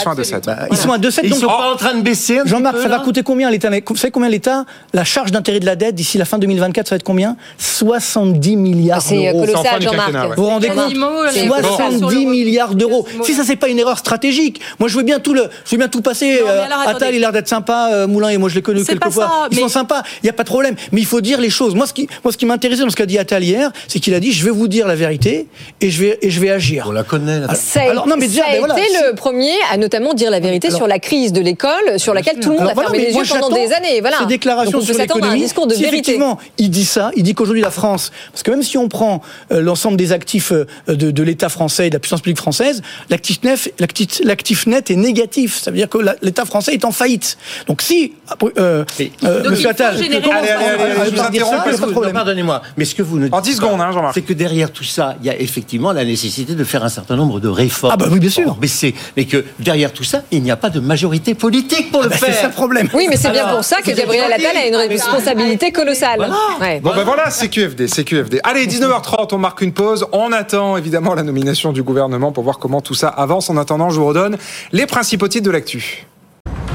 sont 0.00 0.10
à 0.10 0.14
2,7. 0.14 0.46
Bah, 0.46 0.56
Ils 0.70 0.76
sont 0.76 0.92
à 0.92 0.98
2,7 0.98 1.20
Ils 1.24 1.30
donc. 1.30 1.40
sont 1.40 1.46
pas 1.46 1.72
en 1.72 1.76
train 1.76 1.94
de 1.94 2.02
baisser 2.02 2.38
un 2.38 2.42
petit 2.44 2.50
Jean-Marc, 2.72 2.82
ça 2.82 2.88
va 2.88 3.04
coûter 3.04 3.22
combien 3.22 3.50
l'État 3.50 3.70
Vous 3.86 3.96
savez 3.96 4.10
combien 4.10 4.28
l'État 4.28 4.64
La 4.92 5.04
charge 5.04 5.30
d'intérêt 5.32 5.60
de 5.60 5.66
la 5.66 5.76
dette 5.76 5.94
d'ici 5.94 6.18
la 6.18 6.24
fin 6.24 6.38
2024, 6.38 6.88
ça 6.88 6.94
va 6.94 6.96
être 6.96 7.02
combien? 7.02 7.36
70 7.58 8.56
milliards 8.56 9.02
C'est 9.02 9.14
d'euros. 9.14 9.44
C'est 9.46 9.52
colossal, 9.52 9.82
Jean-Marc. 9.82 10.36
Vous 10.36 10.42
vous 10.44 10.48
rendez 10.48 10.68
compte? 10.68 10.76
Quasiment, 10.84 11.10
C'est 11.30 11.42
les- 11.42 11.48
colossal. 11.48 11.64
sur 11.74 11.84
le 11.90 11.98
70 11.98 12.04
revenu. 12.04 12.26
milliards 12.30 12.74
d'euros. 12.74 13.06
Si 13.24 13.34
ça 13.34 13.42
c'est 13.44 13.56
pas 13.56 13.68
une 13.68 13.78
erreur 13.78 13.98
stratégique, 13.98 14.60
moi 14.78 14.88
je 14.88 14.96
veux 14.96 15.02
bien 15.02 15.18
tout 15.20 15.34
le, 15.34 15.44
je 15.64 15.70
veux 15.72 15.76
bien 15.78 15.88
tout 15.88 16.02
passer. 16.02 16.40
Non, 16.40 16.48
euh, 16.48 16.64
alors, 16.64 16.80
Attal, 16.88 17.14
il 17.14 17.18
a 17.18 17.20
l'air 17.20 17.32
d'être 17.32 17.48
sympa, 17.48 17.90
euh, 17.92 18.06
Moulin 18.06 18.28
et 18.30 18.36
moi 18.38 18.48
je 18.48 18.54
l'ai 18.56 18.62
connu 18.62 18.80
C'est 18.80 18.86
quelques 18.92 19.02
pas 19.04 19.10
fois. 19.10 19.24
ça, 19.24 19.48
Ils 19.50 19.56
mais- 19.56 19.62
sont 19.62 19.68
sympas, 19.68 20.02
il 20.22 20.26
y 20.26 20.30
a 20.30 20.32
pas 20.32 20.42
de 20.44 20.48
problème. 20.48 20.74
Mais 20.92 21.00
il 21.00 21.06
faut 21.06 21.20
dire 21.20 21.40
les 21.40 21.50
choses. 21.50 21.74
Moi 21.74 21.86
ce 21.86 21.92
qui, 21.92 22.08
moi 22.24 22.32
ce 22.32 22.36
qui 22.38 22.46
m'intéressait 22.46 22.82
dans 22.82 22.90
ce 22.90 22.96
qu'a 22.96 23.06
dit 23.06 23.18
Attal 23.18 23.42
hier, 23.44 23.70
c'est 23.86 24.00
qu'il 24.00 24.14
a 24.14 24.20
dit 24.20 24.32
je 24.32 24.44
vais 24.44 24.50
vous 24.50 24.68
dire 24.68 24.86
la 24.86 24.94
vérité 24.94 25.46
et 25.80 25.90
je 25.90 26.00
vais 26.02 26.18
et 26.22 26.30
je 26.30 26.40
vais 26.40 26.50
agir. 26.50 26.86
On 26.88 26.92
la 26.92 27.04
connaît. 27.04 27.40
là. 27.40 27.54
Ça 27.54 27.80
a, 27.82 27.90
Alors, 27.90 28.06
non, 28.06 28.16
mais 28.16 28.26
ça 28.26 28.30
déjà, 28.32 28.44
a 28.46 28.52
mais 28.52 28.58
voilà, 28.58 28.78
été 28.78 28.86
le 29.08 29.14
premier 29.14 29.52
à 29.72 29.76
notamment 29.76 30.14
dire 30.14 30.30
la 30.30 30.40
vérité 30.40 30.68
Alors- 30.68 30.78
sur 30.78 30.86
la 30.86 30.98
crise 30.98 31.32
de 31.32 31.40
l'école, 31.40 31.98
sur 31.98 32.14
laquelle 32.14 32.38
tout 32.40 32.50
le 32.50 32.56
monde 32.56 32.57
Alors 32.58 32.70
a 32.70 32.74
voilà, 32.74 32.90
fermé 32.90 33.06
les 33.06 33.14
yeux 33.14 33.22
pendant 33.28 33.50
des 33.50 33.72
années. 33.72 34.00
Voilà. 34.00 34.18
Ces 34.20 34.26
déclarations 34.26 34.72
Donc 34.72 34.82
on 34.82 34.86
peut 34.86 34.92
sur 34.92 35.00
s'attendre 35.00 35.24
à 35.24 35.28
un 35.28 35.30
l'économie. 35.30 35.42
discours 35.44 35.66
de 35.66 35.74
si 35.74 35.80
vérité. 35.82 35.98
effectivement, 35.98 36.38
il 36.58 36.70
dit 36.70 36.84
ça, 36.84 37.10
il 37.16 37.22
dit 37.22 37.34
qu'aujourd'hui 37.34 37.62
la 37.62 37.70
France, 37.70 38.10
parce 38.32 38.42
que 38.42 38.50
même 38.50 38.62
si 38.62 38.76
on 38.78 38.88
prend 38.88 39.20
euh, 39.52 39.60
l'ensemble 39.60 39.96
des 39.96 40.12
actifs 40.12 40.52
euh, 40.52 40.66
de, 40.88 41.10
de 41.10 41.22
l'État 41.22 41.48
français 41.48 41.86
et 41.86 41.90
de 41.90 41.94
la 41.94 42.00
puissance 42.00 42.20
publique 42.20 42.38
française, 42.38 42.82
l'actif 43.10 43.42
net, 43.42 43.72
l'actif, 43.78 44.20
l'actif 44.24 44.66
net 44.66 44.90
est 44.90 44.96
négatif. 44.96 45.58
Ça 45.60 45.70
veut 45.70 45.76
dire 45.76 45.88
que 45.88 45.98
l'État 46.22 46.44
français 46.44 46.74
est 46.74 46.84
en 46.84 46.92
faillite. 46.92 47.38
Donc 47.66 47.82
si, 47.82 48.12
euh, 48.58 48.84
euh, 49.24 49.42
Donc, 49.42 49.52
Monsieur 49.52 49.68
Attal, 49.70 49.96
Allez, 49.96 50.06
allez, 50.06 50.48
allez, 50.50 51.10
je 51.10 51.14
vous 51.16 51.20
interromps. 51.20 52.12
Pardonnez-moi, 52.12 52.62
mais 52.76 52.84
ce 52.84 52.94
que 52.94 53.02
vous 53.02 53.18
ne 53.18 53.28
En 53.30 53.40
dites 53.40 53.52
10 53.54 53.60
pas, 53.60 53.66
secondes, 53.66 53.80
hein, 53.80 53.92
Jean-Marc. 53.92 54.14
C'est 54.14 54.22
que 54.22 54.32
derrière 54.32 54.72
tout 54.72 54.84
ça, 54.84 55.16
il 55.20 55.26
y 55.26 55.30
a 55.30 55.38
effectivement 55.38 55.92
la 55.92 56.04
nécessité 56.04 56.54
de 56.54 56.64
faire 56.64 56.84
un 56.84 56.88
certain 56.88 57.16
nombre 57.16 57.40
de 57.40 57.48
réformes. 57.48 57.92
Ah 57.94 57.96
bah 57.96 58.06
oui, 58.10 58.18
bien 58.20 58.30
sûr. 58.30 58.44
pour 58.44 58.54
baisser. 58.56 58.94
mais 59.16 59.24
que 59.24 59.44
derrière 59.58 59.92
tout 59.92 60.04
ça, 60.04 60.22
il 60.30 60.42
n'y 60.42 60.50
a 60.50 60.56
pas 60.56 60.70
de 60.70 60.80
majorité 60.80 61.34
politique 61.34 61.90
pour 61.90 62.02
le 62.02 62.08
Bah, 62.08 62.16
faire. 62.16 62.47
Problème. 62.48 62.88
Oui, 62.94 63.06
mais 63.08 63.16
c'est 63.16 63.30
bien 63.30 63.48
pour 63.48 63.64
ça 63.64 63.82
que 63.82 63.90
Gabriel. 63.90 64.32
Attal 64.32 64.56
a 64.56 64.66
une 64.66 64.76
responsabilité 64.76 65.72
colossale. 65.72 66.30
Ouais. 66.60 66.80
Bon 66.80 66.92
ben 66.94 67.04
voilà, 67.04 67.30
c'est 67.30 67.48
QFD, 67.48 67.88
c'est 67.88 68.04
QFD. 68.04 68.40
Allez, 68.44 68.66
19h30, 68.66 69.28
on 69.32 69.38
marque 69.38 69.60
une 69.62 69.72
pause. 69.72 70.06
On 70.12 70.32
attend 70.32 70.76
évidemment 70.76 71.14
la 71.14 71.22
nomination 71.22 71.72
du 71.72 71.82
gouvernement 71.82 72.32
pour 72.32 72.44
voir 72.44 72.58
comment 72.58 72.80
tout 72.80 72.94
ça 72.94 73.08
avance. 73.08 73.50
En 73.50 73.56
attendant, 73.56 73.90
je 73.90 73.98
vous 73.98 74.06
redonne 74.06 74.36
les 74.72 74.86
principaux 74.86 75.28
titres 75.28 75.46
de 75.46 75.50
l'actu. 75.50 76.06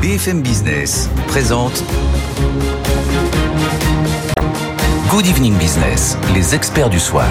BFM 0.01 0.41
Business 0.41 1.09
présente 1.27 1.83
Good 5.09 5.27
Evening 5.27 5.55
Business, 5.57 6.17
les 6.33 6.55
experts 6.55 6.89
du 6.89 6.99
soir. 6.99 7.27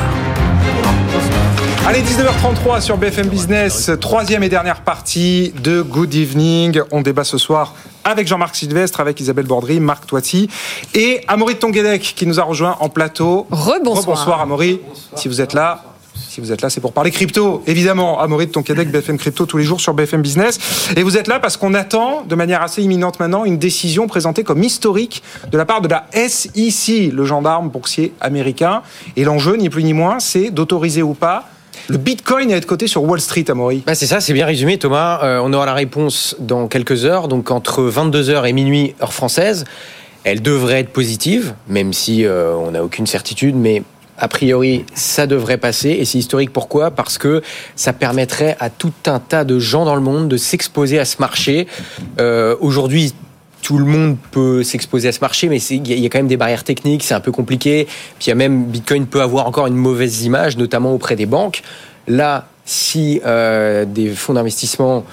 Allez, 1.85 2.01
19h33 2.03 2.81
sur 2.81 2.97
BFM 2.97 3.27
Business, 3.27 3.91
troisième 4.01 4.45
et 4.45 4.49
dernière 4.49 4.83
partie 4.83 5.53
de 5.65 5.83
Good 5.83 6.15
Evening. 6.15 6.81
On 6.93 7.03
débat 7.03 7.25
ce 7.25 7.39
soir 7.39 7.75
avec 8.05 8.27
Jean-Marc 8.27 8.57
Sylvestre, 8.57 9.01
avec 9.01 9.21
Isabelle 9.21 9.47
Bordry, 9.47 9.81
Marc 9.81 10.07
Toiti 10.07 10.49
et 10.95 11.21
Amaury 11.29 11.55
de 11.55 11.59
Tonguédec 11.59 12.15
qui 12.17 12.27
nous 12.27 12.41
a 12.41 12.43
rejoint 12.43 12.77
en 12.81 12.89
plateau. 12.89 13.47
Rebonsoir. 13.51 14.17
Rebonsoir 14.17 14.41
Amaury, 14.41 14.81
si 15.17 15.29
vous 15.29 15.41
êtes 15.41 15.53
là. 15.53 15.85
Si 16.15 16.41
vous 16.41 16.53
êtes 16.53 16.63
là, 16.63 16.71
c'est 16.71 16.81
pour 16.81 16.93
parler 16.93 17.11
crypto, 17.11 17.63
évidemment. 17.67 18.21
Amaury 18.21 18.47
de 18.47 18.53
Tonquédec, 18.53 18.91
BFM 18.91 19.19
Crypto, 19.19 19.45
tous 19.45 19.59
les 19.59 19.65
jours 19.65 19.81
sur 19.81 19.93
BFM 19.93 20.23
Business. 20.23 20.59
Et 20.97 21.03
vous 21.03 21.17
êtes 21.17 21.27
là 21.27 21.41
parce 21.41 21.57
qu'on 21.57 21.75
attend, 21.75 22.23
de 22.27 22.35
manière 22.35 22.63
assez 22.63 22.83
imminente 22.83 23.21
maintenant, 23.21 23.45
une 23.45 23.59
décision 23.59 24.07
présentée 24.07 24.43
comme 24.43 24.63
historique 24.63 25.23
de 25.51 25.59
la 25.59 25.65
part 25.65 25.83
de 25.83 25.89
la 25.89 26.07
SEC, 26.13 27.13
le 27.13 27.25
gendarme 27.25 27.69
boursier 27.69 28.15
américain. 28.21 28.83
Et 29.17 29.25
l'enjeu, 29.25 29.57
ni 29.57 29.69
plus 29.69 29.85
ni 29.85 29.93
moins, 29.93 30.21
c'est 30.21 30.51
d'autoriser 30.51 31.03
ou 31.03 31.15
pas 31.15 31.52
le 31.89 31.99
Bitcoin 31.99 32.53
à 32.53 32.57
être 32.57 32.67
coté 32.67 32.87
sur 32.87 33.03
Wall 33.05 33.21
Street, 33.21 33.45
Amaury. 33.49 33.83
Bah, 33.87 33.95
c'est 33.95 34.07
ça, 34.07 34.21
c'est 34.21 34.33
bien 34.33 34.47
résumé, 34.47 34.79
Thomas. 34.79 35.21
Euh, 35.23 35.41
on 35.43 35.53
aura 35.53 35.67
la 35.67 35.75
réponse 35.75 36.37
dans 36.39 36.69
quelques 36.69 37.05
heures, 37.05 37.29
donc 37.29 37.51
entre 37.51 37.83
22h 37.83 38.49
et 38.49 38.53
minuit, 38.53 38.95
heure 39.03 39.13
française. 39.13 39.65
Elle 40.25 40.41
devrait 40.43 40.81
être 40.81 40.93
positive, 40.93 41.55
même 41.67 41.93
si 41.93 42.25
euh, 42.25 42.55
on 42.55 42.71
n'a 42.73 42.85
aucune 42.85 43.07
certitude, 43.07 43.57
mais 43.57 43.83
a 44.19 44.29
priori, 44.29 44.85
ça 44.95 45.27
devrait 45.27 45.57
passer. 45.57 45.91
Et 45.91 46.05
c'est 46.05 46.19
historique 46.19 46.53
pourquoi? 46.53 46.93
Parce 46.93 47.19
que 47.19 47.43
ça 47.75 47.93
permettrait 47.93 48.57
à 48.61 48.71
tout 48.71 48.93
un 49.07 49.19
tas 49.19 49.45
de 49.45 49.59
gens 49.59 49.85
dans 49.85 49.97
le 49.97 50.01
monde 50.01 50.29
de 50.29 50.37
s'exposer 50.37 50.99
à 51.01 51.05
ce 51.05 51.17
marché. 51.19 51.67
Euh, 52.21 52.55
Aujourd'hui, 52.61 53.15
tout 53.63 53.79
le 53.79 53.85
monde 53.85 54.17
peut 54.33 54.63
s'exposer 54.63 55.09
à 55.09 55.13
ce 55.13 55.21
marché, 55.21 55.49
mais 55.49 55.59
il 55.63 55.89
y, 55.89 56.05
a- 56.05 56.09
quand 56.11 56.19
même 56.19 56.29
des 56.29 56.37
barrières 56.37 56.65
techniques, 56.65 57.05
c'est 57.05 57.15
un 57.15 57.21
peu 57.21 57.33
compliqué. 57.33 57.87
Puis 58.19 58.27
il 58.27 58.29
y 58.29 58.33
a 58.33 58.35
même 58.35 58.65
Bitcoin 58.65 59.07
peut 59.07 59.23
avoir 59.23 59.47
encore 59.47 59.67
une 59.69 59.77
mauvaise 59.77 60.25
image, 60.25 60.57
notamment 60.59 60.93
auprès 60.93 61.17
des 61.17 61.27
banques. 61.27 61.63
Là, 62.09 62.49
si 62.65 63.21
euh, 63.25 63.85
des 63.85 64.09
fonds 64.11 64.35
d'investissement 64.35 65.05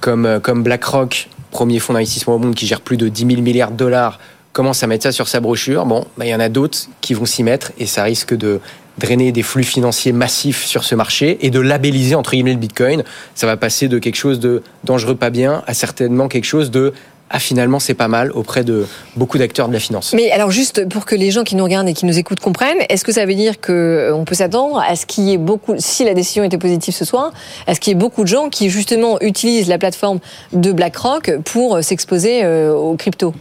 comme, 0.00 0.26
euh, 0.26 0.40
comme 0.40 0.62
BlackRock, 0.62 1.28
premier 1.50 1.78
fonds 1.78 1.92
d'investissement 1.92 2.34
au 2.34 2.38
monde 2.38 2.54
qui 2.54 2.66
gère 2.66 2.80
plus 2.80 2.96
de 2.96 3.08
10 3.08 3.26
000 3.26 3.42
milliards 3.42 3.70
de 3.70 3.76
dollars, 3.76 4.18
commence 4.54 4.82
à 4.82 4.86
mettre 4.86 5.04
ça 5.04 5.12
sur 5.12 5.28
sa 5.28 5.40
brochure, 5.40 5.86
bon, 5.86 6.04
bah, 6.16 6.26
il 6.26 6.30
y 6.30 6.34
en 6.34 6.40
a 6.40 6.48
d'autres 6.48 6.78
qui 7.00 7.14
vont 7.14 7.24
s'y 7.24 7.42
mettre 7.42 7.72
et 7.78 7.86
ça 7.86 8.02
risque 8.02 8.34
de 8.34 8.60
drainer 8.98 9.32
des 9.32 9.42
flux 9.42 9.64
financiers 9.64 10.12
massifs 10.12 10.64
sur 10.66 10.84
ce 10.84 10.94
marché 10.94 11.38
et 11.40 11.48
de 11.48 11.58
labelliser 11.60 12.14
entre 12.14 12.32
guillemets 12.32 12.52
le 12.52 12.58
Bitcoin. 12.58 13.04
Ça 13.34 13.46
va 13.46 13.56
passer 13.56 13.88
de 13.88 13.98
quelque 13.98 14.16
chose 14.16 14.38
de 14.40 14.62
dangereux 14.84 15.14
pas 15.14 15.30
bien 15.30 15.62
à 15.66 15.72
certainement 15.72 16.28
quelque 16.28 16.44
chose 16.44 16.70
de 16.70 16.92
ah 17.32 17.38
finalement 17.38 17.80
c'est 17.80 17.94
pas 17.94 18.08
mal 18.08 18.30
auprès 18.32 18.62
de 18.62 18.86
beaucoup 19.16 19.38
d'acteurs 19.38 19.66
de 19.66 19.72
la 19.72 19.80
finance. 19.80 20.12
Mais 20.14 20.30
alors 20.30 20.50
juste 20.50 20.88
pour 20.88 21.06
que 21.06 21.16
les 21.16 21.30
gens 21.30 21.42
qui 21.42 21.56
nous 21.56 21.64
regardent 21.64 21.88
et 21.88 21.94
qui 21.94 22.06
nous 22.06 22.18
écoutent 22.18 22.40
comprennent, 22.40 22.78
est-ce 22.90 23.04
que 23.04 23.12
ça 23.12 23.24
veut 23.24 23.34
dire 23.34 23.58
que 23.60 23.72
euh, 23.72 24.14
on 24.14 24.24
peut 24.24 24.34
s'attendre 24.34 24.78
à 24.78 24.94
ce 24.94 25.06
qu'il 25.06 25.24
y 25.24 25.32
ait 25.32 25.38
beaucoup, 25.38 25.74
si 25.78 26.04
la 26.04 26.12
décision 26.12 26.44
était 26.44 26.58
positive 26.58 26.94
ce 26.94 27.06
soir, 27.06 27.32
à 27.66 27.74
ce 27.74 27.80
qu'il 27.80 27.92
y 27.92 27.96
ait 27.96 27.98
beaucoup 27.98 28.22
de 28.22 28.28
gens 28.28 28.50
qui 28.50 28.68
justement 28.68 29.18
utilisent 29.22 29.68
la 29.68 29.78
plateforme 29.78 30.20
de 30.52 30.72
BlackRock 30.72 31.38
pour 31.44 31.76
euh, 31.76 31.82
s'exposer 31.82 32.44
euh, 32.44 32.72
aux 32.72 32.96
cryptos? 32.96 33.34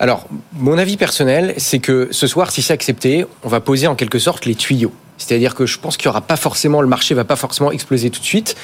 Alors, 0.00 0.26
mon 0.52 0.78
avis 0.78 0.96
personnel, 0.96 1.54
c'est 1.58 1.80
que 1.80 2.08
ce 2.12 2.26
soir, 2.26 2.50
si 2.50 2.62
c'est 2.62 2.72
accepté, 2.72 3.26
on 3.42 3.48
va 3.48 3.60
poser 3.60 3.88
en 3.88 3.96
quelque 3.96 4.18
sorte 4.18 4.46
les 4.46 4.54
tuyaux. 4.54 4.92
C'est-à-dire 5.18 5.54
que 5.56 5.66
je 5.66 5.78
pense 5.78 5.96
qu'il 5.96 6.08
n'y 6.08 6.10
aura 6.10 6.20
pas 6.20 6.36
forcément, 6.36 6.80
le 6.80 6.86
marché 6.86 7.14
va 7.14 7.24
pas 7.24 7.36
forcément 7.36 7.72
exploser 7.72 8.08
tout 8.08 8.20
de 8.20 8.24
suite. 8.24 8.56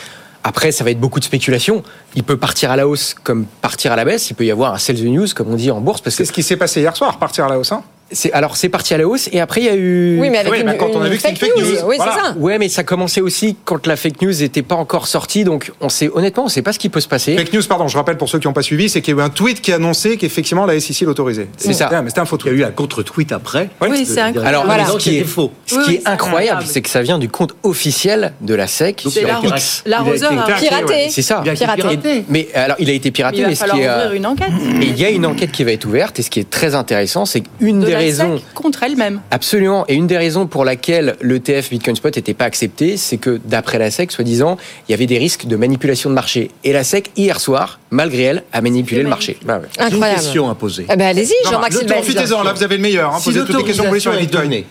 Après, 0.45 0.71
ça 0.73 0.85
va 0.85 0.91
être 0.91 1.01
beaucoup 1.01 1.19
de 1.21 1.25
spéculation. 1.25 1.83
Il 2.15 2.23
peut 2.23 2.37
partir 2.37 2.71
à 2.71 2.77
la 2.77 2.87
hausse 2.87 3.15
comme 3.15 3.47
partir 3.47 3.93
à 3.93 3.97
la 3.97 4.05
baisse. 4.05 4.29
Il 4.31 4.35
peut 4.35 4.45
y 4.45 4.51
avoir 4.51 4.75
un 4.75 4.79
sell 4.79 4.97
the 4.97 5.05
news, 5.05 5.27
comme 5.35 5.51
on 5.51 5.57
dit 5.57 5.71
en 5.71 5.81
bourse. 5.81 6.03
Que 6.03 6.11
C'est 6.11 6.27
ce 6.27 6.33
qui 6.33 6.43
s'est 6.43 6.59
passé 6.59 6.81
hier 6.83 6.95
soir, 6.95 7.19
partir 7.19 7.47
à 7.47 7.49
la 7.49 7.59
hausse. 7.59 7.73
hein. 7.73 7.83
Alors 8.33 8.57
c'est 8.57 8.69
parti 8.69 8.95
à 8.95 8.99
la 8.99 9.07
hausse 9.09 9.29
et 9.33 9.41
après 9.41 9.61
il 9.63 9.65
y 9.67 9.69
a 9.69 9.75
eu. 9.77 10.19
Oui, 10.21 10.31
mais 10.31 10.39
avec 10.39 10.53
Oui, 10.53 10.61
une, 10.61 10.67
bah, 10.67 10.75
quand 10.75 10.91
on 10.95 11.01
a 11.03 11.09
vu 11.09 11.17
que 11.17 11.23
c'est 11.23 11.31
une 11.31 11.37
fake 11.37 11.51
fake 11.53 11.63
news. 11.65 11.71
news, 11.73 11.79
Oui, 11.87 11.97
voilà. 11.97 12.13
c'est 12.15 12.21
ça. 12.21 12.35
Ouais, 12.39 12.59
mais 12.59 12.69
ça 12.69 12.85
commençait 12.85 13.21
aussi 13.21 13.57
quand 13.65 13.87
la 13.87 13.97
fake 13.97 14.21
news 14.23 14.33
n'était 14.33 14.63
pas 14.63 14.75
encore 14.77 15.07
sortie. 15.09 15.45
Donc, 15.45 15.73
on 15.81 15.89
sait 15.89 16.11
honnêtement, 16.13 16.45
on 16.45 16.49
sait 16.49 16.63
pas 16.63 16.73
ce 16.73 16.79
qui 16.79 16.89
peut 16.89 17.01
se 17.01 17.09
passer. 17.09 17.37
Fake 17.37 17.53
news, 17.53 17.63
pardon, 17.69 17.89
je 17.89 17.97
rappelle 17.97 18.17
pour 18.17 18.29
ceux 18.29 18.39
qui 18.39 18.47
n'ont 18.47 18.53
pas 18.53 18.63
suivi, 18.63 18.89
c'est 18.89 19.01
qu'il 19.01 19.15
y 19.15 19.19
a 19.19 19.23
eu 19.23 19.25
un 19.25 19.31
tweet 19.31 19.61
qui 19.61 19.73
annonçait 19.73 20.17
qu'effectivement 20.17 20.67
la 20.67 20.79
SEC 20.79 21.01
l'autorisait. 21.07 21.49
C'est 21.57 21.73
ça. 21.73 21.89
Un- 21.93 22.03
Mais 22.03 22.11
c'était 22.11 22.21
un 22.21 22.25
faux 22.25 22.37
Il 22.45 22.47
y 22.47 22.49
a 22.49 22.53
tweet. 22.53 22.61
eu 22.61 22.65
un 22.65 22.71
contre-tweet 22.73 23.33
après. 23.33 23.71
Oui, 23.81 24.05
c'est 24.07 24.21
incroyable. 24.21 24.47
Alors, 24.47 24.65
Voilà. 24.67 24.87
ce 24.87 24.91
Donc, 24.93 25.01
qui 25.01 25.19
est 25.19 25.25
faux. 25.25 25.51
Ce 25.67 25.75
qui 25.77 25.81
oui, 25.89 25.95
est 26.05 26.09
incroyable, 26.09 26.63
c'est 26.67 26.83
que 26.83 26.91
ça 26.91 27.03
vient 27.03 27.19
du 27.19 27.29
compte 27.29 27.55
officiel 27.63 28.33
de 28.41 28.55
la 28.55 28.67
SEC 28.67 29.01
C'est 29.05 29.11
sur 29.21 29.29
la- 29.29 29.41
X. 29.57 29.83
l'arroseur 29.87 30.31
Piraté. 30.59 31.09
C'est 31.11 31.23
ça. 31.23 31.43
Il 31.45 31.51
a 31.51 31.53
été 31.55 31.67
Piraté. 31.67 32.25
Mais 32.29 32.49
alors, 32.55 32.77
il 32.79 32.91
a 32.91 32.93
été 32.93 33.11
piraté, 33.11 33.39
Il 33.39 33.43
va 33.43 33.49
mais 33.49 33.55
ce 33.55 33.61
falloir 33.61 33.79
qui 33.79 33.83
est, 33.85 33.89
euh, 33.89 34.05
ouvrir 34.05 34.13
une 34.13 34.27
enquête. 34.27 34.49
et 34.81 34.85
il 34.87 34.99
y 35.01 35.05
a 35.05 35.11
une 35.11 35.27
enquête 35.27 35.51
qui 35.53 35.65
va 35.65 35.73
être 35.73 35.85
ouverte, 35.87 36.19
et 36.19 36.23
ce 36.23 36.31
qui 36.31 36.41
est 36.41 36.49
très 36.51 36.75
intéressant, 36.75 37.25
c'est 37.25 37.41
qu'une 37.41 37.81
De 37.81 37.87
des 37.87 37.94
des 37.99 38.13
la 38.13 38.25
raisons. 38.25 38.43
Contre 38.55 38.83
elle-même. 38.83 39.21
Absolument. 39.31 39.85
Et 39.89 39.95
une 39.95 40.07
des 40.07 40.17
raisons 40.19 40.47
pour 40.47 40.65
laquelle 40.65 41.17
l'ETF 41.21 41.71
Bitcoin 41.71 41.97
Spot 41.97 42.15
n'était 42.15 42.35
pas 42.35 42.45
accepté, 42.45 42.97
c'est 42.97 43.17
que 43.17 43.41
d'après 43.45 43.79
la 43.79 43.91
SEC, 43.91 44.11
soi-disant, 44.13 44.57
il 44.89 44.93
y 44.93 44.95
avait 44.95 45.07
des 45.07 45.19
risques 45.19 45.47
de 45.47 45.57
manipulation 45.57 46.11
de 46.11 46.15
marché. 46.15 46.51
Et 46.65 46.73
la 46.73 46.85
SEC, 46.85 47.11
hier 47.17 47.41
soir, 47.41 47.79
malgré 47.91 48.23
elle, 48.23 48.43
a 48.53 48.61
manipulé 48.61 49.03
le 49.03 49.09
marché. 49.09 49.39
Une 49.43 49.51
Incroyable. 49.79 50.21
question 50.21 50.51
à 50.51 50.55
poser. 50.55 50.87
Ah 50.89 50.97
ben, 50.97 51.07
allez-y, 51.09 51.35
Jean-Marc. 51.51 51.73
Profitez-en, 51.87 52.43
là, 52.43 52.53
vous 52.53 52.63
avez 52.63 52.77
le 52.77 52.83
meilleur. 52.83 53.15
Hein, 53.15 53.19
Si 53.21 53.31
posez 53.31 53.41
toutes 53.45 53.57
les 53.59 53.65
questions 53.65 53.83
que 53.85 53.89
vous 53.89 53.91
voulez 53.91 54.01
sur 54.01 54.13
bitcoins. 54.13 54.43
donnée, 54.45 54.67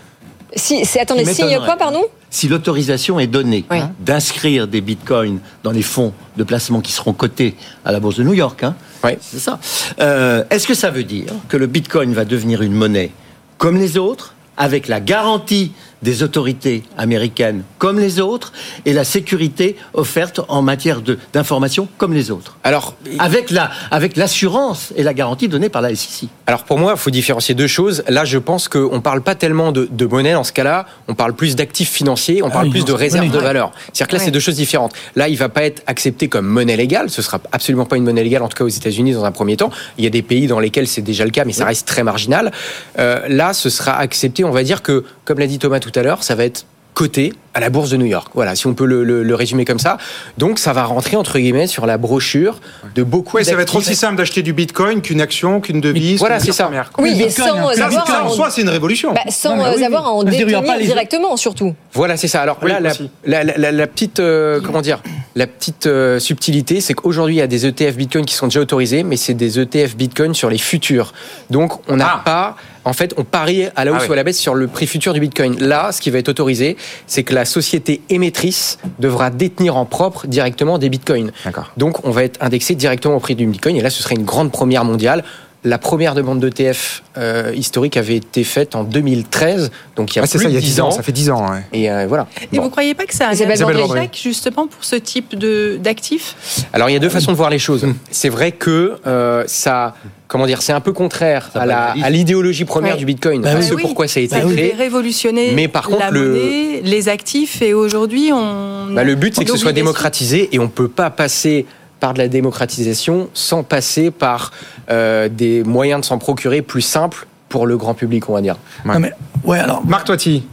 Si, 0.55 0.85
c'est, 0.85 0.99
attendez, 0.99 1.23
Qui 1.23 1.33
si, 1.33 1.43
m'étonnerait. 1.43 1.65
quoi, 1.65 1.75
pardon? 1.77 2.03
Si 2.33 2.47
l'autorisation 2.47 3.19
est 3.19 3.27
donnée 3.27 3.63
Oui. 3.69 3.77
hein, 3.77 3.91
d'inscrire 3.99 4.67
des 4.67 4.81
bitcoins 4.81 5.37
dans 5.63 5.69
les 5.71 5.83
fonds 5.83 6.13
de 6.35 6.43
placement 6.43 6.81
qui 6.81 6.91
seront 6.91 7.13
cotés 7.13 7.55
à 7.85 7.91
la 7.91 7.99
bourse 7.99 8.15
de 8.17 8.23
New 8.23 8.33
York, 8.33 8.63
hein, 8.63 8.75
c'est 9.21 9.39
ça. 9.39 9.59
Euh, 9.99 10.43
Est-ce 10.49 10.65
que 10.65 10.73
ça 10.73 10.89
veut 10.89 11.03
dire 11.03 11.31
que 11.47 11.57
le 11.57 11.67
bitcoin 11.67 12.11
va 12.13 12.25
devenir 12.25 12.63
une 12.63 12.73
monnaie 12.73 13.11
comme 13.59 13.77
les 13.77 13.97
autres, 13.99 14.33
avec 14.57 14.87
la 14.87 14.99
garantie 14.99 15.73
des 16.03 16.21
autorités 16.23 16.83
américaines 16.97 17.63
comme 17.79 17.99
les 17.99 18.19
autres, 18.19 18.53
et 18.85 18.93
la 18.93 19.03
sécurité 19.03 19.75
offerte 19.93 20.39
en 20.47 20.61
matière 20.61 21.01
de- 21.01 21.17
d'information 21.33 21.87
comme 21.97 22.13
les 22.13 22.31
autres 22.31 22.57
Alors, 22.63 22.95
avec 23.19 23.49
la 23.51 23.69
avec 23.91 24.15
l'assurance 24.17 24.93
et 24.95 25.03
la 25.03 25.13
garantie 25.13 25.47
donnée 25.47 25.69
par 25.69 25.81
la 25.81 25.89
SEC. 25.95 26.29
Alors 26.47 26.63
pour 26.63 26.77
moi, 26.79 26.93
il 26.95 26.99
faut 26.99 27.09
différencier 27.09 27.55
deux 27.55 27.67
choses. 27.67 28.03
Là, 28.07 28.25
je 28.25 28.37
pense 28.37 28.67
qu'on 28.67 28.95
ne 28.95 28.99
parle 28.99 29.21
pas 29.21 29.35
tellement 29.35 29.71
de, 29.71 29.87
de 29.91 30.05
monnaie 30.05 30.33
dans 30.33 30.43
ce 30.43 30.51
cas-là, 30.53 30.85
on 31.07 31.15
parle 31.15 31.33
plus 31.33 31.55
d'actifs 31.55 31.89
financiers, 31.91 32.41
on 32.43 32.49
parle 32.49 32.65
oui, 32.65 32.71
plus 32.71 32.79
non, 32.81 32.85
de 32.87 32.93
réserves 32.93 33.31
de 33.31 33.37
valeur. 33.39 33.71
C'est-à-dire 33.91 34.07
que 34.07 34.11
là, 34.13 34.19
Ouais. 34.19 34.25
c'est 34.25 34.31
deux 34.31 34.39
choses 34.39 34.55
différentes. 34.55 34.93
Là, 35.15 35.27
il 35.27 35.37
va 35.37 35.49
pas 35.49 35.63
être 35.63 35.81
accepté 35.87 36.27
comme 36.29 36.45
monnaie 36.47 36.77
légale, 36.77 37.09
ce 37.09 37.21
sera 37.21 37.39
absolument 37.51 37.85
pas 37.85 37.97
une 37.97 38.03
monnaie 38.03 38.23
légale, 38.23 38.43
en 38.43 38.47
tout 38.49 38.57
cas 38.57 38.63
aux 38.63 38.67
États-Unis 38.69 39.13
dans 39.13 39.25
un 39.25 39.31
premier 39.31 39.57
temps. 39.57 39.71
Il 39.97 40.03
y 40.03 40.07
a 40.07 40.09
des 40.09 40.21
pays 40.21 40.47
dans 40.47 40.59
lesquels 40.59 40.87
c'est 40.87 41.01
déjà 41.01 41.25
le 41.25 41.31
cas, 41.31 41.43
mais 41.45 41.53
ça 41.53 41.65
reste 41.65 41.87
très 41.87 42.03
marginal. 42.03 42.51
Euh, 42.99 43.19
là, 43.27 43.53
ce 43.53 43.69
sera 43.69 43.93
accepté, 43.97 44.43
on 44.43 44.51
va 44.51 44.63
dire 44.63 44.81
que, 44.81 45.03
comme 45.25 45.39
l'a 45.39 45.47
dit 45.47 45.59
Thomas 45.59 45.79
tout 45.79 45.91
à 45.95 46.03
l'heure, 46.03 46.23
ça 46.23 46.35
va 46.35 46.45
être 46.45 46.65
coté 46.93 47.33
à 47.55 47.59
la 47.59 47.69
bourse 47.69 47.91
de 47.91 47.97
New 47.97 48.05
York. 48.07 48.29
Voilà, 48.33 48.55
si 48.55 48.65
on 48.65 48.73
peut 48.73 48.85
le, 48.85 49.03
le- 49.03 49.21
le 49.21 49.35
résumer 49.35 49.63
comme 49.63 49.77
ça. 49.77 49.97
Donc, 50.39 50.57
ça 50.57 50.73
va 50.73 50.85
rentrer 50.85 51.17
entre 51.17 51.37
guillemets 51.37 51.67
sur 51.67 51.85
la 51.85 51.97
brochure 51.99 52.59
de 52.95 53.03
beaucoup. 53.03 53.37
Oui, 53.37 53.45
ça 53.45 53.55
va 53.55 53.61
être 53.61 53.75
aussi 53.75 53.95
simple 53.95 54.15
d'acheter 54.15 54.41
du 54.41 54.53
bitcoin 54.53 55.01
qu'une 55.01 55.21
action, 55.21 55.61
qu'une 55.61 55.79
devise. 55.79 56.17
Voilà, 56.19 56.39
c'est 56.39 56.51
ça. 56.51 56.63
première. 56.65 56.91
Oui, 56.97 57.13
mais 57.15 57.25
Bitcoin, 57.27 57.47
sans 57.49 57.57
hein. 57.57 57.71
euh, 57.71 58.05
ça, 58.05 58.23
en 58.23 58.29
soi, 58.29 58.49
c'est 58.49 58.61
une 58.61 58.69
révolution. 58.69 59.13
bah, 59.13 59.21
sans 59.29 59.55
Non, 59.55 59.63
mais 59.65 59.69
euh, 59.69 59.73
oui. 59.77 59.83
avoir 59.85 60.05
à 60.07 60.11
en 60.11 60.23
détenir 60.23 60.63
pas 60.63 60.77
les- 60.77 60.85
directement, 60.85 61.37
surtout. 61.37 61.75
Voilà, 61.93 62.17
c'est 62.17 62.27
ça. 62.27 62.41
Alors 62.41 62.57
Oui, 62.63 62.71
là, 62.71 62.79
la, 62.79 62.89
aussi. 62.91 63.09
la- 63.25 63.43
la- 63.43 63.57
la- 63.57 63.71
la 63.71 63.87
petite, 63.87 64.19
euh, 64.19 64.59
comment 64.59 64.81
dire, 64.81 65.03
la 65.35 65.45
petite 65.45 65.85
euh, 65.85 66.17
subtilité, 66.17 66.81
c'est 66.81 66.95
qu'aujourd'hui, 66.95 67.35
il 67.35 67.39
y 67.39 67.41
a 67.41 67.47
des 67.47 67.67
ETF 67.67 67.95
Bitcoin 67.97 68.25
qui 68.25 68.33
sont 68.33 68.47
déjà 68.47 68.61
autorisés, 68.61 69.03
mais 69.03 69.15
c'est 69.17 69.33
des 69.35 69.59
ETF 69.59 69.95
Bitcoin 69.95 70.33
sur 70.33 70.49
les 70.49 70.57
futurs. 70.57 71.13
Donc, 71.51 71.73
on 71.87 71.97
n'a 71.97 72.13
Ah. 72.15 72.21
pas, 72.25 72.55
en 72.85 72.93
fait, 72.93 73.13
on 73.17 73.23
parie 73.23 73.65
à 73.75 73.85
la 73.85 73.91
hausse 73.91 73.99
Ah 74.01 74.03
oui. 74.05 74.09
ou 74.09 74.13
à 74.13 74.15
la 74.17 74.23
baisse 74.23 74.39
sur 74.39 74.55
le 74.55 74.67
prix 74.67 74.87
futur 74.87 75.13
du 75.13 75.19
Bitcoin. 75.19 75.57
Là, 75.59 75.91
ce 75.91 76.01
qui 76.01 76.09
va 76.09 76.17
être 76.17 76.29
autorisé, 76.29 76.75
c'est 77.07 77.23
que 77.23 77.33
la 77.33 77.45
société 77.45 78.01
émettrice 78.09 78.79
devra 78.99 79.29
détenir 79.29 79.77
en 79.77 79.85
propre 79.85 80.27
directement 80.27 80.77
des 80.77 80.89
Bitcoins. 80.89 81.31
Donc, 81.77 82.05
on 82.05 82.11
va 82.11 82.23
être 82.23 82.41
indexé 82.41 82.75
directement 82.75 83.15
au 83.15 83.19
prix 83.19 83.35
du 83.35 83.45
Bitcoin. 83.45 83.75
Et 83.75 83.81
là, 83.81 83.89
ce 83.89 84.01
serait 84.01 84.15
une 84.15 84.25
grande 84.25 84.51
première 84.51 84.85
mondiale. 84.85 85.23
La 85.65 85.77
première 85.77 86.13
demande 86.13 86.41
d'ETF 86.41 87.03
euh, 87.17 87.53
historique 87.55 87.95
avait 87.95 88.17
été 88.17 88.43
faite 88.43 88.75
en 88.75 88.83
2013, 88.83 89.71
donc 89.95 90.13
il 90.13 90.17
y 90.17 90.19
a 90.19 90.23
Ah, 90.23 90.25
c'est 90.27 90.37
plus 90.37 90.43
ça, 90.45 90.49
il 90.49 90.55
y 90.55 90.57
a 90.57 90.59
de 90.59 90.65
10 90.65 90.81
ans. 90.81 90.91
Ça 90.91 91.03
fait 91.03 91.13
10 91.13 91.29
ans. 91.29 91.49
ouais. 91.51 91.61
Et 91.71 91.89
euh, 91.89 92.05
voilà. 92.07 92.27
Et 92.51 92.57
Bon. 92.57 92.63
vous 92.63 92.69
croyez 92.69 92.93
pas 92.95 93.05
que 93.05 93.13
c'est 93.15 93.23
un 93.23 93.31
Isabelle 93.31 93.79
échec 93.79 94.19
justement 94.21 94.67
pour 94.67 94.83
ce 94.83 94.97
type 94.97 95.37
de 95.37 95.77
d'actifs? 95.81 96.35
Alors 96.73 96.89
il 96.89 96.93
y 96.93 96.95
a 96.97 96.99
deux 96.99 97.07
façons 97.07 97.31
de 97.31 97.37
voir 97.37 97.49
les 97.49 97.59
choses. 97.59 97.85
C'est 98.11 98.27
vrai 98.27 98.51
que 98.51 98.97
euh, 99.07 99.45
ça, 99.47 99.95
comment 100.27 100.45
dire, 100.47 100.61
c'est 100.61 100.73
un 100.73 100.81
peu 100.81 100.91
contraire 100.91 101.49
Ça 101.53 101.61
à 101.61 101.65
la- 101.65 101.75
banalise. 101.87 102.03
à 102.03 102.09
l'idéologie 102.09 102.65
première 102.65 102.93
Ouais. 102.95 102.99
du 102.99 103.05
Bitcoin. 103.05 103.41
Bah 103.41 103.61
ce 103.61 103.73
oui. 103.73 103.83
pourquoi 103.83 104.09
ça 104.09 104.19
a 104.19 104.23
été 104.23 104.35
Ça 104.35 104.41
devait 104.41 104.55
créé. 104.69 104.73
révolutionner 104.77 105.53
Mais 105.55 105.69
par 105.69 105.87
contre, 105.87 105.99
la 105.99 106.11
le- 106.11 106.27
monnaie, 106.33 106.81
les 106.83 107.07
actifs, 107.07 107.61
et 107.61 107.73
aujourd'hui, 107.73 108.31
on. 108.33 108.87
Bah, 108.93 109.05
le 109.05 109.15
but 109.15 109.33
c'est 109.33 109.45
que 109.45 109.51
ce 109.51 109.57
soit 109.57 109.71
démocratisé 109.71 110.49
et 110.51 110.59
on 110.59 110.67
peut 110.67 110.89
pas 110.89 111.09
passer 111.09 111.65
par 112.03 112.13
de 112.13 112.17
la 112.17 112.27
démocratisation 112.27 113.29
sans 113.33 113.63
passer 113.63 114.11
par 114.11 114.51
euh, 114.91 115.29
des 115.29 115.63
moyens 115.63 116.01
de 116.01 116.05
s'en 116.05 116.17
procurer 116.17 116.61
plus 116.61 116.81
simples 116.81 117.27
pour 117.47 117.65
le 117.65 117.77
grand 117.77 117.93
public, 117.93 118.27
on 118.29 118.33
va 118.33 118.41
dire. 118.41 118.57
Non, 118.83 118.99
mais, 118.99 119.13
ouais, 119.45 119.57
alors, 119.59 119.85
Marc 119.85 120.07
Toiti. 120.07 120.43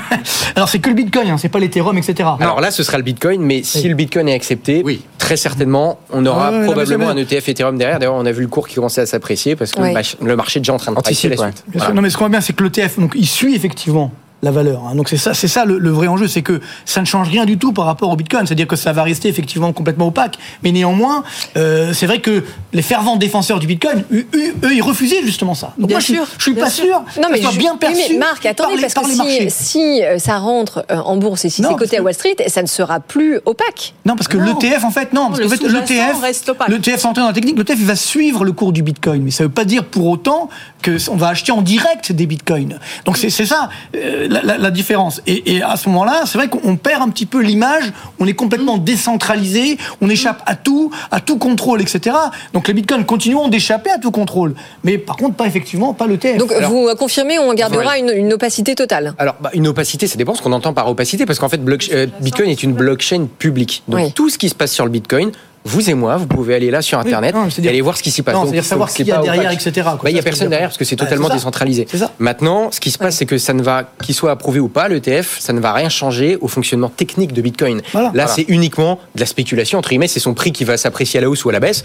alors 0.56 0.68
c'est 0.68 0.78
que 0.78 0.90
le 0.90 0.94
Bitcoin, 0.94 1.30
hein, 1.30 1.38
c'est 1.38 1.48
pas 1.48 1.58
l'Ethereum, 1.58 1.96
etc. 1.96 2.28
Alors 2.38 2.60
là, 2.60 2.70
ce 2.70 2.82
sera 2.82 2.98
le 2.98 3.02
Bitcoin, 3.02 3.40
mais 3.40 3.62
si 3.62 3.88
le 3.88 3.94
Bitcoin 3.94 4.28
est 4.28 4.34
accepté, 4.34 4.82
Oui. 4.84 5.02
très 5.16 5.38
certainement, 5.38 5.98
on 6.12 6.26
aura 6.26 6.48
Ah 6.48 6.58
ouais, 6.58 6.64
probablement 6.66 7.08
un. 7.08 7.16
ETF 7.16 7.48
Ethereum 7.48 7.78
derrière. 7.78 7.98
D'ailleurs, 7.98 8.16
on 8.16 8.26
a 8.26 8.32
vu 8.32 8.42
le 8.42 8.48
cours 8.48 8.68
qui 8.68 8.74
commençait 8.74 9.00
à 9.00 9.06
s'apprécier 9.06 9.56
parce 9.56 9.72
que 9.72 9.80
Ouais. 9.80 9.94
le 10.22 10.36
marché 10.36 10.58
est 10.58 10.60
déjà 10.60 10.74
en 10.74 10.76
train 10.76 10.92
de 10.92 11.00
pricer 11.00 11.28
Anticipe, 11.28 11.40
la 11.40 11.46
ouais. 11.46 11.52
suite. 11.52 11.64
Voilà. 11.78 11.94
Non, 11.94 12.02
mais 12.02 12.10
ce 12.10 12.18
qu'on 12.18 12.24
voit 12.24 12.28
bien, 12.28 12.42
c'est 12.42 12.52
que 12.52 12.62
l'ETF, 12.62 12.98
donc, 12.98 13.12
il 13.14 13.26
suit 13.26 13.54
effectivement 13.54 14.12
la 14.42 14.50
valeur. 14.50 14.82
hein. 14.88 14.94
Donc 14.94 15.08
c'est 15.08 15.16
ça, 15.16 15.34
c'est 15.34 15.48
ça 15.48 15.64
le, 15.64 15.78
le 15.78 15.90
vrai 15.90 16.06
enjeu, 16.08 16.26
c'est 16.28 16.42
que 16.42 16.60
ça 16.84 17.00
ne 17.00 17.06
change 17.06 17.28
rien 17.28 17.44
du 17.44 17.58
tout 17.58 17.72
par 17.72 17.84
rapport 17.84 18.08
au 18.10 18.16
Bitcoin. 18.16 18.46
C'est-à-dire 18.46 18.66
que 18.66 18.76
ça 18.76 18.92
va 18.92 19.02
rester 19.02 19.28
effectivement 19.28 19.72
complètement 19.72 20.06
opaque. 20.08 20.38
Mais 20.62 20.72
néanmoins, 20.72 21.22
euh, 21.56 21.92
c'est 21.92 22.06
vrai 22.06 22.20
que 22.20 22.42
les 22.72 22.82
fervents 22.82 23.16
défenseurs 23.16 23.58
du 23.60 23.66
Bitcoin, 23.66 24.04
eux, 24.12 24.24
ils 24.72 24.82
refusaient 24.82 25.22
justement 25.22 25.54
ça. 25.54 25.74
Donc 25.78 25.88
Bien 25.88 25.96
moi, 25.96 26.00
je 26.00 26.04
suis- 26.06 26.14
sûr, 26.14 26.26
je 26.38 26.42
suis 26.42 26.52
bien 26.54 26.64
pas 26.64 26.70
sûr. 26.70 26.84
sûr 26.84 27.02
Non, 27.20 27.28
que 27.28 27.32
mais, 27.32 27.42
je- 27.42 27.58
bien 27.58 27.76
perçu 27.76 28.12
mais 28.12 28.18
Marc, 28.18 28.42
par 28.42 28.50
attendez, 28.52 28.76
les- 28.76 28.80
parce 28.82 28.94
par 28.94 29.04
les 29.06 29.16
que 29.16 29.50
si, 29.50 29.64
si 29.68 30.02
euh, 30.04 30.18
ça 30.18 30.38
rentre 30.38 30.84
euh, 30.90 30.96
en 30.96 31.16
bourse 31.16 31.44
et 31.44 31.50
si 31.50 31.62
c'est 31.62 31.74
coté 31.76 31.96
à 31.96 31.98
que- 32.00 32.04
Wall 32.04 32.14
Street, 32.14 32.36
ça 32.48 32.62
ne 32.62 32.66
sera 32.66 33.00
plus 33.00 33.38
opaque. 33.44 33.94
Non, 34.06 34.16
parce 34.16 34.28
que 34.28 34.38
l'ETF, 34.38 34.84
en 34.84 34.90
fait, 34.90 35.12
non. 35.12 35.28
Parce 35.28 35.40
Le 35.40 35.48
qu'en 35.48 35.56
fait, 35.56 35.68
l'ETF, 35.68 36.20
reste 36.22 36.48
opaque. 36.48 36.68
l'ETF, 36.68 36.98
sans 37.00 37.10
entrer 37.10 37.20
dans 37.22 37.28
la 37.28 37.34
technique, 37.34 37.58
l'ETF, 37.58 37.76
il 37.78 37.86
va 37.86 37.96
suivre 37.96 38.44
le 38.44 38.52
cours 38.52 38.72
du 38.72 38.82
Bitcoin. 38.82 39.22
Mais 39.22 39.30
ça 39.30 39.44
veut 39.44 39.50
pas 39.50 39.64
dire 39.64 39.84
pour 39.84 40.06
autant 40.06 40.48
qu'on 40.84 41.16
va 41.16 41.28
acheter 41.28 41.52
en 41.52 41.60
direct 41.62 42.12
des 42.12 42.26
Bitcoins. 42.26 42.78
Donc 43.04 43.16
c'est 43.18 43.28
c'est 43.30 43.44
ça 43.46 43.68
euh, 43.96 44.28
la, 44.30 44.40
la- 44.42 44.56
la 44.58 44.70
différence. 44.70 45.20
Et, 45.26 45.56
et 45.56 45.62
à 45.62 45.76
ce 45.76 45.88
moment-là, 45.90 46.22
c'est 46.24 46.38
vrai 46.38 46.48
qu'on 46.48 46.76
perd 46.76 47.02
un 47.02 47.08
petit 47.08 47.26
peu 47.26 47.40
l'image. 47.42 47.92
On 48.18 48.26
est 48.26 48.32
complètement 48.34 48.78
Mm. 48.78 48.84
décentralisé. 48.84 49.76
On 50.00 50.08
échappe 50.08 50.42
à 50.46 50.54
tout, 50.54 50.90
à 51.10 51.20
tout 51.20 51.36
contrôle, 51.36 51.82
etc. 51.82 52.16
Donc 52.54 52.68
les 52.68 52.74
Bitcoins 52.74 53.04
continueront 53.04 53.48
d'échapper 53.48 53.90
à 53.90 53.98
tout 53.98 54.10
contrôle. 54.10 54.54
Mais 54.84 54.96
par 54.98 55.16
contre, 55.16 55.34
pas 55.36 55.46
effectivement, 55.46 55.92
pas 55.92 56.06
l'ETF. 56.06 56.38
Donc 56.38 56.52
vous 56.52 56.88
confirmez, 56.98 57.38
on 57.38 57.52
gardera 57.54 57.98
une, 57.98 58.10
une 58.14 58.32
opacité 58.32 58.74
totale. 58.74 59.14
Alors, 59.18 59.34
bah, 59.40 59.50
une 59.52 59.66
opacité, 59.68 60.06
ça 60.06 60.16
dépend 60.16 60.34
ce 60.34 60.42
qu'on 60.42 60.52
entend 60.52 60.72
par 60.72 60.88
opacité, 60.88 61.26
parce 61.26 61.38
qu'en 61.38 61.48
fait, 61.48 61.60
euh, 61.92 62.06
Bitcoin 62.20 62.48
est 62.50 62.62
une 62.62 62.72
blockchain 62.72 63.26
publique. 63.38 63.82
Donc, 63.88 64.00
Oui. 64.00 64.12
tout 64.12 64.30
ce 64.30 64.38
qui 64.38 64.48
se 64.48 64.54
passe 64.54 64.72
sur 64.72 64.84
le 64.84 64.90
Bitcoin, 64.90 65.32
vous 65.64 65.90
et 65.90 65.94
moi, 65.94 66.16
vous 66.16 66.26
pouvez 66.26 66.54
aller 66.54 66.70
là 66.70 66.80
sur 66.80 66.98
Oui, 66.98 67.04
Internet 67.06 67.34
non, 67.34 67.46
et 67.62 67.68
aller 67.68 67.80
voir 67.82 67.96
ce 67.96 68.02
qui 68.02 68.10
s'y 68.10 68.22
passe. 68.22 68.34
C'est-à-dire 68.42 68.64
savoir 68.64 68.88
donc, 68.88 68.96
qui 68.96 69.02
c'est 69.04 69.08
y 69.08 69.12
a 69.12 69.20
derrière, 69.20 69.50
opaque. 69.52 69.66
etc.. 69.66 69.88
Bah, 70.02 70.10
Il 70.10 70.14
n'y 70.14 70.18
a 70.18 70.22
personne 70.22 70.48
derrière 70.48 70.68
parce 70.68 70.78
que 70.78 70.84
c'est 70.86 70.96
totalement 70.96 71.28
décentralisé. 71.28 71.86
Maintenant, 72.18 72.70
ce 72.70 72.80
qui 72.80 72.90
se 72.90 72.98
passe, 72.98 73.16
c'est 73.16 73.26
que 73.26 73.36
ça 73.38 73.52
ne 73.52 73.62
va, 73.62 73.84
qu'il 74.02 74.14
soit 74.14 74.30
approuvé 74.30 74.58
ou 74.60 74.68
pas, 74.68 74.88
l'ETF, 74.88 75.38
ça 75.38 75.52
ne 75.52 75.60
va 75.60 75.72
rien 75.72 75.88
changer 75.88 76.38
au 76.40 76.48
fonctionnement 76.48 76.88
technique 76.88 77.32
de 77.32 77.42
Bitcoin. 77.42 77.82
Voilà. 77.92 78.08
Là, 78.08 78.12
Voilà. 78.12 78.26
c'est 78.28 78.46
uniquement 78.48 78.98
de 79.14 79.20
la 79.20 79.26
spéculation, 79.26 79.78
entre 79.78 79.90
guillemets, 79.90 80.08
c'est 80.08 80.20
son 80.20 80.34
prix 80.34 80.52
qui 80.52 80.64
va 80.64 80.76
s'apprécier 80.76 81.18
à 81.18 81.20
la 81.22 81.28
hausse 81.28 81.44
ou 81.44 81.50
à 81.50 81.52
la 81.52 81.60
baisse. 81.60 81.82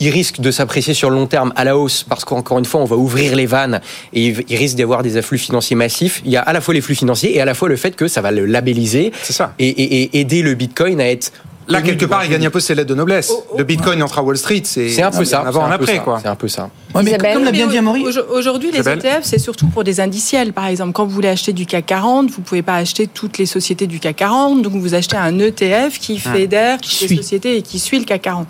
Il 0.00 0.10
risque 0.10 0.38
de 0.38 0.52
s'apprécier 0.52 0.94
sur 0.94 1.10
le 1.10 1.16
long 1.16 1.26
terme 1.26 1.52
à 1.56 1.64
la 1.64 1.76
hausse 1.76 2.04
parce 2.08 2.24
qu'encore 2.24 2.60
une 2.60 2.64
fois, 2.64 2.80
on 2.80 2.84
va 2.84 2.94
ouvrir 2.94 3.34
les 3.34 3.46
vannes 3.46 3.80
et 4.12 4.26
il 4.48 4.56
risque 4.56 4.76
d'avoir 4.76 5.02
des 5.02 5.16
afflux 5.16 5.38
financiers 5.38 5.74
massifs. 5.74 6.22
Il 6.24 6.30
y 6.30 6.36
a 6.36 6.40
à 6.42 6.52
la 6.52 6.60
fois 6.60 6.72
les 6.72 6.80
flux 6.80 6.94
financiers 6.94 7.34
et 7.36 7.40
à 7.40 7.44
la 7.44 7.52
fois 7.54 7.68
le 7.68 7.74
fait 7.74 7.96
que 7.96 8.06
ça 8.06 8.20
va 8.20 8.30
le 8.30 8.46
labelliser 8.46 9.10
et, 9.58 9.66
et- 9.68 10.02
et 10.16 10.20
aider 10.20 10.42
le 10.42 10.54
Bitcoin 10.54 11.00
à 11.00 11.08
être 11.10 11.32
Là, 11.68 11.82
quelque 11.82 12.06
part, 12.06 12.24
il 12.24 12.30
gagne 12.30 12.46
un 12.46 12.50
peu 12.50 12.60
ses 12.60 12.74
lettres 12.74 12.88
de 12.88 12.94
noblesse. 12.94 13.32
Le 13.56 13.64
bitcoin 13.64 14.02
entre 14.02 14.18
à 14.18 14.22
Wall 14.22 14.36
Street, 14.38 14.62
c'est 14.64 15.02
un 15.02 15.10
peu 15.10 15.24
ça. 15.24 15.40
Avant, 15.40 15.64
un 15.64 15.68
peu 15.68 15.74
après, 15.84 15.96
ça, 15.96 16.02
quoi. 16.02 16.18
C'est 16.22 16.28
un 16.28 16.34
peu 16.34 16.48
ça. 16.48 16.70
Ouais, 16.94 17.02
mais 17.02 17.18
comme 17.18 17.44
l'a 17.44 17.52
bien 17.52 17.66
dit 17.66 17.76
Amaury, 17.78 18.04
au- 18.06 18.36
Aujourd'hui, 18.36 18.70
les 18.72 18.88
ETF, 18.88 19.20
c'est 19.22 19.38
surtout 19.38 19.66
pour 19.66 19.84
des 19.84 20.00
indiciels. 20.00 20.52
Par 20.52 20.66
exemple, 20.66 20.92
quand 20.92 21.04
vous 21.04 21.10
voulez 21.10 21.28
acheter 21.28 21.52
du 21.52 21.66
CAC 21.66 21.86
40, 21.86 22.30
vous 22.30 22.40
pouvez 22.40 22.62
pas 22.62 22.76
acheter 22.76 23.06
toutes 23.06 23.36
les 23.38 23.46
sociétés 23.46 23.86
du 23.86 24.00
CAC 24.00 24.16
40. 24.16 24.62
Donc, 24.62 24.72
vous 24.74 24.94
achetez 24.94 25.16
un 25.16 25.38
ETF 25.38 25.98
qui 25.98 26.20
Ah, 26.24 26.32
fédère 26.32 26.80
toutes 26.80 27.00
les 27.00 27.16
sociétés 27.16 27.56
et 27.58 27.62
qui 27.62 27.78
suit 27.78 27.98
le 27.98 28.04
CAC 28.04 28.22
40. 28.22 28.46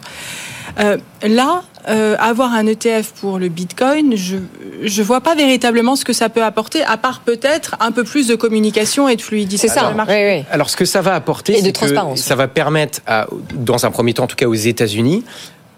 Euh, 0.81 0.97
là, 1.27 1.63
euh, 1.89 2.17
avoir 2.19 2.53
un 2.53 2.67
ETF 2.67 3.13
pour 3.21 3.39
le 3.39 3.49
Bitcoin, 3.49 4.17
je 4.17 4.37
je 4.85 5.03
vois 5.03 5.21
pas 5.21 5.35
véritablement 5.35 5.97
ce 5.97 6.05
que 6.05 6.13
ça 6.13 6.29
peut 6.29 6.45
apporter, 6.45 6.85
à 6.85 6.97
part 6.97 7.21
peut-être 7.21 7.75
un 7.81 7.91
peu 7.91 8.05
plus 8.05 8.29
de 8.29 8.37
communication 8.37 9.09
et 9.09 9.17
de 9.17 9.23
fluidité 9.23 9.67
C'est 9.69 9.75
ça, 9.75 9.91
marché. 9.91 10.13
oui, 10.15 10.39
oui. 10.41 10.45
Alors, 10.53 10.71
ce 10.71 10.77
que 10.77 10.85
ça 10.85 11.01
va 11.03 11.15
apporter, 11.15 11.55
Et 11.55 11.61
de 11.63 11.67
c'est 11.67 11.73
que 11.73 11.79
transparence. 11.79 12.21
ça 12.21 12.37
va 12.37 12.47
permettre, 12.47 13.01
à- 13.07 13.27
dans 13.55 13.85
un 13.87 13.91
premier 13.91 14.15
temps, 14.15 14.25
en 14.25 14.29
tout 14.29 14.37
cas 14.37 14.47
aux 14.47 14.55
États-Unis, 14.55 15.25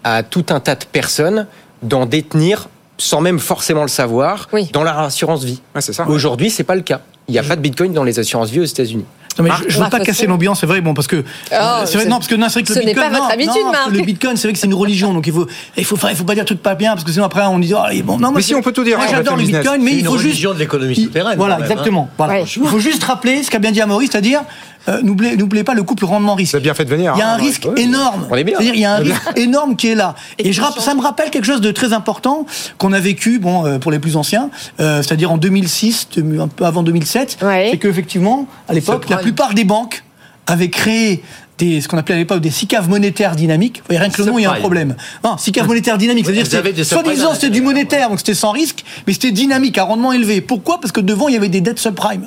à 0.03 0.21
tout 0.23 0.45
un 0.49 0.59
tas 0.59 0.75
de 0.75 0.85
personnes 0.85 1.47
d'en 1.81 2.05
détenir 2.05 2.67
sans 2.97 3.21
même 3.21 3.39
forcément 3.39 3.81
le 3.81 3.87
savoir 3.87 4.47
Oui. 4.53 4.69
dans 4.73 4.83
leur 4.83 4.99
assurance 4.99 5.43
vie. 5.43 5.61
Aujourd'hui, 6.07 6.51
c'est 6.51 6.63
pas 6.63 6.75
le 6.75 6.81
cas. 6.81 7.01
Il 7.27 7.31
n'y 7.31 7.39
a 7.39 7.43
pas 7.43 7.55
de 7.55 7.61
Bitcoin 7.61 7.93
dans 7.93 8.03
les 8.03 8.19
assurances 8.19 8.51
vie 8.51 8.59
aux 8.59 8.65
États-Unis. 8.65 9.05
Non, 9.37 9.43
mais 9.45 9.49
je, 9.63 9.69
je 9.69 9.73
veux 9.75 9.79
Marc, 9.81 9.91
pas 9.91 9.99
casser 9.99 10.27
l'ambiance, 10.27 10.59
c'est 10.59 10.65
vrai, 10.65 10.81
bon, 10.81 10.93
parce 10.93 11.07
que 11.07 11.23
c'est 11.49 11.55
vrai, 11.57 11.85
c'est- 11.85 12.05
non, 12.05 12.17
parce 12.17 12.27
que 12.27 12.35
non, 12.35 12.47
c'est 12.47 12.53
vrai 12.53 12.63
que 12.63 12.73
ce 12.73 12.79
le 12.79 12.85
n'est 12.85 12.93
Bitcoin, 12.93 13.11
pas 13.11 13.17
votre 13.17 13.27
non, 13.27 13.33
habitude, 13.33 13.63
non, 13.65 13.71
Marc. 13.71 13.91
Le 13.91 14.01
Bitcoin, 14.01 14.37
c'est 14.37 14.47
vrai 14.47 14.53
que 14.53 14.59
c'est 14.59 14.67
une 14.67 14.73
religion, 14.73 15.13
donc 15.13 15.27
il 15.27 15.33
faut, 15.33 15.47
il 15.77 15.85
faut, 15.85 15.97
il 16.09 16.15
faut 16.15 16.23
pas 16.23 16.35
dire 16.35 16.45
truc 16.45 16.61
pas 16.61 16.75
bien, 16.75 16.91
parce 16.93 17.03
que 17.03 17.11
sinon 17.11 17.25
après 17.25 17.41
on 17.45 17.59
dit, 17.59 17.73
oh, 17.73 17.77
allez, 17.79 18.01
bon, 18.03 18.13
non, 18.13 18.29
moi, 18.29 18.31
Mais 18.37 18.41
si, 18.41 18.55
on 18.55 18.61
peut 18.61 18.71
tout 18.71 18.83
dire 18.83 18.97
Moi, 18.97 19.07
j'adore 19.09 19.35
le. 19.37 19.43
Bitcoin, 19.43 19.81
mais 19.83 19.93
il 19.93 20.05
faut 20.05 20.13
juste. 20.17 20.25
religion 20.25 20.53
de 20.53 20.59
l'économie 20.59 20.93
il- 20.97 21.03
souterraine, 21.05 21.37
Voilà, 21.37 21.55
hein. 21.55 21.59
exactement. 21.61 22.09
Voilà. 22.17 22.33
Ouais. 22.33 22.43
Il 22.45 22.67
faut 22.67 22.79
juste 22.79 23.03
rappeler 23.03 23.43
ce 23.43 23.49
qu'a 23.51 23.59
bien 23.59 23.71
dit 23.71 23.81
Amaury, 23.81 24.07
c'est-à-dire 24.07 24.41
euh, 24.89 25.01
n'oubliez 25.03 25.63
pas 25.63 25.73
le 25.73 25.83
couple 25.83 26.05
rendement-risque. 26.05 26.51
Vous 26.51 26.55
avez 26.57 26.63
bien 26.63 26.73
fait 26.73 26.85
de 26.85 26.89
venir. 26.89 27.13
Il 27.15 27.19
y 27.19 27.21
a 27.21 27.29
hein, 27.29 27.33
un 27.35 27.37
ouais. 27.37 27.43
risque 27.45 27.65
Ouais. 27.65 27.81
énorme. 27.81 28.27
On 28.29 28.35
est 28.35 28.43
bien. 28.43 28.55
C'est-à-dire 28.57 28.73
il 28.75 28.81
y 28.81 28.85
a 28.85 28.93
un 28.95 28.97
risque 28.99 29.21
énorme 29.35 29.75
qui 29.75 29.87
est 29.89 29.95
là. 29.95 30.15
Et 30.39 30.51
je 30.53 30.61
rapp- 30.61 30.79
ça 30.79 30.93
me 30.95 31.01
rappelle 31.01 31.29
quelque 31.29 31.45
chose 31.45 31.61
de 31.61 31.71
très 31.71 31.93
important 31.93 32.45
qu'on 32.77 32.91
a 32.93 32.99
vécu, 32.99 33.39
bon, 33.39 33.65
euh, 33.65 33.77
pour 33.79 33.91
les 33.91 33.99
plus 33.99 34.15
anciens, 34.17 34.49
euh, 34.79 35.01
c'est-à-dire 35.03 35.31
en 35.31 35.37
2006, 35.37 36.07
demi- 36.15 36.39
un 36.39 36.47
peu 36.47 36.65
avant 36.65 36.83
2007, 36.83 37.37
c'est 37.39 37.77
qu'effectivement, 37.77 38.47
à 38.67 38.73
l'époque, 38.73 39.07
la 39.09 39.17
plupart 39.17 39.53
des 39.53 39.63
banques 39.63 40.03
avaient 40.47 40.69
créé 40.69 41.23
des, 41.57 41.81
ce 41.81 41.87
qu'on 41.87 41.97
appelait 41.97 42.15
à 42.15 42.17
l'époque 42.17 42.41
des 42.41 42.49
SICAV 42.49 42.89
monétaires 42.89 43.35
dynamiques. 43.35 43.77
Vous 43.79 43.83
voyez, 43.89 43.99
rien 43.99 44.09
que 44.09 44.21
le 44.21 44.27
nom, 44.31 44.39
il 44.39 44.43
y 44.43 44.45
a 44.45 44.51
un 44.51 44.55
problème. 44.55 44.95
Non, 45.23 45.37
SICAV 45.37 45.67
monétaire 45.67 45.97
dynamique, 45.97 46.25
c'est-à-dire 46.25 46.43
que 46.43 46.49
c'est- 46.49 46.83
subprimes 46.83 47.03
soi-disant 47.05 47.33
c'était 47.33 47.49
du 47.49 47.61
monétaire, 47.61 48.09
donc 48.09 48.19
c'était 48.19 48.33
sans 48.33 48.51
risque, 48.51 48.83
mais 49.05 49.13
c'était 49.13 49.31
dynamique, 49.31 49.77
à 49.77 49.83
rendement 49.83 50.11
élevé. 50.11 50.41
Pourquoi? 50.41 50.79
Parce 50.79 50.91
que 50.91 51.01
devant, 51.01 51.27
il 51.27 51.33
y 51.35 51.37
avait 51.37 51.49
des 51.49 51.61
dettes 51.61 51.79
subprime. 51.79 52.25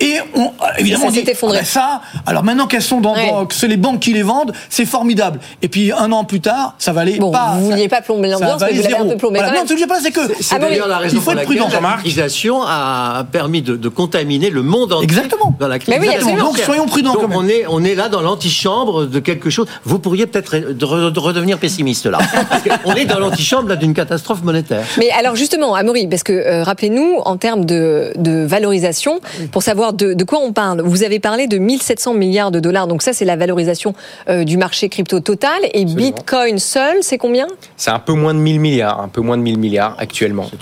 Et 0.00 0.16
on, 0.34 0.50
évidemment, 0.78 1.02
Ça 1.04 1.08
on 1.08 1.12
dit, 1.12 1.24
s'est 1.24 1.32
effondré. 1.32 1.56
ah 1.58 1.60
ben 1.62 1.66
ça, 1.66 2.00
alors 2.26 2.44
maintenant 2.44 2.66
qu'elles 2.66 2.82
sont 2.82 3.00
dans, 3.00 3.14
dans- 3.14 3.46
que 3.46 3.54
c'est 3.54 3.68
les 3.68 3.76
banques 3.76 4.00
qui 4.00 4.12
les 4.12 4.22
vendent, 4.22 4.52
c'est 4.68 4.86
formidable. 4.86 5.40
Et 5.62 5.68
puis 5.68 5.90
un 5.92 6.12
an 6.12 6.24
plus 6.24 6.40
tard, 6.40 6.74
ça 6.78 6.92
va 6.92 7.00
aller 7.00 7.18
Bon, 7.18 7.32
pas. 7.32 7.54
vous 7.58 7.70
vouliez 7.70 7.88
pas 7.88 8.02
plomber 8.02 8.28
l'ambiance, 8.28 8.60
mais 8.62 8.72
vous 8.72 8.82
l'avez 8.82 8.94
un 8.96 9.04
peu 9.08 9.16
plombé 9.16 9.38
Voilà. 9.38 9.48
quand 9.48 9.54
Non, 9.54 9.60
même. 9.60 9.68
ce 9.68 9.74
que 9.74 9.80
je 9.80 9.86
pas, 9.86 10.00
c'est 10.00 10.10
que 10.12 10.20
C'est 10.40 10.54
Ah, 10.54 10.58
oui. 10.62 10.68
d'ailleurs 10.70 10.88
la 10.88 10.98
raison 10.98 11.16
il 11.16 11.18
faut 11.18 11.30
pour 11.32 11.40
être 11.40 11.48
laquelle 11.48 11.98
crisisation 11.98 12.62
a 12.62 13.24
permis 13.30 13.62
de, 13.62 13.76
de 13.76 13.88
contaminer 13.88 14.50
le 14.50 14.62
monde 14.62 14.92
entier 14.92 15.04
Exactement. 15.04 15.54
dans 15.58 15.68
la 15.68 15.78
crise. 15.78 15.94
Oui. 16.00 16.06
Donc, 16.38 16.58
soyons 16.58 16.86
prudents 16.86 17.12
Donc 17.14 17.22
quand 17.22 17.28
même. 17.28 17.38
on 17.38 17.48
est 17.48 17.64
on 17.68 17.82
est 17.84 17.94
là 17.94 18.08
dans 18.08 18.20
l'antichambre 18.20 18.75
de 18.84 19.18
quelque 19.20 19.48
chose. 19.50 19.66
Vous 19.84 19.98
pourriez 19.98 20.26
peut-être 20.26 20.54
re- 20.54 20.72
de 20.76 20.86
re- 20.86 21.10
de 21.12 21.18
redevenir 21.18 21.58
pessimiste 21.58 22.06
là. 22.06 22.18
Parce 22.48 22.62
qu'on 22.82 22.94
est 22.94 23.06
dans 23.06 23.18
l'antichambre 23.18 23.68
là, 23.68 23.76
d'une 23.76 23.94
catastrophe 23.94 24.42
monétaire. 24.42 24.84
Mais 24.98 25.10
alors 25.10 25.34
justement, 25.36 25.74
Amaury, 25.74 26.06
parce 26.06 26.22
que 26.22 26.32
euh, 26.32 26.62
rappelez-nous, 26.62 27.20
en 27.24 27.36
termes 27.36 27.64
de, 27.64 28.12
de 28.16 28.44
valorisation, 28.44 29.20
pour 29.52 29.62
savoir 29.62 29.92
de, 29.92 30.12
de 30.14 30.24
quoi 30.24 30.40
on 30.42 30.52
parle, 30.52 30.82
vous 30.82 31.02
avez 31.02 31.18
parlé 31.20 31.46
de 31.46 31.58
1700 31.58 32.14
milliards 32.14 32.50
de 32.50 32.60
dollars, 32.60 32.86
donc 32.86 33.02
ça 33.02 33.12
c'est 33.12 33.24
la 33.24 33.36
valorisation 33.36 33.94
euh, 34.28 34.44
du 34.44 34.56
marché 34.56 34.88
crypto 34.88 35.20
total, 35.20 35.58
et 35.72 35.84
Bitcoin 35.84 36.58
seul, 36.58 36.98
c'est 37.00 37.18
combien? 37.18 37.46
C'est 37.76 37.90
un 37.90 37.98
peu 37.98 38.12
moins 38.12 38.34
de 38.34 38.38
1000 38.38 38.60
milliards, 38.60 39.00
un 39.00 39.08
peu 39.08 39.20
moins 39.20 39.36
de 39.38 39.42
1000 39.42 39.58
milliards 39.58 39.94
actuellement. 39.98 40.46
C'est 40.50 40.58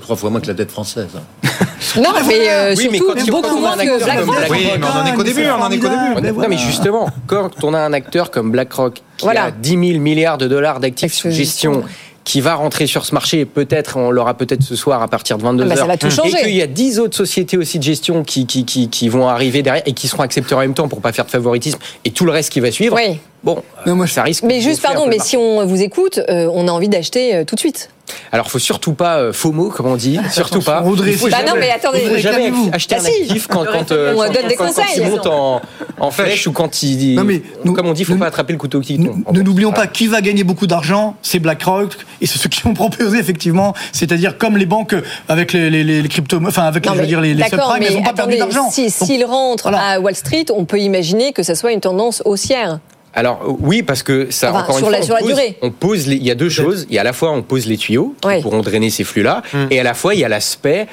trois, 0.00 0.16
fois 0.16 0.30
moins 0.30 0.40
que 0.40 0.46
la 0.46 0.54
dette 0.54 0.70
française. 0.70 1.08
hein. 1.16 1.48
Non, 1.96 2.10
mais 2.28 2.48
euh, 2.48 2.74
Oui, 2.76 2.88
mais 2.92 2.98
surtout 2.98 3.26
beaucoup 3.30 3.56
on 3.56 3.60
moins 3.60 3.76
que. 3.76 4.04
BlackRock- 4.04 4.50
Oui, 4.50 4.68
mais 4.78 4.86
on 4.86 5.00
en 5.00 5.06
est 5.06 5.14
qu'au 5.16 5.22
début, 5.24 5.44
on 5.48 5.62
en 5.62 5.70
est 5.70 5.78
qu'au 5.78 5.88
début. 5.88 6.38
Non, 6.38 6.46
mais 6.48 6.58
justement, 6.58 7.08
quand 7.30 7.64
on 7.64 7.74
a 7.74 7.78
un 7.78 7.92
acteur 7.92 8.30
comme 8.30 8.50
BlackRock 8.50 8.94
qui 9.16 9.24
Voilà. 9.24 9.44
a 9.44 9.50
10 9.50 9.70
000 9.70 9.80
milliards 10.00 10.38
de 10.38 10.48
dollars 10.48 10.80
d'actifs 10.80 11.12
sous 11.14 11.30
gestion, 11.30 11.84
qui 12.24 12.40
va 12.40 12.54
rentrer 12.54 12.86
sur 12.86 13.06
ce 13.06 13.14
marché, 13.14 13.40
et 13.40 13.44
peut-être, 13.44 13.96
on 13.96 14.10
l'aura 14.10 14.34
peut-être 14.34 14.62
ce 14.62 14.76
soir 14.76 15.00
à 15.02 15.08
partir 15.08 15.38
de 15.38 15.42
22h. 15.44 15.62
Ah 15.64 15.68
bah, 15.68 15.76
ça 15.76 15.86
va 15.86 15.96
tout 15.96 16.10
changer. 16.10 16.38
Et 16.40 16.42
qu'il 16.42 16.54
y 16.56 16.62
a 16.62 16.66
10 16.66 16.98
autres 16.98 17.16
sociétés 17.16 17.56
aussi 17.56 17.78
de 17.78 17.84
gestion 17.84 18.24
qui, 18.24 18.46
qui, 18.46 18.64
qui, 18.64 18.88
qui 18.88 19.08
vont 19.08 19.26
arriver 19.28 19.62
derrière 19.62 19.82
et 19.86 19.92
qui 19.92 20.06
seront 20.08 20.22
acceptées 20.22 20.54
en 20.54 20.60
même 20.60 20.74
temps 20.74 20.88
pour 20.88 21.00
pas 21.00 21.12
faire 21.12 21.24
de 21.24 21.30
favoritisme 21.30 21.78
et 22.04 22.10
tout 22.10 22.24
le 22.24 22.32
reste 22.32 22.52
qui 22.52 22.60
va 22.60 22.70
suivre. 22.70 22.96
Oui. 22.96 23.18
Bon, 23.42 23.62
ça 24.06 24.22
risque. 24.22 24.42
Mais 24.42 24.60
juste, 24.60 24.82
pardon, 24.82 25.06
mais 25.06 25.18
si 25.18 25.36
on 25.36 25.64
vous 25.64 25.80
écoute, 25.80 26.20
euh, 26.28 26.50
on 26.52 26.68
a 26.68 26.72
envie 26.72 26.88
d'acheter 26.90 27.34
euh, 27.36 27.44
tout 27.44 27.54
de 27.54 27.60
suite. 27.60 27.88
Alors, 28.32 28.50
faut 28.50 28.58
surtout 28.58 28.94
pas 28.94 29.18
euh, 29.18 29.32
FOMO, 29.32 29.70
comme 29.70 29.86
on 29.86 29.96
dit, 29.96 30.18
surtout 30.32 30.60
pas. 30.60 30.82
Audrey, 30.82 31.10
Il 31.12 31.16
faut 31.18 31.28
Bah 31.28 31.38
jamais- 31.38 31.50
non, 31.50 31.56
mais 31.58 31.70
attendez. 31.70 32.00
il 32.04 32.10
faut 32.10 32.16
jamais 32.18 32.52
acheter 32.72 32.94
Bah 32.96 33.00
un 33.02 33.04
si. 33.04 33.22
actif 33.22 33.46
quand, 33.48 33.64
quand, 33.64 33.92
euh, 33.92 34.14
On 34.14 34.18
quand- 34.26 34.32
donne 34.32 34.48
des 34.48 34.54
quand- 34.54 34.66
quand 34.66 34.72
conseils. 34.82 35.02
il 35.02 35.10
monte 35.10 35.26
en, 35.26 35.60
en 35.98 36.10
flèche 36.10 36.46
ou 36.46 36.52
quand 36.52 36.82
il. 36.82 37.14
Non, 37.16 37.24
mais 37.24 37.42
nous- 37.64 37.72
comme 37.72 37.86
on 37.86 37.92
dit, 37.92 38.02
il 38.02 38.04
faut 38.04 38.14
nous- 38.14 38.18
pas 38.20 38.26
attraper 38.26 38.52
le 38.52 38.58
couteau 38.58 38.80
qui 38.80 38.96
tombe. 39.02 39.22
Ne 39.32 39.42
n'oublions 39.42 39.72
pas 39.72 39.86
qui 39.86 40.06
va 40.06 40.20
gagner 40.20 40.44
beaucoup 40.44 40.66
d'argent, 40.66 41.16
c'est 41.22 41.38
BlackRock 41.38 41.96
et 42.20 42.26
c'est 42.26 42.38
ceux 42.38 42.48
qui 42.48 42.66
ont 42.66 42.74
proposé 42.74 43.18
effectivement, 43.18 43.74
c'est-à-dire 43.92 44.38
comme 44.38 44.56
les 44.56 44.66
banques 44.66 44.94
avec 45.28 45.52
les, 45.52 45.70
les, 45.70 45.84
les 45.84 46.08
cryptos, 46.08 46.38
enfin 46.46 46.62
avec 46.64 46.86
Non, 46.86 46.94
je 46.94 47.00
veux 47.00 47.06
dire 47.06 47.20
les, 47.20 47.34
subprimes, 47.34 47.60
elles 47.82 47.88
mais 47.88 47.94
n'ont 47.96 48.02
pas 48.02 48.12
perdu 48.12 48.34
attendez, 48.34 48.52
d'argent. 48.54 48.70
si- 48.70 48.82
Donc, 48.84 48.92
s'il 49.08 49.24
rentre 49.24 49.70
voilà. 49.70 49.82
à 49.82 50.00
Wall 50.00 50.14
Street, 50.14 50.46
on 50.54 50.64
peut 50.64 50.78
imaginer 50.78 51.32
que 51.32 51.42
ça 51.42 51.54
soit 51.54 51.72
une 51.72 51.80
tendance 51.80 52.22
haussière. 52.24 52.78
Alors 53.14 53.40
oui, 53.60 53.82
parce 53.82 54.02
que 54.02 54.30
ça, 54.30 54.50
Enfin, 54.50 54.60
encore 54.62 54.78
sur 54.78 54.86
une 54.86 54.92
la- 54.92 54.98
fois, 54.98 55.06
sur 55.06 55.14
on 55.14 55.18
la 55.18 55.22
pose, 55.22 55.34
durée. 55.34 55.58
on 55.62 55.70
pose 55.70 56.06
les, 56.06 56.16
il 56.16 56.22
y 56.24 56.30
a 56.30 56.34
deux 56.36 56.48
choses. 56.48 56.86
Il 56.88 56.94
y 56.94 56.98
a 56.98 57.00
à 57.00 57.04
la 57.04 57.12
fois 57.12 57.32
on 57.32 57.42
pose 57.42 57.66
les 57.66 57.76
tuyaux 57.76 58.14
qui 58.20 58.28
Oui. 58.28 58.40
pourront 58.42 58.60
drainer 58.60 58.90
ces 58.90 59.02
flux-là, 59.04 59.42
et 59.70 59.80
à 59.80 59.82
la 59.82 59.94
fois 59.94 60.14
il 60.14 60.20
y 60.20 60.24
a 60.24 60.28
l'aspect 60.28 60.86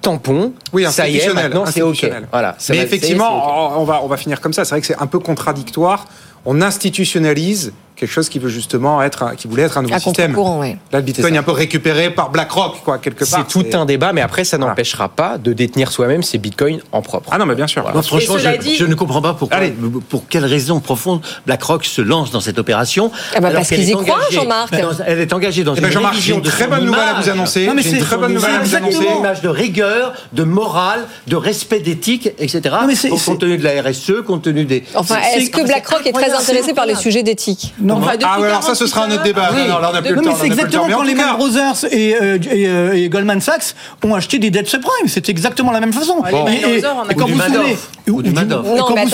tampon. 0.00 0.52
Oui, 0.72 0.84
ça 0.90 1.08
y 1.08 1.16
est, 1.16 1.16
institutionnel. 1.18 1.42
maintenant 1.50 1.66
c'est 1.66 1.82
ok. 1.82 2.10
Voilà. 2.32 2.54
ça 2.58 2.72
Mais 2.72 2.78
va- 2.78 2.82
est, 2.82 2.86
effectivement, 2.86 3.80
on 3.80 3.84
va, 3.84 4.00
on 4.02 4.06
va 4.06 4.16
finir 4.16 4.40
comme 4.40 4.52
ça. 4.52 4.64
C'est 4.64 4.70
vrai 4.70 4.80
que 4.80 4.86
c'est 4.86 4.98
un 4.98 5.06
peu 5.06 5.18
contradictoire. 5.18 6.06
On 6.44 6.60
institutionnalise 6.62 7.72
quelque 7.96 8.12
chose 8.12 8.28
qui 8.28 8.38
veut 8.38 8.48
justement 8.48 9.02
être, 9.02 9.24
un- 9.24 9.34
qui 9.34 9.48
voulait 9.48 9.64
être 9.64 9.76
un 9.76 9.82
nouveau 9.82 9.96
À 9.96 9.98
système. 9.98 10.26
contre-courant, 10.32 10.60
ouais. 10.60 10.78
Là, 10.92 11.00
le 11.00 11.02
Bitcoin 11.02 11.26
C'est 11.30 11.34
est 11.34 11.38
un 11.38 11.42
peu 11.42 11.50
récupéré 11.50 12.10
par 12.10 12.30
BlackRock, 12.30 12.76
quoi, 12.84 12.98
quelque 12.98 13.24
part. 13.28 13.44
C'est 13.44 13.52
tout 13.52 13.76
un 13.76 13.86
débat, 13.86 14.12
mais 14.12 14.20
après 14.20 14.44
ça 14.44 14.56
n'empêchera 14.56 15.08
pas 15.08 15.36
de 15.36 15.52
détenir 15.52 15.90
soi-même 15.90 16.22
ses 16.22 16.38
bitcoins 16.38 16.78
en 16.92 17.02
propre. 17.02 17.28
Ah 17.32 17.38
non, 17.38 17.46
mais 17.46 17.56
bien 17.56 17.66
sûr. 17.66 17.82
Moi, 17.92 18.00
franchement, 18.02 18.38
je, 18.38 18.56
dit- 18.58 18.76
je 18.76 18.84
ne 18.84 18.94
comprends 18.94 19.20
pas 19.20 19.34
pourquoi, 19.34 19.56
Allez. 19.58 19.74
pour 20.08 20.28
quelle 20.28 20.44
raison 20.44 20.78
profonde 20.78 21.22
BlackRock 21.44 21.84
se 21.84 22.00
lance 22.00 22.30
dans 22.30 22.38
cette 22.40 22.60
opération. 22.60 23.10
Ah 23.34 23.40
bah 23.40 23.50
parce 23.52 23.66
qu'ils 23.68 23.88
y 23.88 23.92
croient, 23.92 24.20
Jean-Marc. 24.30 24.80
dans- 24.80 24.90
elle 25.04 25.18
est 25.18 25.32
engagée 25.32 25.64
dans 25.64 25.74
Eh 25.74 25.78
une 25.78 25.82
ben, 25.86 25.90
Jean-Marc, 25.90 26.14
j'ai 26.20 26.34
une 26.34 26.42
très 26.42 26.68
bonne 26.68 26.84
nouvelle 26.84 27.00
à 27.00 27.10
image. 27.14 27.24
vous 27.24 27.30
annoncer. 27.30 27.66
Non, 27.66 27.74
mais 27.74 27.82
J'ai 27.82 27.90
une 27.90 27.94
c'est- 27.96 28.02
très 28.02 28.16
bonne 28.16 28.28
c'est 28.28 28.34
nouvelle 28.36 28.54
à 28.54 28.58
vous 28.62 28.74
annoncer. 28.76 29.06
une 29.12 29.18
image 29.18 29.40
de 29.42 29.48
rigueur, 29.48 30.12
de 30.34 30.44
morale, 30.44 31.04
de 31.26 31.34
respect 31.34 31.80
d'éthique, 31.80 32.28
etc. 32.38 32.60
Non, 32.80 32.86
mais 32.86 32.94
c'est- 32.94 33.08
compte 33.08 33.18
c'est- 33.18 33.38
tenu 33.38 33.58
de 33.58 33.64
la 33.64 33.82
RSE, 33.82 34.22
compte 34.24 34.42
tenu 34.42 34.66
des. 34.66 34.84
Enfin, 34.94 35.16
c'est- 35.32 35.40
est-ce 35.40 35.50
que 35.50 35.58
c'est 35.62 35.64
BlackRock 35.66 36.06
est 36.06 36.12
très 36.12 36.27
incroyable, 36.30 36.50
intéressé 36.50 36.74
par 36.74 36.86
les 36.86 36.94
sujets 36.94 37.22
d'éthique 37.22 37.74
Non, 37.80 37.96
Enfin, 37.96 38.12
Ah 38.24 38.40
ouais, 38.40 38.48
alors 38.48 38.62
ça, 38.62 38.74
ce 38.74 38.86
sera 38.86 39.04
un 39.04 39.10
autre 39.10 39.22
débat. 39.22 39.50
Oui. 39.54 39.62
Non, 39.66 39.74
non, 39.74 39.78
là, 39.80 39.88
on 39.90 39.92
n'a 39.94 40.02
plus 40.02 40.10
le 40.10 40.16
Non, 40.16 40.22
temps. 40.22 40.28
mais 40.30 40.34
c'est 40.36 40.46
le 40.48 40.52
exactement 40.52 40.88
quand 40.88 41.02
Lehman 41.02 41.26
cas- 41.26 41.34
Brothers 41.34 41.84
et, 41.90 42.16
euh, 42.20 42.38
et, 42.50 42.66
euh, 42.68 42.92
et 42.94 43.08
Goldman 43.08 43.40
Sachs 43.40 43.74
ont 44.04 44.14
acheté 44.14 44.38
des 44.38 44.50
dettes 44.50 44.68
subprimes. 44.68 45.08
C'est 45.08 45.28
exactement 45.28 45.72
la 45.72 45.80
même 45.80 45.92
façon. 45.92 46.22
Les 46.24 46.32
Et- 46.32 46.56
et- 46.74 46.78
et 46.78 46.82
quand 46.82 47.26
vous 47.26 47.38
souvenez, 47.40 47.58
Madoff. 47.58 47.88
Ou 48.10 48.22
du 48.22 48.30
Madoff. 48.30 48.66
et 48.66 48.68
Non, 48.78 48.86
mais 48.94 49.06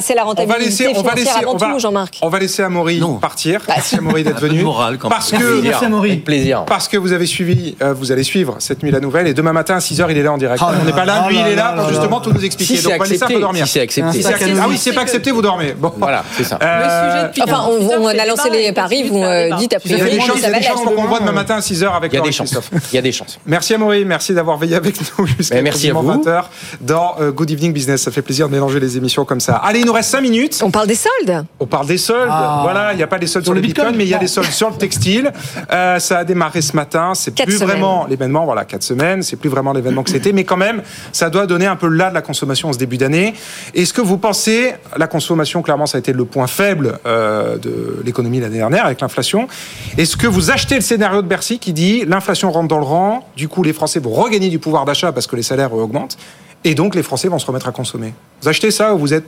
c'est 0.00 0.14
la, 0.14 0.22
la 0.22 0.22
On 0.22 0.24
va 0.24 0.24
rentabilité 0.24 0.64
laisser, 0.64 0.86
on 0.88 1.02
va 1.02 1.10
financière 1.12 1.14
laisser, 1.16 1.30
avant 1.44 1.54
on 1.54 1.56
va, 1.56 1.66
tout, 1.72 1.78
Jean-Marc. 1.80 2.18
on 2.22 2.28
va 2.28 2.38
laisser 2.38 2.62
Amaury 2.62 2.98
Non. 3.00 3.14
partir. 3.14 3.60
Bah, 3.66 3.74
Merci 3.76 3.96
Amaury 3.96 4.22
d'être 4.24 4.40
venu. 4.40 4.64
Parce 5.08 5.30
que, 5.32 5.60
Merci, 5.62 5.84
Amaury. 5.84 6.10
Avec 6.10 6.24
plaisir. 6.24 6.64
parce 6.66 6.88
que 6.88 6.96
vous 6.96 7.12
avez 7.12 7.26
suivi, 7.26 7.76
euh, 7.82 7.92
vous 7.94 8.12
allez 8.12 8.22
suivre 8.22 8.56
cette 8.58 8.82
nuit 8.82 8.90
la 8.90 9.00
nouvelle 9.00 9.26
et 9.26 9.34
demain 9.34 9.52
matin 9.52 9.76
à 9.76 9.80
6h 9.80 10.06
il 10.10 10.18
est 10.18 10.22
là 10.22 10.32
en 10.32 10.38
direct. 10.38 10.60
Ah 10.64 10.72
on 10.80 10.84
n'est 10.84 10.92
pas 10.92 11.04
là, 11.04 11.26
lui 11.28 11.36
il 11.38 11.46
est 11.46 11.54
là 11.56 11.74
pour 11.76 11.88
justement 11.88 12.20
tout 12.20 12.32
nous 12.32 12.44
expliquer. 12.44 12.76
Si 12.76 12.82
Donc 12.82 12.92
c'est 12.92 12.98
on 13.00 13.02
va 13.04 13.08
laisser 13.10 13.24
un 13.24 13.26
peu 13.28 13.40
dormir. 13.40 13.66
si 13.66 13.72
c'est 13.72 13.80
accepté. 13.80 14.12
Si 14.12 14.22
c'est 14.22 14.28
accepté. 14.28 14.54
Ah 14.60 14.66
oui, 14.68 14.78
c'est 14.78 14.92
pas 14.92 15.00
accepté, 15.02 15.30
vous 15.30 15.42
dormez. 15.42 15.72
Bon. 15.78 15.92
Voilà, 15.98 16.24
c'est 16.36 16.44
ça. 16.48 16.58
Euh, 16.62 17.28
Le 17.28 17.32
sujet 17.32 17.44
Enfin, 17.44 17.66
on, 17.68 17.88
48 17.88 17.96
on 18.00 18.06
a 18.06 18.26
lancé 18.26 18.50
les 18.50 18.72
paris, 18.72 19.08
vous 19.08 19.22
euh, 19.22 19.54
dites 19.56 19.74
a 19.74 19.78
Il 19.84 19.92
y 19.92 19.94
a 19.94 19.98
priori 19.98 20.18
des 20.18 20.20
chances, 20.20 20.36
il 20.36 20.38
y 20.38 20.42
ça 20.42 20.48
a 20.48 20.50
va 20.50 20.58
des 20.58 20.66
qu'on 20.66 21.04
voit 21.06 21.20
demain 21.20 21.32
matin 21.32 21.56
à 21.56 21.60
6h 21.60 21.96
avec 21.96 22.12
Il 22.12 22.16
y 22.16 22.18
a 22.18 22.22
des 22.22 22.32
chances. 22.32 22.54
Il 22.92 22.96
y 22.96 22.98
a 22.98 23.02
des 23.02 23.12
chances. 23.12 23.38
Merci 23.46 23.74
Amaury, 23.74 24.04
merci 24.04 24.34
d'avoir 24.34 24.56
veillé 24.56 24.76
avec 24.76 24.96
nous 25.18 25.26
jusqu'à 25.26 25.56
Mais 25.56 25.62
merci 25.62 25.90
à 25.90 25.94
quasiment 25.94 26.02
vous. 26.02 26.24
20h 26.24 26.44
dans 26.80 27.16
euh, 27.20 27.30
Good 27.30 27.50
Evening 27.50 27.72
Business. 27.72 28.02
Ça 28.02 28.10
fait 28.10 28.22
plaisir 28.22 28.48
de 28.48 28.52
mélanger 28.52 28.80
les 28.80 28.96
émissions 28.96 29.24
comme 29.24 29.40
ça. 29.40 29.56
Allez, 29.56 29.80
il 29.80 29.86
nous 29.86 29.92
reste 29.92 30.10
5 30.10 30.20
minutes. 30.20 30.60
On 30.62 30.70
parle 30.70 30.86
des 30.86 30.94
soldes. 30.94 31.44
On 31.60 31.66
parle 31.66 31.86
des 31.86 31.98
soldes. 31.98 32.30
Ah. 32.30 32.60
Voilà, 32.62 32.92
il 32.92 32.96
n'y 32.96 33.02
a 33.02 33.06
pas 33.06 33.18
les 33.18 33.26
soldes 33.26 33.44
sur, 33.44 33.52
Sur 33.52 33.54
le 33.54 33.60
Bitcoin, 33.60 33.88
Bitcoin 33.88 33.98
mais 33.98 34.04
il 34.04 34.10
y 34.10 34.14
a 34.14 34.18
des 34.18 34.26
soldes 34.26 34.50
sur 34.50 34.70
le 34.70 34.76
textile. 34.76 35.32
Euh, 35.72 35.98
ça 35.98 36.18
a 36.18 36.24
démarré 36.24 36.60
ce 36.60 36.74
matin. 36.74 37.12
C'est 37.14 37.34
plus 37.34 37.58
semaines. 37.58 37.68
vraiment 37.68 38.06
l'événement. 38.06 38.44
Voilà, 38.44 38.64
4 38.64 38.82
semaines. 38.82 39.22
C'est 39.22 39.36
plus 39.36 39.50
vraiment 39.50 39.72
l'événement 39.72 40.02
que 40.02 40.10
c'était. 40.10 40.32
Mais 40.32 40.44
quand 40.44 40.56
même, 40.56 40.82
ça 41.12 41.30
doit 41.30 41.46
donner 41.46 41.66
un 41.66 41.76
peu 41.76 41.88
là 41.88 42.10
de 42.10 42.14
la 42.14 42.22
consommation 42.22 42.68
en 42.68 42.72
ce 42.72 42.78
début 42.78 42.96
d'année. 42.96 43.34
Est-ce 43.74 43.92
que 43.92 44.00
vous 44.00 44.18
pensez, 44.18 44.74
la 44.96 45.06
consommation, 45.06 45.62
clairement, 45.62 45.86
ça 45.86 45.96
a 45.96 46.00
été 46.00 46.12
le 46.12 46.24
point 46.24 46.37
faible 46.46 46.98
euh, 47.06 47.56
de 47.58 48.02
l'économie 48.04 48.40
l'année 48.40 48.58
dernière 48.58 48.86
avec 48.86 49.00
l'inflation. 49.00 49.48
Est-ce 49.96 50.16
que 50.16 50.26
vous 50.26 50.50
achetez 50.50 50.76
le 50.76 50.80
scénario 50.80 51.22
de 51.22 51.26
Bercy 51.26 51.58
qui 51.58 51.72
dit 51.72 52.04
l'inflation 52.06 52.50
rentre 52.50 52.68
dans 52.68 52.78
le 52.78 52.84
rang, 52.84 53.28
du 53.36 53.48
coup 53.48 53.62
les 53.62 53.72
Français 53.72 54.00
vont 54.00 54.10
regagner 54.10 54.48
du 54.48 54.58
pouvoir 54.58 54.84
d'achat 54.84 55.12
parce 55.12 55.26
que 55.26 55.36
les 55.36 55.42
salaires 55.42 55.74
euh, 55.76 55.82
augmentent 55.82 56.16
et 56.64 56.74
donc 56.74 56.96
les 56.96 57.04
Français 57.04 57.28
vont 57.28 57.38
se 57.38 57.46
remettre 57.46 57.68
à 57.68 57.72
consommer? 57.72 58.12
Vous 58.42 58.48
achetez 58.48 58.70
ça 58.72 58.94
ou 58.94 58.98
vous 58.98 59.14
êtes 59.14 59.24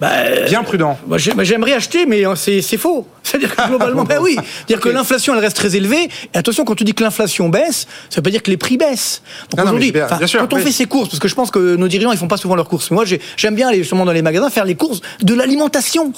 bien 0.49 0.63
prudent? 0.65 0.97
Moi, 1.07 1.19
j'ai- 1.19 1.33
moi, 1.35 1.43
J'aimerais 1.45 1.73
acheter, 1.75 2.05
mais 2.07 2.27
euh, 2.27 2.35
c'est 2.37 2.61
faux. 2.77 3.07
C'est-à-dire 3.23 3.55
que 3.55 3.69
globalement, 3.69 4.03
ben 4.05 4.19
oui. 4.21 4.35
C'est-à-dire 4.37 4.81
que 4.81 4.89
l'inflation, 4.89 5.35
elle 5.35 5.41
reste 5.41 5.57
très 5.57 5.77
élevée. 5.77 6.09
Et 6.35 6.39
attention, 6.39 6.65
quand 6.65 6.75
tu 6.75 6.83
dis 6.85 6.93
que 6.95 7.03
l'inflation 7.05 7.49
baisse, 7.49 7.87
ça 8.09 8.17
veut 8.17 8.23
pas 8.23 8.31
dire 8.31 8.43
que 8.43 8.51
les 8.51 8.57
prix 8.57 8.77
baissent. 8.77 9.23
Donc 9.51 9.65
aujourd'hui, 9.65 9.93
bien- 9.93 10.07
bien 10.07 10.27
quand 10.41 10.53
on 10.53 10.57
oui. 10.57 10.63
fait 10.63 10.73
ses 10.73 10.87
courses, 10.87 11.09
parce 11.09 11.21
que 11.21 11.29
je 11.29 11.35
pense 11.37 11.51
que 11.53 11.77
nos 11.77 11.87
dirigeants, 11.87 12.11
ils 12.13 12.19
font 12.19 12.27
pas 12.29 12.37
souvent 12.37 12.57
leurs 12.57 12.69
courses. 12.69 12.91
Moi, 12.91 13.05
j'ai- 13.05 13.21
j'aime 13.37 13.55
bien 13.55 13.69
aller 13.69 13.79
justement 13.79 14.05
dans 14.05 14.13
les 14.13 14.23
magasins 14.23 14.51
faire 14.51 14.65
les 14.65 14.75
courses 14.75 15.01
de 15.23 15.35
l'alimentation. 15.35 16.13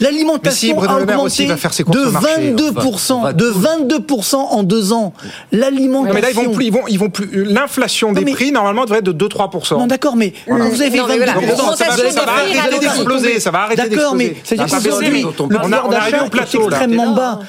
L'alimentation 0.00 0.80
si, 0.80 0.86
a 0.86 0.96
augmenté 0.98 1.46
va 1.46 1.56
faire 1.56 1.72
ses 1.72 1.84
de 1.84 1.90
au 1.98 2.10
marché. 2.10 2.52
22%, 2.54 3.34
de 3.34 3.50
22% 3.50 4.36
en 4.36 4.62
deux 4.62 4.92
ans. 4.92 5.12
L'alimentation. 5.52 6.14
Mais 6.14 6.20
là, 6.20 6.28
ils 6.30 6.34
vont 6.36 6.52
plus, 6.52 6.64
ils 6.66 6.72
vont, 6.72 6.82
ils 6.88 6.98
vont 6.98 7.10
plus. 7.10 7.28
L'inflation 7.44 8.12
des 8.12 8.24
prix, 8.24 8.52
normalement, 8.52 8.84
devrait 8.84 8.98
être 8.98 9.04
de 9.04 9.12
2-3%. 9.26 9.78
Non, 9.78 9.86
d'accord, 9.86 10.16
mais 10.16 10.32
Voilà. 10.46 10.64
vous 10.66 10.80
avez 10.82 10.90
fait 10.90 10.96
Non, 10.98 11.06
mais 11.08 11.14
22%. 11.18 11.24
voilà, 11.24 11.32
des 11.40 11.46
pas 11.46 12.32
prix 12.32 12.52
faire 12.52 12.64
ralentit. 12.64 12.80
d'exploser, 12.80 13.40
ça 13.40 13.50
va 13.50 13.58
arrêter 13.62 13.88
D'accord, 13.88 14.14
mais 14.14 14.34
Ça 14.44 14.56
va 14.56 14.64
qu'aujourd'hui, 14.64 15.10
baisser, 15.10 15.22
le 15.22 15.48
mais 15.48 15.56
on 15.62 15.72
a- 15.72 15.78
pouvoir 15.78 15.88
d'achat 15.88 16.24
est 16.24 16.54
extrêmement 16.54 17.12
bas. 17.14 17.40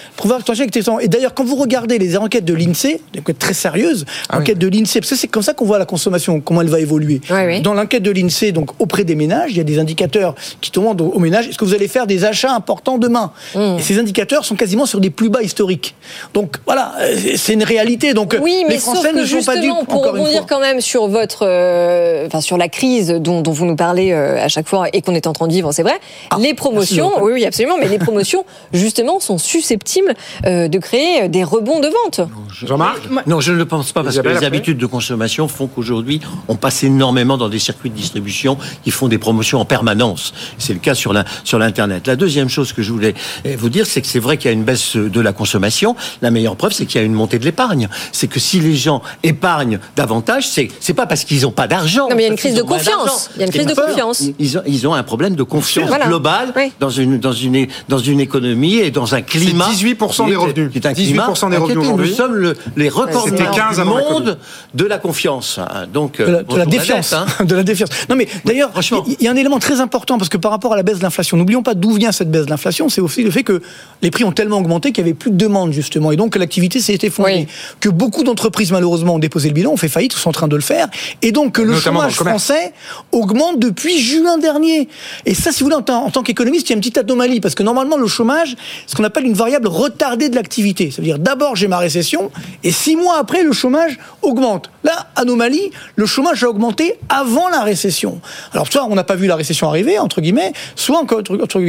Et 1.01 1.07
d'ailleurs, 1.07 1.33
quand 1.33 1.43
vous 1.43 1.55
regardez 1.55 1.97
les 1.97 2.17
enquêtes 2.17 2.45
de 2.45 2.53
l'INSEE, 2.53 2.99
des 3.13 3.19
enquêtes 3.21 3.39
très 3.39 3.53
sérieuses, 3.53 4.05
Ah 4.29 4.37
enquêtes 4.39 4.59
de 4.59 4.67
l'INSEE, 4.67 4.99
parce 4.99 5.09
que 5.11 5.15
c'est 5.15 5.27
comme 5.27 5.43
ça 5.43 5.53
qu'on 5.53 5.65
voit 5.65 5.79
la 5.79 5.85
consommation, 5.85 6.39
comment 6.41 6.61
elle 6.61 6.69
va 6.69 6.79
évoluer. 6.79 7.21
Dans 7.63 7.73
l'enquête 7.73 8.03
de 8.03 8.11
l'INSEE, 8.11 8.51
donc 8.51 8.69
auprès 8.79 9.03
des 9.03 9.15
ménages, 9.15 9.51
il 9.51 9.57
y 9.57 9.61
a 9.61 9.63
des 9.63 9.79
indicateurs 9.79 10.35
qui 10.61 10.71
demandent 10.71 11.01
aux 11.01 11.19
ménages 11.19 11.47
est-ce 11.47 11.57
que 11.57 11.65
vous 11.65 11.73
allez 11.73 11.87
faire 11.87 12.05
des 12.07 12.23
achats 12.25 12.34
d'achat 12.35 12.53
important 12.53 12.97
demain. 12.97 13.31
Hmm. 13.55 13.77
Et 13.79 13.81
ces 13.81 13.97
indicateurs 13.97 14.43
sont 14.45 14.55
quasiment 14.55 14.85
sur 14.85 14.99
des 14.99 15.09
plus 15.09 15.29
bas 15.29 15.41
historiques. 15.41 15.95
Donc 16.33 16.57
voilà, 16.65 16.93
c'est 17.37 17.53
une 17.53 17.63
réalité. 17.63 18.13
Donc 18.13 18.37
Oui, 18.41 18.63
mais 18.67 18.73
les 18.73 18.79
Français 18.79 19.13
ne 19.13 19.25
sont 19.25 19.43
pas 19.43 19.57
dupes. 19.57 19.87
pour 19.87 20.05
rebondir 20.05 20.45
quand 20.47 20.59
même 20.59 20.81
sur 20.81 21.07
votre, 21.07 21.45
euh, 21.47 22.27
enfin 22.27 22.41
sur 22.41 22.57
la 22.57 22.67
crise 22.67 23.07
dont, 23.09 23.41
dont 23.41 23.51
vous 23.51 23.65
nous 23.65 23.77
parlez 23.77 24.11
euh, 24.11 24.43
à 24.43 24.49
chaque 24.49 24.67
fois 24.67 24.87
et 24.91 25.01
qu'on 25.01 25.15
est 25.15 25.27
en 25.27 25.33
train 25.33 25.47
de 25.47 25.53
vivre, 25.53 25.71
c'est 25.71 25.83
vrai. 25.83 25.99
les 26.39 26.53
promotions, 26.53 27.23
oui, 27.23 27.31
oui, 27.33 27.45
absolument, 27.45 27.77
mais 27.79 27.87
les 27.87 27.99
promotions 27.99 28.45
justement 28.73 29.19
sont 29.19 29.37
susceptibles 29.37 30.13
euh, 30.45 30.67
de 30.67 30.77
créer 30.79 31.29
des 31.29 31.43
rebonds 31.43 31.79
de 31.79 31.87
vente. 31.87 32.27
Jean-Marc 32.51 33.01
Non, 33.27 33.39
je 33.39 33.53
ne 33.53 33.57
le 33.57 33.65
pense 33.65 33.91
pas 33.93 34.03
parce 34.03 34.15
Isabelle, 34.15 34.33
que 34.33 34.39
les 34.39 34.45
après 34.45 34.57
habitudes 34.57 34.77
de 34.77 34.85
consommation 34.85 35.47
font 35.47 35.67
qu'aujourd'hui, 35.67 36.19
on 36.47 36.55
passe 36.55 36.83
énormément 36.83 37.37
dans 37.37 37.49
des 37.49 37.59
circuits 37.59 37.89
de 37.89 37.95
distribution 37.95 38.57
qui 38.83 38.91
font 38.91 39.07
des 39.07 39.17
promotions 39.17 39.59
en 39.59 39.65
permanence. 39.65 40.33
C'est 40.57 40.73
le 40.73 40.79
cas 40.79 40.95
sur 40.95 41.13
la, 41.13 41.23
sur 41.43 41.59
l'internet. 41.59 42.07
La 42.07 42.15
deuxième 42.25 42.49
chose 42.49 42.73
que 42.73 42.81
je 42.81 42.91
voulais 42.91 43.13
eh, 43.43 43.55
vous 43.55 43.69
dire, 43.69 43.85
c'est 43.85 44.01
que 44.01 44.07
c'est 44.07 44.19
vrai 44.19 44.37
qu'il 44.37 44.49
y 44.49 44.53
a 44.53 44.53
une 44.53 44.63
baisse 44.63 44.95
de 44.95 45.21
la 45.21 45.31
consommation. 45.31 45.95
La 46.23 46.31
meilleure 46.31 46.55
preuve, 46.55 46.71
c'est 46.73 46.85
qu'il 46.87 46.99
y 46.99 47.03
a 47.03 47.05
une 47.05 47.13
montée 47.13 47.37
de 47.37 47.45
l'épargne. 47.45 47.87
C'est 48.11 48.27
que 48.27 48.39
si 48.39 48.59
les 48.59 48.75
gens 48.75 49.03
épargnent 49.23 49.79
davantage, 49.95 50.47
c'est 50.47 50.69
c'est 50.79 50.93
pas 50.95 51.05
parce 51.05 51.23
qu'ils 51.23 51.41
n'ont 51.43 51.51
pas 51.51 51.67
d'argent. 51.67 52.09
Non, 52.09 52.15
mais 52.15 52.23
il 52.23 52.25
y 52.25 52.29
a 52.29 52.31
une 52.31 52.37
crise 52.37 52.55
de 52.55 52.63
confiance. 52.63 53.05
d'argent. 53.05 53.19
Il 53.35 53.39
y 53.39 53.43
a 53.43 53.45
une 53.45 53.51
C'est 53.51 53.57
crise 53.59 53.67
de 53.69 53.73
peur. 53.75 53.85
confiance. 53.89 54.23
Ils 54.39 54.57
ont, 54.57 54.61
ils 54.65 54.87
ont 54.87 54.93
un 54.95 55.03
problème 55.03 55.35
de 55.35 55.43
confiance 55.43 55.87
Voilà. 55.87 56.07
globale 56.07 56.51
Oui. 56.55 56.71
dans 56.79 56.89
une 56.89 57.19
dans 57.19 57.31
une 57.31 57.67
dans 57.89 57.99
une 57.99 58.19
économie 58.19 58.75
et 58.77 58.89
dans 58.89 59.13
un 59.13 59.21
climat. 59.21 59.67
18% 59.69 60.23
qui 60.23 60.29
des 60.29 60.33
est- 60.33 60.35
revenus. 60.37 60.71
qui 60.71 60.77
est 60.79 60.87
un 60.87 60.93
18% 60.93 60.95
climat 60.95 61.49
des 61.51 61.57
revenus 61.57 61.77
aujourd'hui. 61.83 62.09
Nous 62.09 62.15
sommes 62.15 62.35
le- 62.35 62.55
les 62.75 62.89
records 62.89 63.25
C'était 63.25 63.45
15 63.45 63.77
du 63.77 63.83
monde 63.85 64.37
de 64.73 64.85
la 64.85 64.97
confiance. 64.97 65.59
hein. 65.59 65.85
Donc 65.93 66.17
de 66.17 66.23
la, 66.23 66.39
de 66.39 66.43
bon, 66.47 66.55
la 66.55 66.63
on 66.65 66.69
défiance, 66.69 67.13
hein. 67.13 67.25
de 67.45 67.55
la 67.55 67.63
défiance. 67.63 67.89
Non 68.09 68.15
mais 68.15 68.27
d'ailleurs, 68.45 68.71
il 69.07 69.23
y 69.23 69.27
a 69.27 69.31
un 69.31 69.35
élément 69.35 69.59
très 69.59 69.79
important 69.79 70.17
parce 70.17 70.29
que 70.29 70.37
par 70.37 70.51
rapport 70.51 70.73
à 70.73 70.75
la 70.75 70.83
baisse 70.83 70.97
de 70.97 71.03
l'inflation, 71.03 71.37
n'oublions 71.37 71.63
pas 71.63 71.73
d'où 71.75 71.91
vient 71.93 72.11
cette 72.15 72.31
baisse 72.31 72.45
de 72.45 72.49
l'inflation, 72.49 72.89
c'est 72.89 73.01
aussi 73.01 73.21
le 73.23 73.31
fait 73.31 73.43
que 73.43 73.61
les 74.01 74.09
prix 74.11 74.23
ont 74.23 74.31
tellement 74.31 74.57
augmenté 74.57 74.91
qu'il 74.91 75.03
y 75.03 75.07
avait 75.07 75.13
plus 75.13 75.31
de 75.31 75.37
demande 75.37 75.71
justement 75.73 76.11
et 76.11 76.15
donc 76.15 76.33
que 76.33 76.39
l'activité 76.39 76.79
s'est 76.79 76.97
effondrée, 77.01 77.47
que 77.79 77.89
beaucoup 77.89 78.23
d'entreprises 78.23 78.71
malheureusement 78.71 79.15
ont 79.15 79.19
déposé 79.19 79.49
le 79.49 79.53
bilan, 79.53 79.71
ont 79.71 79.77
fait 79.77 79.87
faillite, 79.89 80.15
ou 80.15 80.17
sont 80.17 80.29
en 80.29 80.33
train 80.33 80.47
de 80.47 80.55
le 80.55 80.61
faire, 80.61 80.87
et 81.21 81.31
donc 81.31 81.53
que 81.53 81.61
le 81.61 81.73
Notamment 81.73 82.01
le 82.03 82.09
chômage 82.09 82.17
commerce. 82.17 82.43
français 82.45 82.73
augmente 83.11 83.59
depuis 83.59 83.99
juin 83.99 84.37
dernier. 84.37 84.87
Et 85.25 85.33
ça, 85.33 85.51
si 85.51 85.59
vous 85.59 85.65
voulez, 85.65 85.75
en 85.75 85.81
tant, 85.81 86.05
en 86.05 86.09
tant 86.11 86.23
qu'économiste, 86.23 86.67
il 86.67 86.71
y 86.71 86.73
a 86.73 86.75
une 86.75 86.81
petite 86.81 86.97
anomalie 86.97 87.39
parce 87.41 87.55
que 87.55 87.63
normalement 87.63 87.97
le 87.97 88.07
chômage, 88.07 88.55
c'est 88.85 88.91
ce 88.91 88.95
qu'on 88.95 89.03
appelle 89.03 89.25
une 89.25 89.33
variable 89.33 89.67
retardée 89.67 90.29
de 90.29 90.35
l'activité. 90.35 90.91
Ça 90.91 90.97
veut 90.97 91.07
dire 91.07 91.19
d'abord 91.19 91.55
j'ai 91.55 91.67
ma 91.67 91.77
récession 91.77 92.31
et 92.63 92.71
six 92.71 92.95
mois 92.95 93.17
après 93.19 93.43
le 93.43 93.51
chômage 93.53 93.97
augmente. 94.21 94.69
Là, 94.83 95.07
anomalie, 95.15 95.71
le 95.95 96.05
chômage 96.05 96.43
a 96.43 96.49
augmenté 96.49 96.95
avant 97.09 97.49
la 97.49 97.61
récession. 97.61 98.19
Alors 98.53 98.67
soit 98.71 98.85
on 98.89 98.95
n'a 98.95 99.03
pas 99.03 99.15
vu 99.15 99.27
la 99.27 99.35
récession 99.35 99.67
arriver 99.67 99.99
entre 99.99 100.21
guillemets, 100.21 100.53
soit 100.75 100.97
encore 100.99 101.19
entre- 101.19 101.39
entre- 101.41 101.61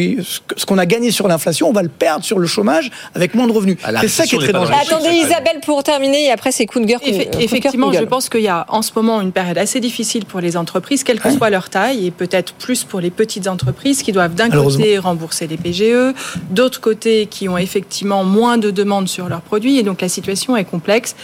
ce 0.57 0.67
qu'on 0.67 0.79
a 0.79 0.87
gagné 0.87 1.11
sur 1.11 1.29
l'inflation, 1.29 1.69
on 1.69 1.73
va 1.73 1.83
le 1.83 1.89
perdre 1.89 2.25
sur 2.25 2.39
le 2.39 2.47
chômage 2.47 2.91
avec 3.15 3.35
moins 3.35 3.47
de 3.47 3.53
revenus. 3.53 3.77
Ah, 3.85 3.93
C'est 4.01 4.09
ça 4.09 4.25
qui 4.27 4.37
est 4.37 4.39
très 4.39 4.53
dangereux. 4.53 4.75
Attendez 4.81 5.11
Isabelle 5.11 5.61
pour 5.65 5.83
terminer 5.83 6.27
et 6.27 6.31
après 6.31 6.53
c'est 6.53 6.67
coup 6.67 6.81
de 6.81 6.87
gueule. 6.87 7.01
Effectivement, 7.41 7.93
je 7.93 8.05
pense 8.05 8.29
qu'il 8.29 8.43
y 8.43 8.49
a 8.49 8.67
en 8.69 8.83
ce 8.83 8.93
moment 8.95 9.21
une 9.21 9.33
période 9.33 9.59
assez 9.59 9.81
difficile 9.81 10.25
pour 10.25 10.41
les 10.41 10.57
entreprises, 10.57 11.05
quelle 11.05 11.21
que 11.21 11.31
soit 11.31 11.51
leur 11.51 11.71
taille, 11.71 12.07
et 12.07 12.11
peut-être 12.11 12.55
plus 12.55 12.85
pour 12.85 13.01
les 13.01 13.11
petites 13.11 13.49
entreprises 13.49 14.03
qui 14.03 14.13
doivent 14.13 14.35
d'un 14.35 14.51
côté 14.51 14.99
rembourser 14.99 15.47
les 15.47 15.57
PGE, 15.57 16.15
d'autre 16.51 16.81
côté 16.81 17.27
qui 17.27 17.49
ont 17.49 17.59
effectivement 17.59 18.25
moins 18.25 18.59
de 18.59 18.71
demandes 18.71 19.09
sur 19.09 19.29
leurs 19.29 19.43
produits, 19.43 19.79
et 19.79 19.83
donc 19.83 20.01
la 20.01 20.09
situation 20.09 20.57
est 20.57 20.65
complexe. 20.65 21.15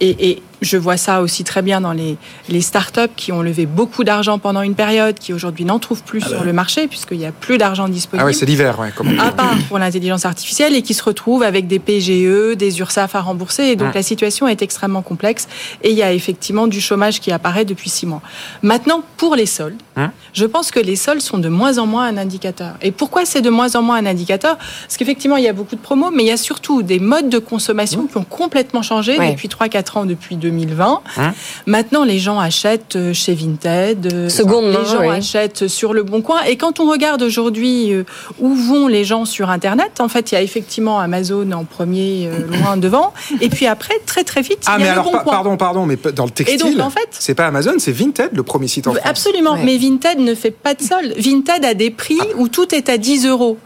Et, 0.00 0.30
et 0.30 0.42
je 0.62 0.76
vois 0.78 0.96
ça 0.96 1.20
aussi 1.20 1.44
très 1.44 1.60
bien 1.60 1.80
dans 1.80 1.92
les, 1.92 2.16
les 2.48 2.60
startups 2.62 3.10
qui 3.16 3.32
ont 3.32 3.42
levé 3.42 3.66
beaucoup 3.66 4.04
d'argent 4.04 4.38
pendant 4.38 4.62
une 4.62 4.74
période, 4.74 5.18
qui 5.18 5.32
aujourd'hui 5.34 5.64
n'en 5.64 5.78
trouvent 5.78 6.02
plus 6.02 6.20
sur 6.22 6.44
le 6.44 6.52
marché, 6.52 6.88
puisqu'il 6.88 7.18
n'y 7.18 7.26
a 7.26 7.32
plus 7.32 7.58
d'argent 7.58 7.88
disponible 7.88 8.22
Ah 8.22 8.26
ouais, 8.26 8.32
c'est 8.32 8.46
l'hiver, 8.46 8.78
ouais. 8.78 8.90
Comme... 8.96 9.18
à 9.20 9.32
part 9.32 9.54
pour 9.68 9.78
l'intelligence 9.78 10.24
artificielle 10.24 10.74
et 10.74 10.82
qui 10.82 10.94
se 10.94 11.02
retrouvent 11.02 11.42
avec 11.42 11.66
des 11.66 11.78
PGE, 11.78 12.56
des 12.56 12.78
URSAF 12.78 13.14
à 13.14 13.20
rembourser. 13.20 13.64
Et 13.64 13.76
donc 13.76 13.88
Ouais. 13.88 13.94
la 13.94 14.02
situation 14.02 14.46
est 14.48 14.62
extrêmement 14.62 15.02
complexe 15.02 15.48
et 15.82 15.90
il 15.90 15.96
y 15.96 16.02
a 16.02 16.12
effectivement 16.12 16.66
du 16.68 16.80
chômage 16.80 17.20
qui 17.20 17.32
apparaît 17.32 17.64
depuis 17.64 17.90
six 17.90 18.06
mois. 18.06 18.22
Maintenant, 18.62 19.02
pour 19.16 19.34
les 19.36 19.46
soldes, 19.46 19.76
Hein 19.96 20.10
je 20.32 20.46
pense 20.46 20.70
que 20.70 20.80
les 20.80 20.96
soldes 20.96 21.20
sont 21.20 21.36
de 21.38 21.48
moins 21.50 21.76
en 21.76 21.86
moins 21.86 22.06
un 22.06 22.16
indicateur. 22.16 22.74
Et 22.80 22.92
pourquoi 22.92 23.26
c'est 23.26 23.42
de 23.42 23.50
moins 23.50 23.74
en 23.76 23.82
moins 23.82 23.96
un 23.96 24.06
indicateur? 24.06 24.56
Parce 24.56 24.96
qu'effectivement, 24.96 25.36
il 25.36 25.44
y 25.44 25.48
a 25.48 25.52
beaucoup 25.52 25.74
de 25.76 25.80
promos, 25.80 26.10
mais 26.10 26.22
il 26.22 26.28
y 26.28 26.30
a 26.30 26.36
surtout 26.38 26.82
des 26.82 26.98
modes 26.98 27.28
de 27.28 27.38
consommation 27.38 28.06
qui 28.06 28.16
ont 28.16 28.24
complètement 28.24 28.80
changé 28.82 29.18
Ouais. 29.18 29.32
depuis 29.32 29.48
3-4 29.48 29.98
ans, 29.98 30.04
depuis 30.06 30.36
2020. 30.52 31.02
Hein 31.18 31.32
Maintenant, 31.66 32.04
les 32.04 32.18
gens 32.18 32.38
achètent 32.38 32.96
euh, 32.96 33.12
chez 33.12 33.34
Vinted, 33.34 34.12
euh, 34.12 34.28
Seconde 34.28 34.66
les 34.66 34.72
main, 34.72 34.84
gens 34.84 35.00
oui. 35.00 35.08
achètent 35.08 35.68
sur 35.68 35.92
le 35.92 36.02
bon 36.02 36.22
coin. 36.22 36.42
Et 36.44 36.56
quand 36.56 36.80
on 36.80 36.90
regarde 36.90 37.22
aujourd'hui 37.22 37.92
euh, 37.92 38.04
où 38.38 38.54
vont 38.54 38.86
les 38.88 39.04
gens 39.04 39.24
sur 39.24 39.50
Internet, 39.50 40.00
en 40.00 40.08
fait, 40.08 40.32
il 40.32 40.34
y 40.34 40.38
a 40.38 40.42
effectivement 40.42 40.98
Amazon 41.00 41.50
en 41.52 41.64
premier, 41.64 42.28
loin 42.62 42.76
devant. 42.76 43.12
Et 43.40 43.48
puis 43.48 43.66
après, 43.66 43.94
très 44.06 44.24
très 44.24 44.42
vite, 44.42 44.60
Ah, 44.66 44.76
il 44.78 44.80
y 44.80 44.82
mais 44.84 44.88
a 44.88 44.92
alors, 44.92 45.04
le 45.06 45.10
bon 45.12 45.16
pa- 45.18 45.24
coin. 45.24 45.32
pardon, 45.32 45.56
pardon, 45.56 45.86
mais 45.86 45.98
dans 46.14 46.24
le 46.24 46.30
textile, 46.30 46.76
donc, 46.76 46.86
en 46.86 46.90
fait- 46.90 47.08
c'est 47.10 47.34
pas 47.34 47.46
Amazon, 47.46 47.72
c'est 47.78 47.92
Vinted, 47.92 48.30
le 48.32 48.42
premier 48.42 48.68
site 48.68 48.86
en 48.86 48.92
France. 48.94 49.06
Absolument, 49.08 49.52
Ouais. 49.54 49.62
mais 49.64 49.76
Vinted 49.78 50.18
ne 50.18 50.34
fait 50.34 50.50
pas 50.50 50.74
de 50.74 50.82
solde. 50.82 51.14
Vinted 51.18 51.64
a 51.64 51.74
des 51.74 51.90
prix 51.90 52.18
où 52.36 52.48
tout 52.48 52.74
est 52.74 52.88
à 52.88 52.98
10 52.98 53.26
euros. 53.26 53.58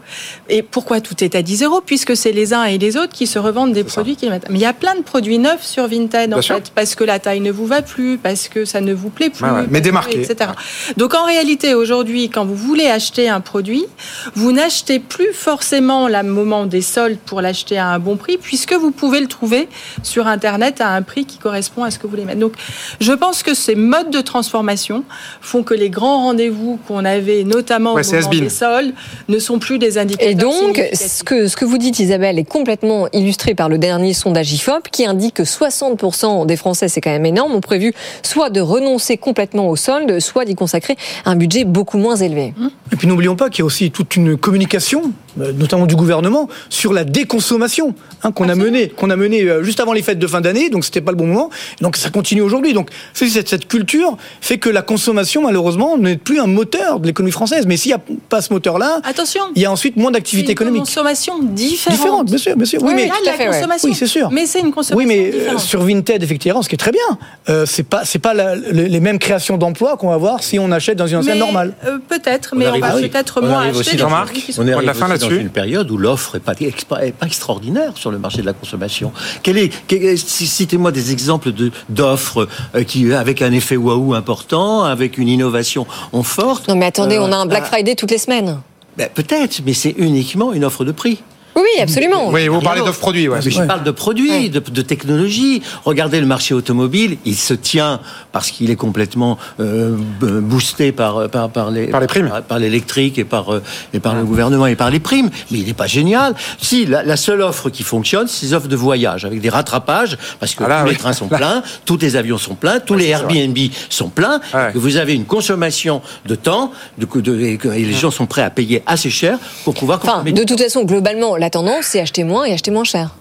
Et 0.49 0.61
pourquoi 0.61 1.01
tout 1.01 1.23
est 1.23 1.35
à 1.35 1.41
10 1.41 1.63
euros? 1.63 1.81
Puisque 1.85 2.15
c'est 2.15 2.31
les 2.31 2.53
uns 2.53 2.63
et 2.65 2.77
les 2.77 2.97
autres 2.97 3.13
qui 3.13 3.27
se 3.27 3.39
revendent 3.39 3.73
des 3.73 3.83
produits 3.83 4.15
qu'ils 4.15 4.29
mettent. 4.29 4.47
Mais 4.49 4.59
il 4.59 4.61
y 4.61 4.65
a 4.65 4.73
plein 4.73 4.95
de 4.95 5.01
produits 5.01 5.37
neufs 5.39 5.63
sur 5.63 5.87
Vinted, 5.87 6.33
en 6.33 6.41
sûr. 6.41 6.55
fait, 6.55 6.71
parce 6.77 6.93
que 6.93 7.03
la 7.03 7.17
taille 7.17 7.39
ne 7.39 7.51
vous 7.51 7.65
va 7.65 7.81
plus, 7.81 8.19
parce 8.19 8.49
que 8.49 8.63
ça 8.63 8.81
ne 8.81 8.93
vous 8.93 9.09
plaît 9.09 9.31
plus. 9.31 9.43
Ouais, 9.43 9.65
mais 9.67 9.81
démarqué. 9.81 10.21
Etc. 10.21 10.51
Donc 10.95 11.15
en 11.15 11.25
réalité, 11.25 11.73
aujourd'hui, 11.73 12.29
quand 12.29 12.45
vous 12.45 12.53
voulez 12.53 12.85
acheter 12.85 13.29
un 13.29 13.41
produit, 13.41 13.87
vous 14.35 14.51
n'achetez 14.51 14.99
plus 14.99 15.33
forcément 15.33 16.07
le 16.07 16.21
moment 16.21 16.67
des 16.67 16.83
soldes 16.83 17.17
pour 17.25 17.41
l'acheter 17.41 17.79
à 17.79 17.87
un 17.87 17.97
bon 17.97 18.15
prix, 18.15 18.37
puisque 18.37 18.73
vous 18.73 18.91
pouvez 18.91 19.21
le 19.21 19.25
trouver 19.25 19.67
sur 20.03 20.27
Internet 20.27 20.79
à 20.79 20.89
un 20.89 21.01
prix 21.01 21.25
qui 21.25 21.39
correspond 21.39 21.83
à 21.83 21.89
ce 21.89 21.97
que 21.97 22.03
vous 22.03 22.11
voulez 22.11 22.25
mettre. 22.25 22.41
Donc 22.41 22.53
je 23.01 23.11
pense 23.11 23.41
que 23.41 23.55
ces 23.55 23.73
modes 23.73 24.11
de 24.11 24.21
transformation 24.21 25.03
font 25.41 25.63
que 25.63 25.73
les 25.73 25.89
grands 25.89 26.25
rendez-vous 26.25 26.79
qu'on 26.87 27.05
avait, 27.05 27.43
notamment 27.43 27.95
Ouais, 27.95 28.07
au 28.07 28.13
moment 28.13 28.29
des 28.29 28.49
soldes, 28.49 28.93
ne 29.29 29.39
sont 29.39 29.57
plus 29.57 29.79
des 29.79 29.97
indicateurs 29.97 30.29
Et 30.29 30.35
donc, 30.35 30.79
ce 30.93 31.23
que, 31.23 31.47
ce 31.47 31.55
que 31.57 31.65
vous 31.65 31.79
dites, 31.79 31.97
Isabelle, 31.97 32.37
est 32.37 32.47
complètement 32.47 33.07
illustré 33.13 33.55
par 33.55 33.67
le 33.67 33.79
dernier 33.79 34.13
sondage 34.13 34.53
IFOP 34.53 34.89
qui 34.91 35.07
indique 35.07 35.33
que 35.33 35.43
60% 35.43 36.45
des 36.45 36.55
Français, 36.55 36.66
c'est 36.73 37.01
quand 37.01 37.11
même 37.11 37.25
énorme, 37.25 37.53
ont 37.53 37.61
prévu 37.61 37.93
soit 38.23 38.49
de 38.49 38.61
renoncer 38.61 39.17
complètement 39.17 39.69
au 39.69 39.75
solde, 39.75 40.19
soit 40.19 40.45
d'y 40.45 40.55
consacrer 40.55 40.95
un 41.25 41.35
budget 41.35 41.63
beaucoup 41.65 41.97
moins 41.97 42.15
élevé. 42.15 42.53
Et 42.91 42.95
puis 42.95 43.07
n'oublions 43.07 43.35
pas 43.35 43.49
qu'il 43.49 43.59
y 43.59 43.63
a 43.63 43.65
aussi 43.65 43.91
toute 43.91 44.15
une 44.15 44.37
communication, 44.37 45.11
notamment 45.37 45.85
du 45.85 45.95
gouvernement, 45.95 46.47
sur 46.69 46.93
la 46.93 47.03
déconsommation 47.03 47.93
hein, 48.23 48.31
qu'on 48.31 48.49
a 48.49 48.55
menée, 48.55 48.89
qu'on 48.89 49.09
a 49.09 49.15
menée 49.15 49.43
euh, 49.43 49.63
juste 49.63 49.79
avant 49.79 49.93
les 49.93 50.01
fêtes 50.01 50.19
de 50.19 50.27
fin 50.27 50.41
d'année, 50.41 50.69
donc 50.69 50.85
c'était 50.85 51.01
pas 51.01 51.11
le 51.11 51.17
bon 51.17 51.27
moment. 51.27 51.49
Donc 51.81 51.95
ça 51.97 52.09
continue 52.09 52.41
aujourd'hui. 52.41 52.73
Donc 52.73 52.89
cette, 53.13 53.47
cette 53.49 53.67
culture 53.67 54.17
fait 54.41 54.57
que 54.57 54.69
la 54.69 54.81
consommation, 54.81 55.43
malheureusement, 55.43 55.97
n'est 55.97 56.17
plus 56.17 56.39
un 56.39 56.47
moteur 56.47 56.99
de 56.99 57.07
l'économie 57.07 57.31
française. 57.31 57.65
Mais 57.67 57.77
s'il 57.77 57.89
n'y 57.91 57.95
a 57.95 58.01
pas 58.29 58.41
ce 58.41 58.51
moteur-là, 58.53 58.99
Attention, 59.03 59.41
il 59.55 59.61
y 59.61 59.65
a 59.65 59.71
ensuite 59.71 59.95
moins 59.97 60.11
d'activité 60.11 60.47
une 60.47 60.51
économique. 60.53 60.81
consommation 60.81 61.39
différente. 61.41 61.97
Différente, 61.97 62.25
bien 62.27 62.37
sûr, 62.37 62.55
bien 62.55 62.65
sûr. 62.65 62.81
Oui, 62.83 62.93
mais 62.95 63.07
là, 63.07 63.13
à 63.21 63.25
la 63.25 63.31
fait, 63.33 63.47
ouais. 63.49 63.55
consommation. 63.55 63.89
Oui, 63.89 63.95
c'est 63.95 64.07
sûr. 64.07 64.29
Mais 64.31 64.45
c'est 64.45 64.59
une 64.59 64.71
consommation 64.71 64.97
oui, 64.97 65.05
mais 65.05 65.27
euh, 65.29 65.39
différente. 65.39 65.59
sur 65.59 65.83
Vinted, 65.83 66.23
effectivement, 66.23 66.61
ce 66.61 66.69
qui 66.69 66.75
est 66.75 66.77
très 66.77 66.91
bien, 66.91 67.17
euh, 67.49 67.65
c'est 67.65 67.83
pas 67.83 68.01
c'est 68.05 68.19
pas 68.19 68.33
la- 68.33 68.55
les 68.55 68.99
mêmes 68.99 69.19
créations 69.19 69.57
d'emplois 69.57 69.97
qu'on 69.97 70.09
va 70.09 70.17
voir 70.17 70.43
si 70.43 70.59
on 70.59 70.71
achète 70.71 70.97
dans 70.97 71.07
une 71.07 71.17
enseigne 71.17 71.33
Mais, 71.33 71.39
normale. 71.39 71.73
euh, 71.85 71.97
peut-être, 72.07 72.55
mais 72.55 72.67
on, 72.67 72.79
va 72.79 72.91
peut-être 72.91 73.39
on 73.41 73.45
moins 73.47 73.59
arrive 73.59 73.77
acheter 73.79 73.97
des 73.97 74.03
On 74.03 74.67
est 74.67 74.71
arrivé 74.73 74.85
la 74.85 74.93
fin 74.93 75.09
aussi 75.11 75.26
dans 75.35 75.41
une 75.41 75.49
période 75.49 75.89
où 75.91 75.97
l'offre 75.97 76.35
n'est 76.35 76.39
pas, 76.39 76.53
expa- 76.53 77.01
est 77.03 77.11
pas 77.11 77.25
extraordinaire 77.25 77.91
sur 77.95 78.11
le 78.11 78.19
marché 78.19 78.41
de 78.41 78.45
la 78.45 78.53
consommation. 78.53 79.11
Quel 79.43 79.57
est, 79.57 79.71
quel- 79.87 80.17
citez-moi 80.17 80.91
des 80.91 81.11
exemples 81.11 81.51
de- 81.51 81.71
d'offres 81.89 82.47
euh, 82.75 82.83
qui, 82.83 83.13
avec 83.13 83.41
un 83.41 83.51
effet 83.51 83.77
waouh 83.77 84.13
important, 84.13 84.83
avec 84.83 85.17
une 85.17 85.27
innovation 85.27 85.85
en 86.13 86.23
forte. 86.23 86.67
Non 86.67 86.75
mais 86.75 86.85
attendez, 86.87 87.17
Euh, 87.17 87.21
on 87.23 87.31
a 87.31 87.37
un 87.37 87.45
Black 87.45 87.63
ah, 87.65 87.69
Friday 87.69 87.95
toutes 87.95 88.11
les 88.11 88.17
semaines. 88.17 88.59
ben, 88.97 89.09
Peut-être, 89.13 89.61
mais 89.65 89.73
c'est 89.73 89.95
uniquement 89.97 90.53
une 90.53 90.63
offre 90.65 90.83
de 90.85 90.91
prix. 90.91 91.19
Oui, 91.57 91.81
absolument. 91.81 92.29
Oui, 92.29 92.47
vous 92.47 92.61
parlez 92.61 92.81
d'offres 92.81 92.99
produits, 92.99 93.27
ouais. 93.27 93.39
Mais 93.43 93.51
je 93.51 93.63
parle 93.63 93.83
de 93.83 93.91
produits, 93.91 94.49
de, 94.49 94.59
de 94.59 94.81
technologie. 94.81 95.61
Regardez 95.85 96.19
le 96.19 96.25
marché 96.27 96.53
automobile, 96.53 97.17
il 97.25 97.35
se 97.35 97.53
tient 97.53 97.99
parce 98.31 98.51
qu'il 98.51 98.69
est 98.69 98.75
complètement 98.75 99.37
euh, 99.59 99.95
boosté 100.21 100.91
par, 100.91 101.29
par, 101.29 101.49
par 101.49 101.71
les 101.71 101.87
Par 101.87 101.99
les 102.01 102.07
primes. 102.07 102.29
par, 102.29 102.43
par 102.43 102.59
l'électrique 102.59 103.17
et 103.17 103.23
par 103.23 103.53
euh, 103.53 103.63
et 103.93 103.99
par 103.99 104.15
le 104.15 104.23
gouvernement 104.23 104.67
et 104.67 104.75
par 104.75 104.89
les 104.91 104.99
primes. 104.99 105.29
Mais 105.51 105.59
il 105.59 105.65
n'est 105.65 105.73
pas 105.73 105.87
génial. 105.87 106.35
Si 106.61 106.85
la, 106.85 107.03
la 107.03 107.17
seule 107.17 107.41
offre 107.41 107.69
qui 107.69 107.83
fonctionne, 107.83 108.27
c'est 108.27 108.45
les 108.45 108.53
offres 108.53 108.67
de 108.67 108.75
voyage 108.75 109.25
avec 109.25 109.41
des 109.41 109.49
rattrapages 109.49 110.17
parce 110.39 110.53
que 110.55 110.63
Ah 110.63 110.67
là, 110.69 110.79
tous 110.81 110.85
oui. 110.87 110.91
les 110.91 110.97
trains 110.97 111.13
sont 111.13 111.27
pleins, 111.27 111.63
tous 111.85 111.97
les 111.97 112.15
avions 112.15 112.37
sont 112.37 112.55
pleins, 112.55 112.79
tous 112.79 112.93
Ouais, 112.93 112.99
les 113.01 113.13
vrai. 113.13 113.35
Airbnb 113.37 113.57
sont 113.89 114.09
pleins. 114.09 114.39
Ouais. 114.53 114.71
Que 114.73 114.77
vous 114.77 114.97
avez 114.97 115.13
une 115.15 115.25
consommation 115.25 116.01
de 116.25 116.35
temps, 116.35 116.71
du 116.97 117.07
coup, 117.07 117.21
de, 117.21 117.35
et, 117.39 117.57
les 117.65 117.93
gens 117.93 118.11
sont 118.11 118.25
prêts 118.27 118.41
à 118.43 118.49
payer 118.49 118.83
assez 118.85 119.09
cher 119.09 119.37
pour 119.63 119.73
pouvoir 119.73 119.99
Enfin, 120.03 120.23
de 120.23 120.43
toute 120.43 120.61
façon, 120.61 120.83
globalement, 120.83 121.35
la 121.37 121.46
tendance, 121.49 121.85
c'est 121.85 121.99
acheter 122.01 122.23
moins 122.23 122.45
et 122.45 122.53
acheter 122.53 122.71
moins 122.71 122.83
cher. 122.83 123.11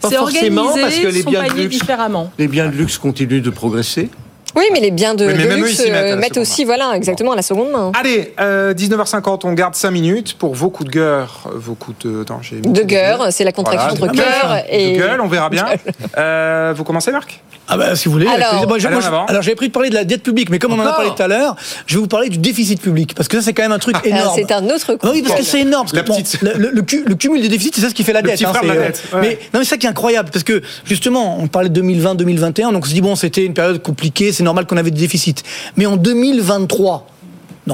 Pas 0.00 0.08
C'est 0.08 0.16
forcément, 0.16 0.62
organisé 0.68 0.82
parce 0.82 0.98
que 0.98 1.06
les 1.08 1.22
biens 1.22 1.42
de 1.46 1.52
luxe- 1.60 1.78
différemment. 1.80 2.30
Les 2.38 2.48
biens 2.48 2.66
de 2.68 2.74
luxe 2.76 2.96
continuent 2.98 3.42
de 3.42 3.50
progresser. 3.50 4.08
Oui, 4.56 4.64
mais 4.72 4.80
les 4.80 4.90
biens 4.90 5.14
de, 5.14 5.26
Oui, 5.26 5.34
mais 5.36 5.44
de 5.44 5.48
même 5.48 5.62
eux, 5.62 5.66
luxe 5.66 5.78
mettent 5.78 5.90
la 5.92 5.98
euh, 6.00 6.16
mettent 6.16 6.36
aussi, 6.38 6.64
voilà, 6.64 6.92
exactement, 6.96 7.32
à 7.32 7.36
la 7.36 7.42
seconde 7.42 7.70
main. 7.70 7.92
Allez, 7.94 8.34
euh, 8.40 8.74
19h50, 8.74 9.42
on 9.44 9.52
garde 9.52 9.74
5 9.76 9.90
minutes 9.92 10.34
pour 10.38 10.54
vos 10.56 10.70
coups 10.70 10.88
de 10.90 10.94
gueule. 10.94 11.26
euh, 11.46 11.50
Vos 11.54 11.74
coups 11.74 12.04
de. 12.04 12.24
J'ai- 12.42 12.60
De 12.60 12.82
gueule, 12.82 13.30
c'est 13.30 13.44
la 13.44 13.52
contraction 13.52 13.94
Voilà, 13.96 14.04
entre 14.06 14.12
de 14.12 14.16
cœur 14.20 14.50
gueule, 14.54 14.64
et. 14.70 14.92
De 14.94 14.98
gueule, 14.98 15.20
on 15.20 15.28
verra 15.28 15.50
bien. 15.50 15.66
Euh, 16.18 16.72
vous 16.76 16.82
commencez, 16.82 17.12
Marc? 17.12 17.40
Ah 17.72 17.76
bah 17.76 17.94
si 17.94 18.06
vous 18.08 18.12
voulez. 18.12 18.26
Alors-. 18.26 18.66
Moi, 18.66 18.78
je- 18.78 18.88
moi, 18.88 19.00
je- 19.00 19.34
j'avais 19.42 19.54
pris 19.54 19.68
de 19.68 19.72
parler 19.72 19.90
de 19.90 19.94
la 19.94 20.04
dette 20.04 20.22
publique, 20.24 20.50
mais 20.50 20.58
comme 20.58 20.72
on 20.72 20.78
en 20.80 20.86
a 20.86 20.92
parlé 20.92 21.10
tout 21.16 21.22
à 21.22 21.28
l'heure, 21.28 21.54
je 21.86 21.94
vais 21.94 22.00
vous 22.00 22.08
parler 22.08 22.28
du 22.28 22.38
déficit 22.38 22.80
public 22.82 23.14
parce 23.14 23.28
que 23.28 23.36
ça 23.38 23.44
c'est 23.44 23.52
quand 23.52 23.62
même 23.62 23.72
un 23.72 23.78
truc 23.78 23.96
Ah, 24.02 24.06
énorme. 24.08 24.34
c'est 24.36 24.52
un 24.52 24.64
autre 24.66 24.94
coup. 24.94 24.98
Ah 25.06 25.10
oui, 25.12 25.22
parce 25.22 25.38
que 25.40 25.44
c'est 25.46 25.60
énorme. 25.60 25.86
parce 25.90 26.02
que, 26.04 26.12
petite- 26.12 26.42
le, 26.42 26.52
le- 26.58 26.70
le 26.72 26.82
cu- 26.82 27.04
le 27.06 27.14
cumul 27.14 27.40
des 27.40 27.48
déficits, 27.48 27.72
c'est 27.76 27.80
ça 27.82 27.88
ce 27.88 27.94
qui 27.94 28.02
fait 28.04 28.12
la 28.12 28.22
Le 28.22 28.28
dette. 28.28 28.40
frère 28.42 28.52
de 28.52 28.58
c'est, 28.60 28.66
la 28.74 28.80
euh, 28.80 28.86
dette, 28.86 29.02
ouais. 29.14 29.20
Mais 29.20 29.38
non, 29.54 29.60
mais 29.60 29.64
ça 29.64 29.76
qui 29.76 29.86
est 29.86 29.90
incroyable, 29.90 30.30
parce 30.32 30.44
que 30.44 30.60
justement, 30.84 31.38
on 31.40 31.46
parlait 31.46 31.68
de 31.68 31.80
2020-2021, 31.80 32.72
donc 32.72 32.84
on 32.84 32.88
se 32.88 32.92
dit 32.94 33.00
bon, 33.00 33.14
c'était 33.16 33.44
une 33.44 33.54
période 33.54 33.80
compliquée, 33.82 34.32
c'est 34.32 34.42
normal 34.42 34.66
qu'on 34.66 34.76
avait 34.76 34.90
des 34.90 35.00
déficits. 35.00 35.36
Mais 35.76 35.86
en 35.86 35.96
2023. 35.96 37.06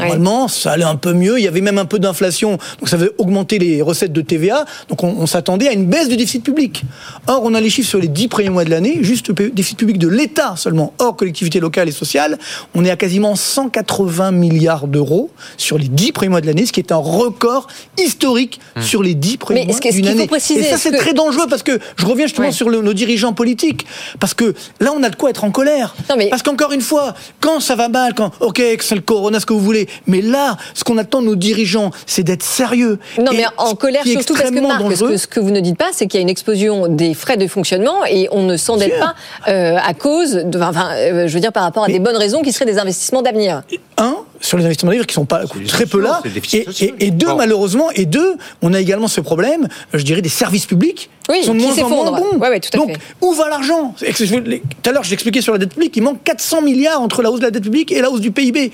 Normalement, 0.01 0.49
ça 0.49 0.73
allait 0.73 0.85
un 0.85 0.97
peu 0.97 1.13
mieux. 1.13 1.39
Il 1.39 1.45
y 1.45 1.49
avait 1.49 1.61
même 1.61 1.79
un 1.79 1.85
peu 1.85 1.99
d'inflation, 1.99 2.53
donc 2.79 2.89
ça 2.89 2.97
avait 2.97 3.11
augmenté 3.19 3.59
les 3.59 3.83
recettes 3.83 4.13
de 4.13 4.21
TVA. 4.21 4.65
Donc 4.89 5.03
on, 5.05 5.09
on 5.19 5.27
s'attendait 5.27 5.69
à 5.69 5.73
une 5.73 5.87
baisse 5.87 6.09
du 6.09 6.17
déficit 6.17 6.43
public. 6.45 6.83
Or, 7.27 7.41
on 7.45 7.55
a 7.55 7.61
les 7.61 7.71
chiffres 7.71 7.89
sur 7.89 7.99
les 7.99 8.09
dix 8.09 8.29
premiers 8.29 8.51
mois 8.51 8.65
de 8.65 8.71
l'année, 8.71 8.99
juste 9.03 9.29
le 9.29 9.51
déficit 9.51 9.79
public 9.79 9.99
de 9.99 10.09
l'État 10.09 10.55
seulement, 10.57 10.93
hors 10.99 11.17
collectivité 11.17 11.61
locale 11.61 11.89
et 11.89 11.93
sociale. 11.93 12.39
On 12.75 12.85
est 12.85 12.91
à 12.91 12.97
quasiment 12.97 13.35
180 13.37 14.31
milliards 14.33 14.87
d'euros 14.87 15.31
sur 15.57 15.79
les 15.79 15.89
dix 15.89 16.13
premiers 16.13 16.29
mois 16.31 16.41
de 16.41 16.47
l'année, 16.47 16.67
ce 16.67 16.73
qui 16.73 16.81
est 16.81 16.93
un 16.93 16.97
record 16.97 17.67
historique 17.99 18.61
sur 18.81 19.03
les 19.03 19.15
dix 19.15 19.37
premiers 19.37 19.61
Mais 19.61 19.67
mois 19.67 19.77
ce 19.77 19.81
que- 19.81 19.89
ce 19.91 19.95
d'une 19.95 20.05
qu'il 20.05 20.13
faut 20.13 20.19
année. 20.19 20.27
préciser, 20.29 20.61
et 20.61 20.63
ça, 20.65 20.75
est-ce 20.75 20.83
c'est 20.85 20.91
que- 20.91 20.97
très 20.97 21.15
dangereux 21.15 21.47
parce 21.49 21.63
que 21.63 21.79
je 21.97 22.07
reviens 22.07 22.27
justement 22.27 22.49
Ouais. 22.49 22.53
sur 22.53 22.69
le- 22.69 22.81
nos 22.83 22.93
dirigeants 22.93 23.33
politiques. 23.33 23.87
Parce 24.21 24.35
que 24.35 24.55
là, 24.81 24.93
on 24.97 25.03
a 25.03 25.09
de 25.11 25.17
quoi 25.17 25.31
être 25.31 25.45
en 25.45 25.51
colère. 25.51 25.95
Non, 26.11 26.17
mais- 26.17 26.29
Parce 26.29 26.43
qu'encore 26.43 26.73
une 26.73 26.81
fois, 26.81 27.15
quand 27.41 27.61
ça 27.61 27.75
va 27.77 27.89
mal, 27.89 28.15
quand, 28.15 28.31
ok, 28.41 28.61
c'est 28.81 28.95
le 28.95 29.01
corona, 29.01 29.41
ce 29.41 29.47
que 29.47 29.53
vous 29.53 29.61
voulez, 29.61 29.86
mais 30.07 30.21
là, 30.23 30.57
ce 30.75 30.85
qu'on 30.85 30.99
attend 30.99 31.21
de 31.21 31.27
nos 31.27 31.37
dirigeants, 31.37 31.91
c'est 32.07 32.23
d'être 32.23 32.43
sérieux. 32.43 32.99
Non, 33.19 33.33
Et 33.33 33.39
mais 33.39 33.45
en 33.57 33.75
colère 33.75 34.03
surtout 34.05 34.35
parce 34.35 34.51
que, 34.51 34.61
Marc, 34.61 34.79
ce 34.81 34.85
dangereux- 34.85 35.09
que, 35.11 35.17
ce 35.17 35.27
que 35.27 35.41
vous 35.41 35.51
ne 35.51 35.61
dites 35.61 35.77
pas, 35.79 35.89
c'est 35.93 36.07
qu'il 36.07 36.19
y 36.19 36.21
a 36.21 36.23
une 36.23 36.29
explosion 36.29 36.89
des 36.89 37.15
frais 37.15 37.37
de 37.37 37.47
fonctionnement 37.47 38.05
et 38.09 38.29
on 38.33 38.43
ne 38.43 38.57
s'endette 38.57 38.99
pas 38.99 39.15
euh, 39.49 39.77
à 39.85 39.95
cause, 39.95 40.33
de, 40.35 40.61
enfin, 40.61 40.91
euh, 40.95 41.29
je 41.29 41.35
veux 41.35 41.41
dire, 41.41 41.53
par 41.53 41.63
rapport 41.65 41.85
à 41.85 41.89
des 41.89 41.99
bonnes 41.99 42.17
raisons 42.17 42.43
qui 42.43 42.53
seraient 42.53 42.65
des 42.67 42.79
investissements 42.79 43.23
d'avenir. 43.23 43.63
un, 43.99 44.17
sur 44.41 44.59
les 44.59 44.65
investissements 44.65 44.91
d'avenir 44.91 45.07
qui 45.07 45.15
sont 45.15 45.25
pas 45.25 45.43
très 45.69 45.87
peu 45.87 46.01
là, 46.01 46.21
et, 46.53 46.65
social. 46.65 46.91
et- 46.99 47.07
et 47.07 47.11
deux, 47.11 47.35
malheureusement, 47.35 47.91
et 47.95 48.05
deux, 48.07 48.37
on 48.63 48.73
a 48.75 48.81
également 48.81 49.09
ce 49.09 49.21
problème, 49.21 49.69
je 49.95 50.03
dirais, 50.05 50.23
des 50.23 50.29
services 50.29 50.67
publics 50.67 51.11
Oui, 51.29 51.41
qui 51.41 51.47
sont 51.47 51.55
de 51.55 51.61
moins 51.61 51.73
en 51.73 51.75
moins 51.89 52.05
s'effondrent. 52.05 52.17
bons. 52.33 52.39
Ouais, 52.39 52.49
ouais, 52.51 52.61
tout 52.61 52.71
à 52.73 52.77
Donc, 52.77 52.91
fait. 52.93 52.99
où 53.21 53.33
va 53.33 53.49
l'argent 53.49 53.95
Tout 53.99 54.91
à 54.91 54.93
l'heure, 54.93 55.05
je 55.05 55.11
l'expliquais 55.11 55.41
sur 55.41 55.53
la 55.53 55.59
dette 55.59 55.71
publique, 55.75 55.97
il 55.97 56.03
manque 56.03 56.23
400 56.25 56.63
milliards 56.63 57.01
entre 57.01 57.23
la 57.23 57.31
hausse 57.31 57.41
de 57.41 57.45
la 57.47 57.51
dette 57.51 57.63
publique 57.65 57.93
et 57.93 58.01
la 58.01 58.11
hausse 58.11 58.21
du 58.21 58.31
PIB. 58.31 58.73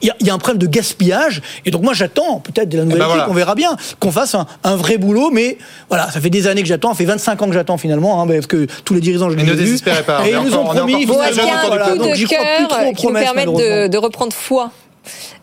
Il 0.00 0.08
y 0.08 0.10
a, 0.10 0.16
il 0.20 0.26
y 0.26 0.30
a 0.30 0.34
un 0.34 0.38
problème 0.38 0.58
de 0.58 0.66
gaspillage, 0.66 1.42
et 1.64 1.70
donc 1.70 1.82
moi 1.82 1.92
j'attends, 1.94 2.40
peut-être 2.40 2.68
de 2.68 2.78
la 2.78 2.84
nouvelle 2.84 2.98
ben 2.98 3.04
équipe, 3.06 3.16
voilà. 3.18 3.30
on 3.30 3.34
verra 3.34 3.54
bien, 3.54 3.76
qu'on 4.00 4.10
fasse 4.10 4.34
un, 4.34 4.46
un 4.64 4.74
vrai 4.74 4.98
boulot, 4.98 5.30
mais 5.30 5.58
voilà, 5.88 6.10
ça 6.10 6.20
fait 6.20 6.30
des 6.30 6.46
années 6.48 6.62
que 6.62 6.68
j'attends, 6.68 6.88
ça 6.90 6.96
fait 6.96 7.04
25 7.04 7.40
ans 7.42 7.46
que 7.46 7.52
j'attends 7.52 7.76
finalement, 7.78 8.20
hein, 8.20 8.26
parce 8.26 8.46
que 8.46 8.66
tous 8.84 8.94
les 8.94 9.00
dirigeants, 9.00 9.30
je 9.30 9.36
les 9.36 9.44
ne 9.44 9.48
ai 9.50 9.54
vus, 9.54 9.64
désespérez 9.64 10.02
pas, 10.02 10.20
on 10.22 10.26
et 10.26 10.30
ils 10.30 10.40
nous 10.40 10.54
ont 10.56 10.64
promis, 10.64 11.04
y 11.04 11.10
a 11.10 11.12
entendu 11.12 11.78
un 11.80 11.90
coup 11.92 11.98
donc 11.98 12.10
de 12.10 12.14
j'y 12.14 12.24
crois 12.24 12.38
plus 12.56 12.66
trop 12.68 12.76
cœur 12.78 12.88
aux 12.88 12.92
qui 12.94 13.06
nous 13.06 13.12
promesses, 13.12 13.24
permette 13.24 13.46
de, 13.46 13.52
malheureusement. 13.52 13.88
de 13.88 13.98
reprendre 13.98 14.32
foi 14.32 14.70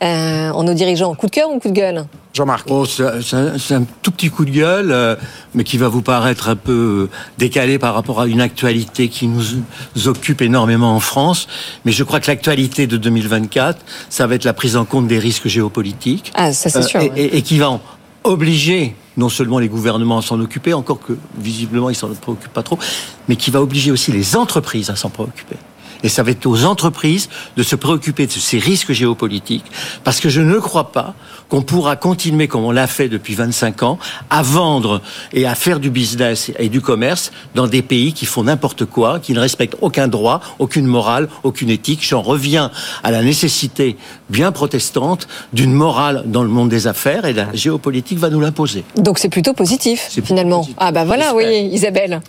euh, 0.04 0.50
en 0.52 0.64
nos 0.64 0.74
dirigeants 0.74 1.14
Coup 1.16 1.26
de 1.28 1.32
cœur 1.32 1.50
ou 1.50 1.60
coup 1.60 1.70
de 1.70 1.74
gueule? 1.74 2.06
Jean-Marc. 2.34 2.68
Oh, 2.70 2.86
c'est 2.86 3.04
un, 3.74 3.84
tout 4.02 4.12
petit 4.12 4.30
coup 4.30 4.46
de 4.46 4.52
gueule, 4.52 4.92
euh, 4.92 5.16
mais 5.56 5.64
qui 5.64 5.78
va 5.78 5.88
vous 5.90 6.02
paraître 6.02 6.48
un 6.48 6.56
peu 6.56 7.10
euh, 7.12 7.18
décalé 7.38 7.80
par 7.80 7.94
rapport 7.96 8.22
à 8.22 8.28
une 8.28 8.40
actualité 8.40 9.10
qui 9.10 9.28
nous, 9.28 9.42
nous 9.96 10.08
occupe 10.08 10.42
énormément 10.42 10.96
en 10.96 11.00
France. 11.00 11.48
Mais 11.86 11.92
je 11.92 12.04
crois 12.04 12.20
que 12.20 12.28
l'actualité 12.28 12.88
de 12.88 12.98
2024, 12.98 13.80
ça 14.10 14.28
va 14.28 14.36
être 14.36 14.46
la 14.46 14.54
prise 14.54 14.78
en 14.78 14.86
compte 14.86 15.08
des 15.08 15.20
risques 15.20 15.48
géopolitiques. 15.48 16.32
Ah, 16.36 16.54
ça 16.54 16.70
c'est 16.70 16.80
Euh, 16.80 16.82
sûr. 16.84 17.02
et, 17.02 17.10
ouais. 17.10 17.20
et- 17.22 17.38
et 17.38 17.42
qui 17.42 17.58
va 17.58 17.72
en 17.72 17.82
obliger 18.24 18.96
non 19.18 19.28
seulement 19.30 19.60
les 19.60 19.68
gouvernements 19.68 20.20
à 20.20 20.22
s'en 20.22 20.40
occuper, 20.40 20.74
encore 20.74 21.00
que 21.02 21.18
visiblement 21.38 21.90
ils 21.90 21.96
s'en 21.96 22.08
préoccupent 22.10 22.54
pas 22.54 22.64
trop, 22.64 22.78
mais 23.28 23.36
qui 23.36 23.52
va 23.52 23.62
obliger 23.62 23.92
aussi 23.92 24.12
les 24.14 24.36
entreprises 24.38 24.90
à 24.90 24.96
s'en 24.96 25.10
préoccuper. 25.10 25.56
Et 26.04 26.10
ça 26.10 26.24
va 26.24 26.32
être 26.32 26.46
aux 26.46 26.66
entreprises 26.66 27.30
de 27.58 27.64
se 27.64 27.76
préoccuper 27.76 28.26
de 28.26 28.32
ces 28.32 28.58
risques 28.58 28.92
géopolitiques, 28.92 29.66
parce 30.04 30.20
que 30.20 30.30
je 30.30 30.42
ne 30.42 30.58
crois 30.60 30.92
pas 30.92 31.14
qu'on 31.50 31.62
pourra 31.62 31.96
continuer 31.96 32.48
comme 32.48 32.64
on 32.64 32.72
l'a 32.72 32.88
fait 32.88 33.10
depuis 33.10 33.36
25 33.36 33.84
ans, 33.84 34.00
à 34.30 34.42
vendre 34.42 35.02
et 35.34 35.46
à 35.46 35.56
faire 35.56 35.80
du 35.80 35.90
business 35.90 36.52
et 36.60 36.70
du 36.70 36.80
commerce 36.80 37.32
dans 37.56 37.68
des 37.68 37.82
pays 37.82 38.14
qui 38.14 38.26
font 38.26 38.44
n'importe 38.44 38.86
quoi, 38.86 39.20
qui 39.20 39.34
ne 39.34 39.40
respectent 39.40 39.78
aucun 39.82 40.08
droit, 40.08 40.42
aucune 40.60 40.86
morale, 40.86 41.28
aucune 41.44 41.70
éthique. 41.70 42.06
J'en 42.08 42.22
reviens 42.22 42.72
à 43.04 43.12
la 43.12 43.24
nécessité 43.24 43.98
bien 44.30 44.52
protestante 44.52 45.28
d'une 45.54 45.74
morale 45.74 46.24
dans 46.28 46.44
le 46.44 46.50
monde 46.50 46.70
des 46.70 46.88
affaires, 46.88 47.26
et 47.26 47.34
la 47.34 47.54
géopolitique 47.54 48.20
va 48.20 48.30
nous 48.30 48.40
l'imposer. 48.40 48.84
Donc 48.96 49.20
c'est 49.20 49.30
plutôt 49.30 49.54
positif 49.54 50.10
finalement. 50.24 50.60
positif. 50.60 50.76
Ah 50.80 50.92
bah 50.92 51.04
voilà, 51.04 51.34
oui. 51.36 51.70
Isabelle. 51.72 52.22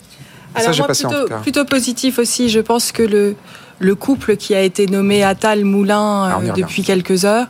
Alors 0.55 0.75
moi, 0.77 0.87
passé, 0.87 1.05
plutôt, 1.41 1.65
positif 1.65 2.19
aussi. 2.19 2.49
Je 2.49 2.59
pense 2.59 2.91
que 2.91 3.03
le, 3.03 3.35
le 3.79 3.95
couple 3.95 4.35
qui 4.35 4.53
a 4.53 4.61
été 4.61 4.85
nommé 4.85 5.23
Attal 5.23 5.65
Moulin 5.65 6.29
Ah, 6.29 6.39
euh, 6.43 6.51
depuis 6.53 6.83
quelques 6.83 7.25
heures 7.25 7.47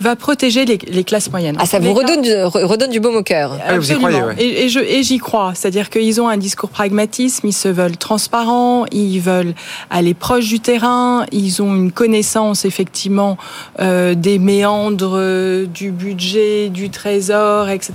va 0.00 0.16
protéger 0.16 0.64
les, 0.64 0.78
les 0.88 1.04
classes 1.04 1.30
moyennes. 1.30 1.56
Ah, 1.58 1.66
ça 1.66 1.78
vous 1.78 1.92
redonne 1.94 2.22
du, 2.22 2.30
re- 2.30 2.64
redonne 2.64 2.90
du 2.90 3.00
baume 3.00 3.16
au 3.16 3.22
cœur. 3.22 3.58
Ah, 3.66 3.76
vous 3.78 3.90
y 3.90 3.94
croyez, 3.96 4.16
Absolument. 4.18 4.38
ouais. 4.38 4.42
Et, 4.42 4.64
et 4.64 4.68
je- 4.68 4.78
et 4.80 5.02
j'y 5.02 5.18
crois. 5.18 5.52
C'est-à-dire 5.54 5.90
qu'ils 5.90 6.20
ont 6.20 6.28
un 6.28 6.36
discours 6.36 6.68
pragmatisme, 6.70 7.46
ils 7.46 7.52
se 7.52 7.68
veulent 7.68 7.96
transparents, 7.96 8.84
ils 8.92 9.18
veulent 9.20 9.54
aller 9.90 10.14
proche 10.14 10.46
du 10.48 10.60
terrain, 10.60 11.26
ils 11.32 11.60
ont 11.62 11.74
une 11.74 11.92
connaissance 11.92 12.64
effectivement 12.64 13.36
euh, 13.80 14.14
des 14.14 14.38
méandres 14.38 15.14
euh, 15.16 15.66
du 15.66 15.90
budget, 15.90 16.68
du 16.68 16.90
trésor, 16.90 17.68
etc. 17.68 17.92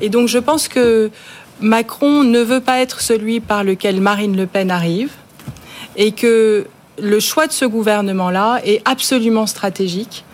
Et 0.00 0.08
donc 0.08 0.28
je 0.28 0.38
pense 0.38 0.66
que 0.68 1.10
Macron 1.62 2.24
ne 2.24 2.40
veut 2.40 2.60
pas 2.60 2.80
être 2.80 3.00
celui 3.00 3.40
par 3.40 3.64
lequel 3.64 4.00
Marine 4.00 4.36
Le 4.36 4.46
Pen 4.46 4.70
arrive 4.70 5.10
et 5.96 6.12
que 6.12 6.66
le 6.98 7.20
choix 7.20 7.46
de 7.46 7.52
ce 7.52 7.64
gouvernement-là 7.64 8.60
est 8.64 8.82
absolument 8.84 9.46
stratégique 9.46 10.24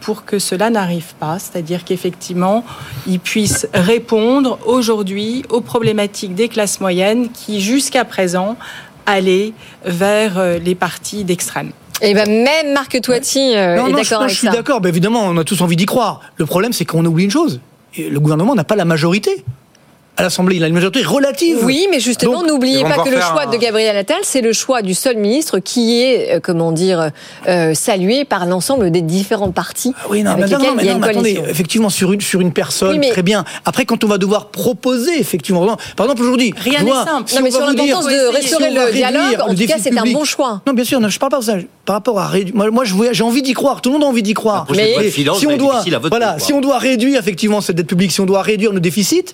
pour 0.00 0.24
que 0.24 0.38
cela 0.38 0.70
n'arrive 0.70 1.14
pas, 1.18 1.38
c'est-à-dire 1.38 1.84
qu'effectivement, 1.84 2.64
il 3.06 3.18
puisse 3.18 3.66
répondre 3.74 4.58
aujourd'hui 4.64 5.44
aux 5.50 5.60
problématiques 5.60 6.34
des 6.34 6.48
classes 6.48 6.80
moyennes 6.80 7.30
qui, 7.30 7.60
jusqu'à 7.60 8.04
présent, 8.04 8.56
allaient 9.06 9.52
vers 9.84 10.38
euh, 10.38 10.58
les 10.58 10.74
partis 10.74 11.24
d'extrême. 11.24 11.72
Et 12.00 12.14
ben 12.14 12.28
même 12.28 12.72
Marc 12.74 13.00
Toiti 13.00 13.56
euh, 13.56 13.76
Non, 13.76 13.88
est 13.88 13.92
d'accord 13.92 14.20
non, 14.20 14.24
avec 14.24 14.34
je 14.34 14.38
suis 14.38 14.48
d'accord. 14.48 14.80
Ben, 14.80 14.88
évidemment, 14.88 15.22
on 15.24 15.36
a 15.36 15.44
tous 15.44 15.60
envie 15.62 15.74
d'y 15.74 15.86
croire. 15.86 16.20
Le 16.36 16.46
problème, 16.46 16.72
c'est 16.72 16.84
qu'on 16.84 17.04
oublie 17.04 17.24
une 17.24 17.30
chose. 17.30 17.60
Le 17.96 18.18
gouvernement 18.20 18.54
n'a 18.54 18.62
pas 18.62 18.76
la 18.76 18.84
majorité. 18.84 19.44
À 20.18 20.22
l'Assemblée, 20.22 20.56
il 20.56 20.64
a 20.64 20.66
une 20.66 20.74
majorité 20.74 21.02
relative. 21.04 21.58
Oui, 21.62 21.86
mais 21.92 22.00
justement, 22.00 22.42
n'oubliez 22.42 22.82
pas 22.82 22.98
que 23.04 23.08
le 23.08 23.20
choix 23.20 23.44
un- 23.46 23.50
de 23.52 23.56
Gabriel 23.56 23.96
Attal, 23.96 24.18
c'est 24.24 24.40
le 24.40 24.52
choix 24.52 24.82
du 24.82 24.92
seul 24.92 25.16
ministre 25.16 25.60
qui 25.60 26.02
est, 26.02 26.34
euh, 26.34 26.40
comment 26.42 26.72
dire, 26.72 27.10
euh, 27.46 27.72
salué 27.74 28.24
par 28.24 28.44
l'ensemble 28.44 28.90
des 28.90 29.00
différents 29.00 29.52
partis 29.52 29.94
Ah 29.96 30.06
Oui, 30.10 30.24
non, 30.24 30.32
avec 30.32 30.46
mais 30.46 30.50
non, 30.50 30.58
non, 30.58 30.74
mais 30.74 30.82
il 30.82 30.86
y 30.86 30.88
a 30.88 30.92
non, 30.94 30.98
une 30.98 31.04
mais 31.04 31.10
attendez, 31.10 31.40
effectivement, 31.48 31.88
sur 31.88 32.12
une, 32.12 32.20
sur 32.20 32.40
une 32.40 32.52
personne, 32.52 32.90
Oui, 32.94 32.98
mais- 32.98 33.10
très 33.10 33.22
bien. 33.22 33.44
Après, 33.64 33.84
quand 33.84 34.02
on 34.02 34.08
va 34.08 34.18
devoir 34.18 34.46
proposer, 34.48 35.20
effectivement, 35.20 35.64
par 35.96 36.06
exemple, 36.06 36.22
aujourd'hui, 36.22 36.52
Rien 36.56 36.82
n'est 36.82 36.90
simple. 36.90 37.22
si 37.30 37.36
Non, 37.36 37.42
mais 37.44 37.50
sur 37.52 37.60
l'importance 37.64 38.06
de 38.06 38.32
restaurer 38.34 38.70
le 38.70 38.92
dialogue, 38.92 39.40
en 39.40 39.54
tout 39.54 39.66
cas, 39.66 39.76
c'est 39.80 39.96
un 39.96 40.02
bon 40.12 40.24
choix. 40.24 40.62
Non, 40.66 40.72
bien 40.72 40.84
sûr, 40.84 40.98
non, 40.98 41.08
je 41.08 41.18
parle 41.20 41.30
pas 41.30 41.38
de 41.38 41.44
ça. 41.44 41.54
Par 41.84 41.94
rapport 41.94 42.18
à 42.18 42.26
réduire. 42.26 42.54
Moi, 42.72 42.84
j'ai 43.12 43.22
envie 43.22 43.42
d'y 43.42 43.52
croire. 43.52 43.80
Tout 43.80 43.90
le 43.90 43.94
monde 43.94 44.04
a 44.04 44.08
envie 44.08 44.22
d'y 44.24 44.34
croire. 44.34 44.66
Mais 44.74 44.96
on 45.46 45.56
doit, 45.56 45.84
voilà, 46.10 46.40
si 46.40 46.52
on 46.52 46.60
doit 46.60 46.78
réduire 46.78 47.20
effectivement 47.20 47.60
cette 47.60 47.76
dette 47.76 47.86
publique, 47.86 48.10
si 48.10 48.20
on 48.20 48.26
doit 48.26 48.42
réduire 48.42 48.72
nos 48.72 48.80
déficits, 48.80 49.24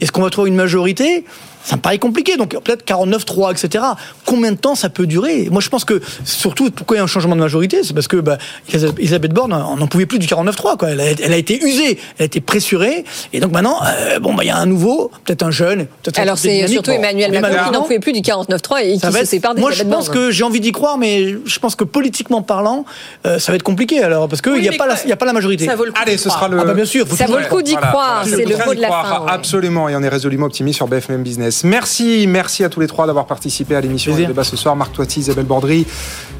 est-ce 0.00 0.10
qu'on 0.10 0.22
va 0.22 0.30
trouver 0.32 0.50
une 0.50 0.56
majorité 0.56 1.24
ça 1.64 1.76
me 1.76 1.80
paraît 1.80 1.98
compliqué, 1.98 2.36
donc 2.36 2.50
peut-être 2.62 2.84
49-3, 2.86 3.52
etc. 3.52 3.84
Combien 4.26 4.52
de 4.52 4.56
temps 4.56 4.74
ça 4.74 4.88
peut 4.88 5.06
durer? 5.06 5.48
Moi, 5.50 5.60
je 5.60 5.68
pense 5.68 5.84
que, 5.84 6.00
surtout, 6.24 6.70
pourquoi 6.70 6.96
il 6.96 6.98
y 6.98 7.00
a 7.00 7.04
un 7.04 7.06
changement 7.08 7.36
de 7.36 7.40
majorité? 7.40 7.82
C'est 7.84 7.94
parce 7.94 8.08
que 8.08 8.16
bah, 8.16 8.38
Elisabeth 8.72 9.32
Borne, 9.32 9.52
on 9.52 9.76
n'en 9.76 9.86
pouvait 9.86 10.06
plus 10.06 10.18
du 10.18 10.26
49-3. 10.26 10.76
Quoi. 10.76 10.90
Elle, 10.90 11.00
a, 11.00 11.04
elle 11.10 11.32
a 11.32 11.36
été 11.36 11.62
usée, 11.62 11.98
elle 12.18 12.22
a 12.22 12.24
été 12.24 12.40
pressurée, 12.40 13.04
et 13.32 13.40
donc 13.40 13.52
maintenant, 13.52 13.78
euh, 13.84 14.18
bon, 14.18 14.34
bah, 14.34 14.44
il 14.44 14.48
y 14.48 14.50
a 14.50 14.56
un 14.56 14.66
nouveau, 14.66 15.10
peut-être 15.24 15.42
un 15.42 15.50
jeune. 15.50 15.86
peut-être 16.02 16.18
un 16.18 16.22
Alors 16.22 16.38
c'est 16.38 16.66
surtout 16.68 16.90
Bon. 16.90 16.96
Emmanuel 16.98 17.32
Macron 17.40 17.64
qui 17.66 17.70
n'en 17.72 17.82
pouvait 17.82 17.98
plus 18.00 18.12
du 18.12 18.20
49.3 18.20 18.82
et 18.84 18.92
qui 18.94 18.98
se 19.00 19.06
être- 19.06 19.26
sépare 19.26 19.54
Moi, 19.56 19.70
je 19.72 19.82
pense 19.84 20.08
que 20.08 20.30
j'ai 20.30 20.44
envie 20.44 20.60
d'y 20.60 20.72
croire, 20.72 20.98
mais 20.98 21.34
je 21.44 21.58
pense 21.58 21.74
que 21.76 21.84
politiquement 21.84 22.42
parlant, 22.42 22.84
euh, 23.26 23.38
ça 23.38 23.52
va 23.52 23.56
être 23.56 23.62
compliqué 23.62 24.02
alors, 24.02 24.28
parce 24.28 24.42
qu'il 24.42 24.52
Oui, 24.52 24.60
n'y 24.62 24.68
a, 24.68 24.72
pas 24.72 24.86
la- 24.86 25.04
y 25.06 25.12
a 25.12 25.16
pas 25.16 25.26
la 25.26 25.32
majorité. 25.32 25.66
Ça 25.66 25.76
vaut 25.76 25.84
le 25.84 25.92
coup 25.92 25.98
Allez, 26.02 26.16
ce 26.16 26.28
sera 26.28 26.48
le. 26.48 26.58
Ah 26.60 26.64
bah 26.64 26.74
bien 26.74 26.84
sûr, 26.84 27.06
Ça 27.16 27.26
vaut 27.26 27.38
le 27.38 27.46
coup 27.46 27.62
d'y 27.62 27.72
Voilà. 27.72 27.86
croire, 27.88 28.22
Voilà. 28.24 28.36
c'est 28.36 28.44
le 28.44 28.56
mot 28.66 28.72
y 28.72 28.76
de 28.76 28.80
la 28.80 28.88
fin. 28.88 29.24
Absolument, 29.28 29.88
et 29.88 29.96
on 29.96 30.02
est 30.02 30.08
résolument 30.08 30.46
optimiste 30.46 30.76
sur 30.76 30.88
BFM 30.88 31.22
Business. 31.22 31.51
Business. 31.52 31.64
Merci, 31.64 32.26
merci 32.26 32.64
à 32.64 32.68
tous 32.68 32.80
les 32.80 32.86
trois 32.86 33.06
d'avoir 33.06 33.26
participé 33.26 33.74
à 33.74 33.80
l'émission 33.80 34.16
et 34.16 34.26
débat 34.26 34.44
ce 34.44 34.56
soir. 34.56 34.74
Marc 34.74 34.92
Toiti, 34.92 35.20
Isabelle 35.20 35.44
Bordry, 35.44 35.86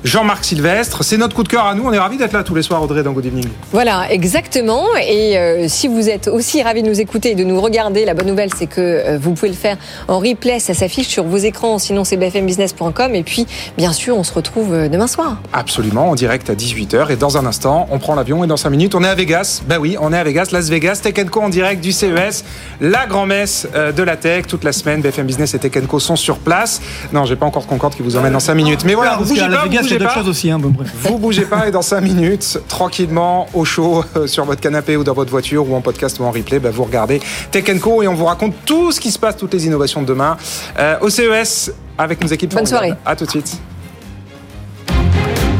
Jean-Marc 0.04 0.44
Sylvestre. 0.44 1.04
C'est 1.04 1.16
notre 1.16 1.36
coup 1.36 1.44
de 1.44 1.48
cœur 1.48 1.66
à 1.66 1.74
nous. 1.74 1.84
On 1.84 1.92
est 1.92 1.98
ravis 1.98 2.16
d'être 2.16 2.32
là 2.32 2.42
tous 2.42 2.54
les 2.54 2.62
soirs, 2.62 2.82
Audrey, 2.82 3.02
dans 3.02 3.12
Good 3.12 3.26
Evening. 3.26 3.48
Voilà, 3.70 4.10
exactement. 4.10 4.84
Et 4.96 5.38
euh, 5.38 5.66
si 5.68 5.86
vous 5.86 6.08
êtes 6.08 6.28
aussi 6.28 6.62
ravis 6.62 6.82
de 6.82 6.88
nous 6.88 7.00
écouter 7.00 7.32
et 7.32 7.34
de 7.34 7.44
nous 7.44 7.60
regarder, 7.60 8.04
la 8.04 8.14
bonne 8.14 8.26
nouvelle, 8.26 8.50
c'est 8.56 8.66
que 8.66 8.80
euh, 8.80 9.18
vous 9.20 9.34
pouvez 9.34 9.50
le 9.50 9.54
faire 9.54 9.76
en 10.08 10.18
replay. 10.18 10.58
Ça 10.58 10.74
s'affiche 10.74 11.08
sur 11.08 11.24
vos 11.24 11.36
écrans. 11.36 11.78
Sinon, 11.78 12.04
c'est 12.04 12.16
bfmbusiness.com. 12.16 13.14
Et 13.14 13.22
puis, 13.22 13.46
bien 13.76 13.92
sûr, 13.92 14.16
on 14.16 14.24
se 14.24 14.32
retrouve 14.32 14.72
euh, 14.72 14.88
demain 14.88 15.06
soir. 15.06 15.36
Absolument, 15.52 16.10
en 16.10 16.14
direct 16.14 16.50
à 16.50 16.54
18h. 16.54 17.12
Et 17.12 17.16
dans 17.16 17.36
un 17.36 17.46
instant, 17.46 17.86
on 17.90 17.98
prend 17.98 18.14
l'avion 18.14 18.42
et 18.42 18.46
dans 18.46 18.56
5 18.56 18.70
minutes, 18.70 18.94
on 18.94 19.04
est 19.04 19.08
à 19.08 19.14
Vegas. 19.14 19.62
Ben 19.68 19.78
oui, 19.78 19.96
on 20.00 20.12
est 20.12 20.18
à 20.18 20.24
Vegas, 20.24 20.48
Las 20.52 20.68
Vegas, 20.68 21.00
Tech 21.02 21.14
Co 21.30 21.42
en 21.42 21.48
direct 21.48 21.82
du 21.82 21.92
CES, 21.92 22.44
la 22.80 23.06
grand-messe 23.06 23.68
de 23.96 24.02
la 24.02 24.16
tech. 24.16 24.46
Toute 24.46 24.64
la 24.64 24.72
semaine, 24.72 25.00
BFM 25.02 25.26
Business 25.26 25.54
et 25.54 25.58
Tech 25.58 25.72
Co 25.86 26.00
sont 26.00 26.16
sur 26.16 26.38
place. 26.38 26.80
Non, 27.12 27.24
j'ai 27.24 27.36
pas 27.36 27.46
encore 27.46 27.62
de 27.62 27.68
Concorde 27.68 27.94
qui 27.94 28.02
vous 28.02 28.16
emmène 28.16 28.32
dans 28.32 28.40
5 28.40 28.54
minutes. 28.54 28.84
Mais 28.84 28.94
voilà, 28.94 29.12
vous 29.12 29.18
Parce 29.18 29.30
bougez 29.30 29.48
pas, 29.48 29.64
vous 29.64 29.78
bougez 29.78 29.98
pas. 29.98 30.14
choses 30.14 30.28
aussi. 30.28 30.50
Hein, 30.50 30.58
bon, 30.58 30.70
bref. 30.70 30.90
Vous 31.02 31.18
bougez 31.18 31.44
pas 31.44 31.68
et 31.68 31.70
dans 31.70 31.82
5 31.82 32.00
minutes, 32.00 32.58
tranquillement, 32.68 33.46
au 33.54 33.64
chaud, 33.64 34.04
euh, 34.16 34.26
sur 34.26 34.44
votre 34.44 34.60
canapé 34.60 34.96
ou 34.96 35.04
dans 35.04 35.14
votre 35.14 35.30
voiture 35.30 35.68
ou 35.68 35.74
en 35.74 35.80
podcast 35.80 36.18
ou 36.20 36.24
en 36.24 36.30
replay, 36.30 36.58
bah, 36.58 36.70
vous 36.72 36.84
regardez 36.84 37.20
Tech 37.50 37.64
Co 37.80 38.02
et 38.02 38.08
on 38.08 38.14
vous 38.14 38.24
raconte 38.24 38.54
tout 38.64 38.92
ce 38.92 39.00
qui 39.00 39.10
se 39.10 39.18
passe, 39.18 39.36
toutes 39.36 39.52
les 39.52 39.66
innovations 39.66 40.02
de 40.02 40.06
demain 40.06 40.36
euh, 40.78 40.96
au 41.00 41.10
CES 41.10 41.72
avec 41.98 42.20
nos 42.22 42.28
équipes. 42.28 42.54
Bonne 42.54 42.66
soirée. 42.66 42.94
À 43.04 43.16
tout 43.16 43.24
de 43.24 43.30
suite. 43.30 43.58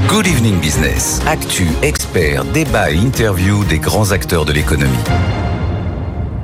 Good 0.09 0.27
Evening 0.27 0.59
Business. 0.61 1.23
Actu, 1.27 1.67
experts, 1.83 2.45
débat 2.53 2.91
et 2.91 2.97
interview 2.97 3.65
des 3.65 3.79
grands 3.79 4.13
acteurs 4.13 4.45
de 4.45 4.53
l'économie. 4.53 4.93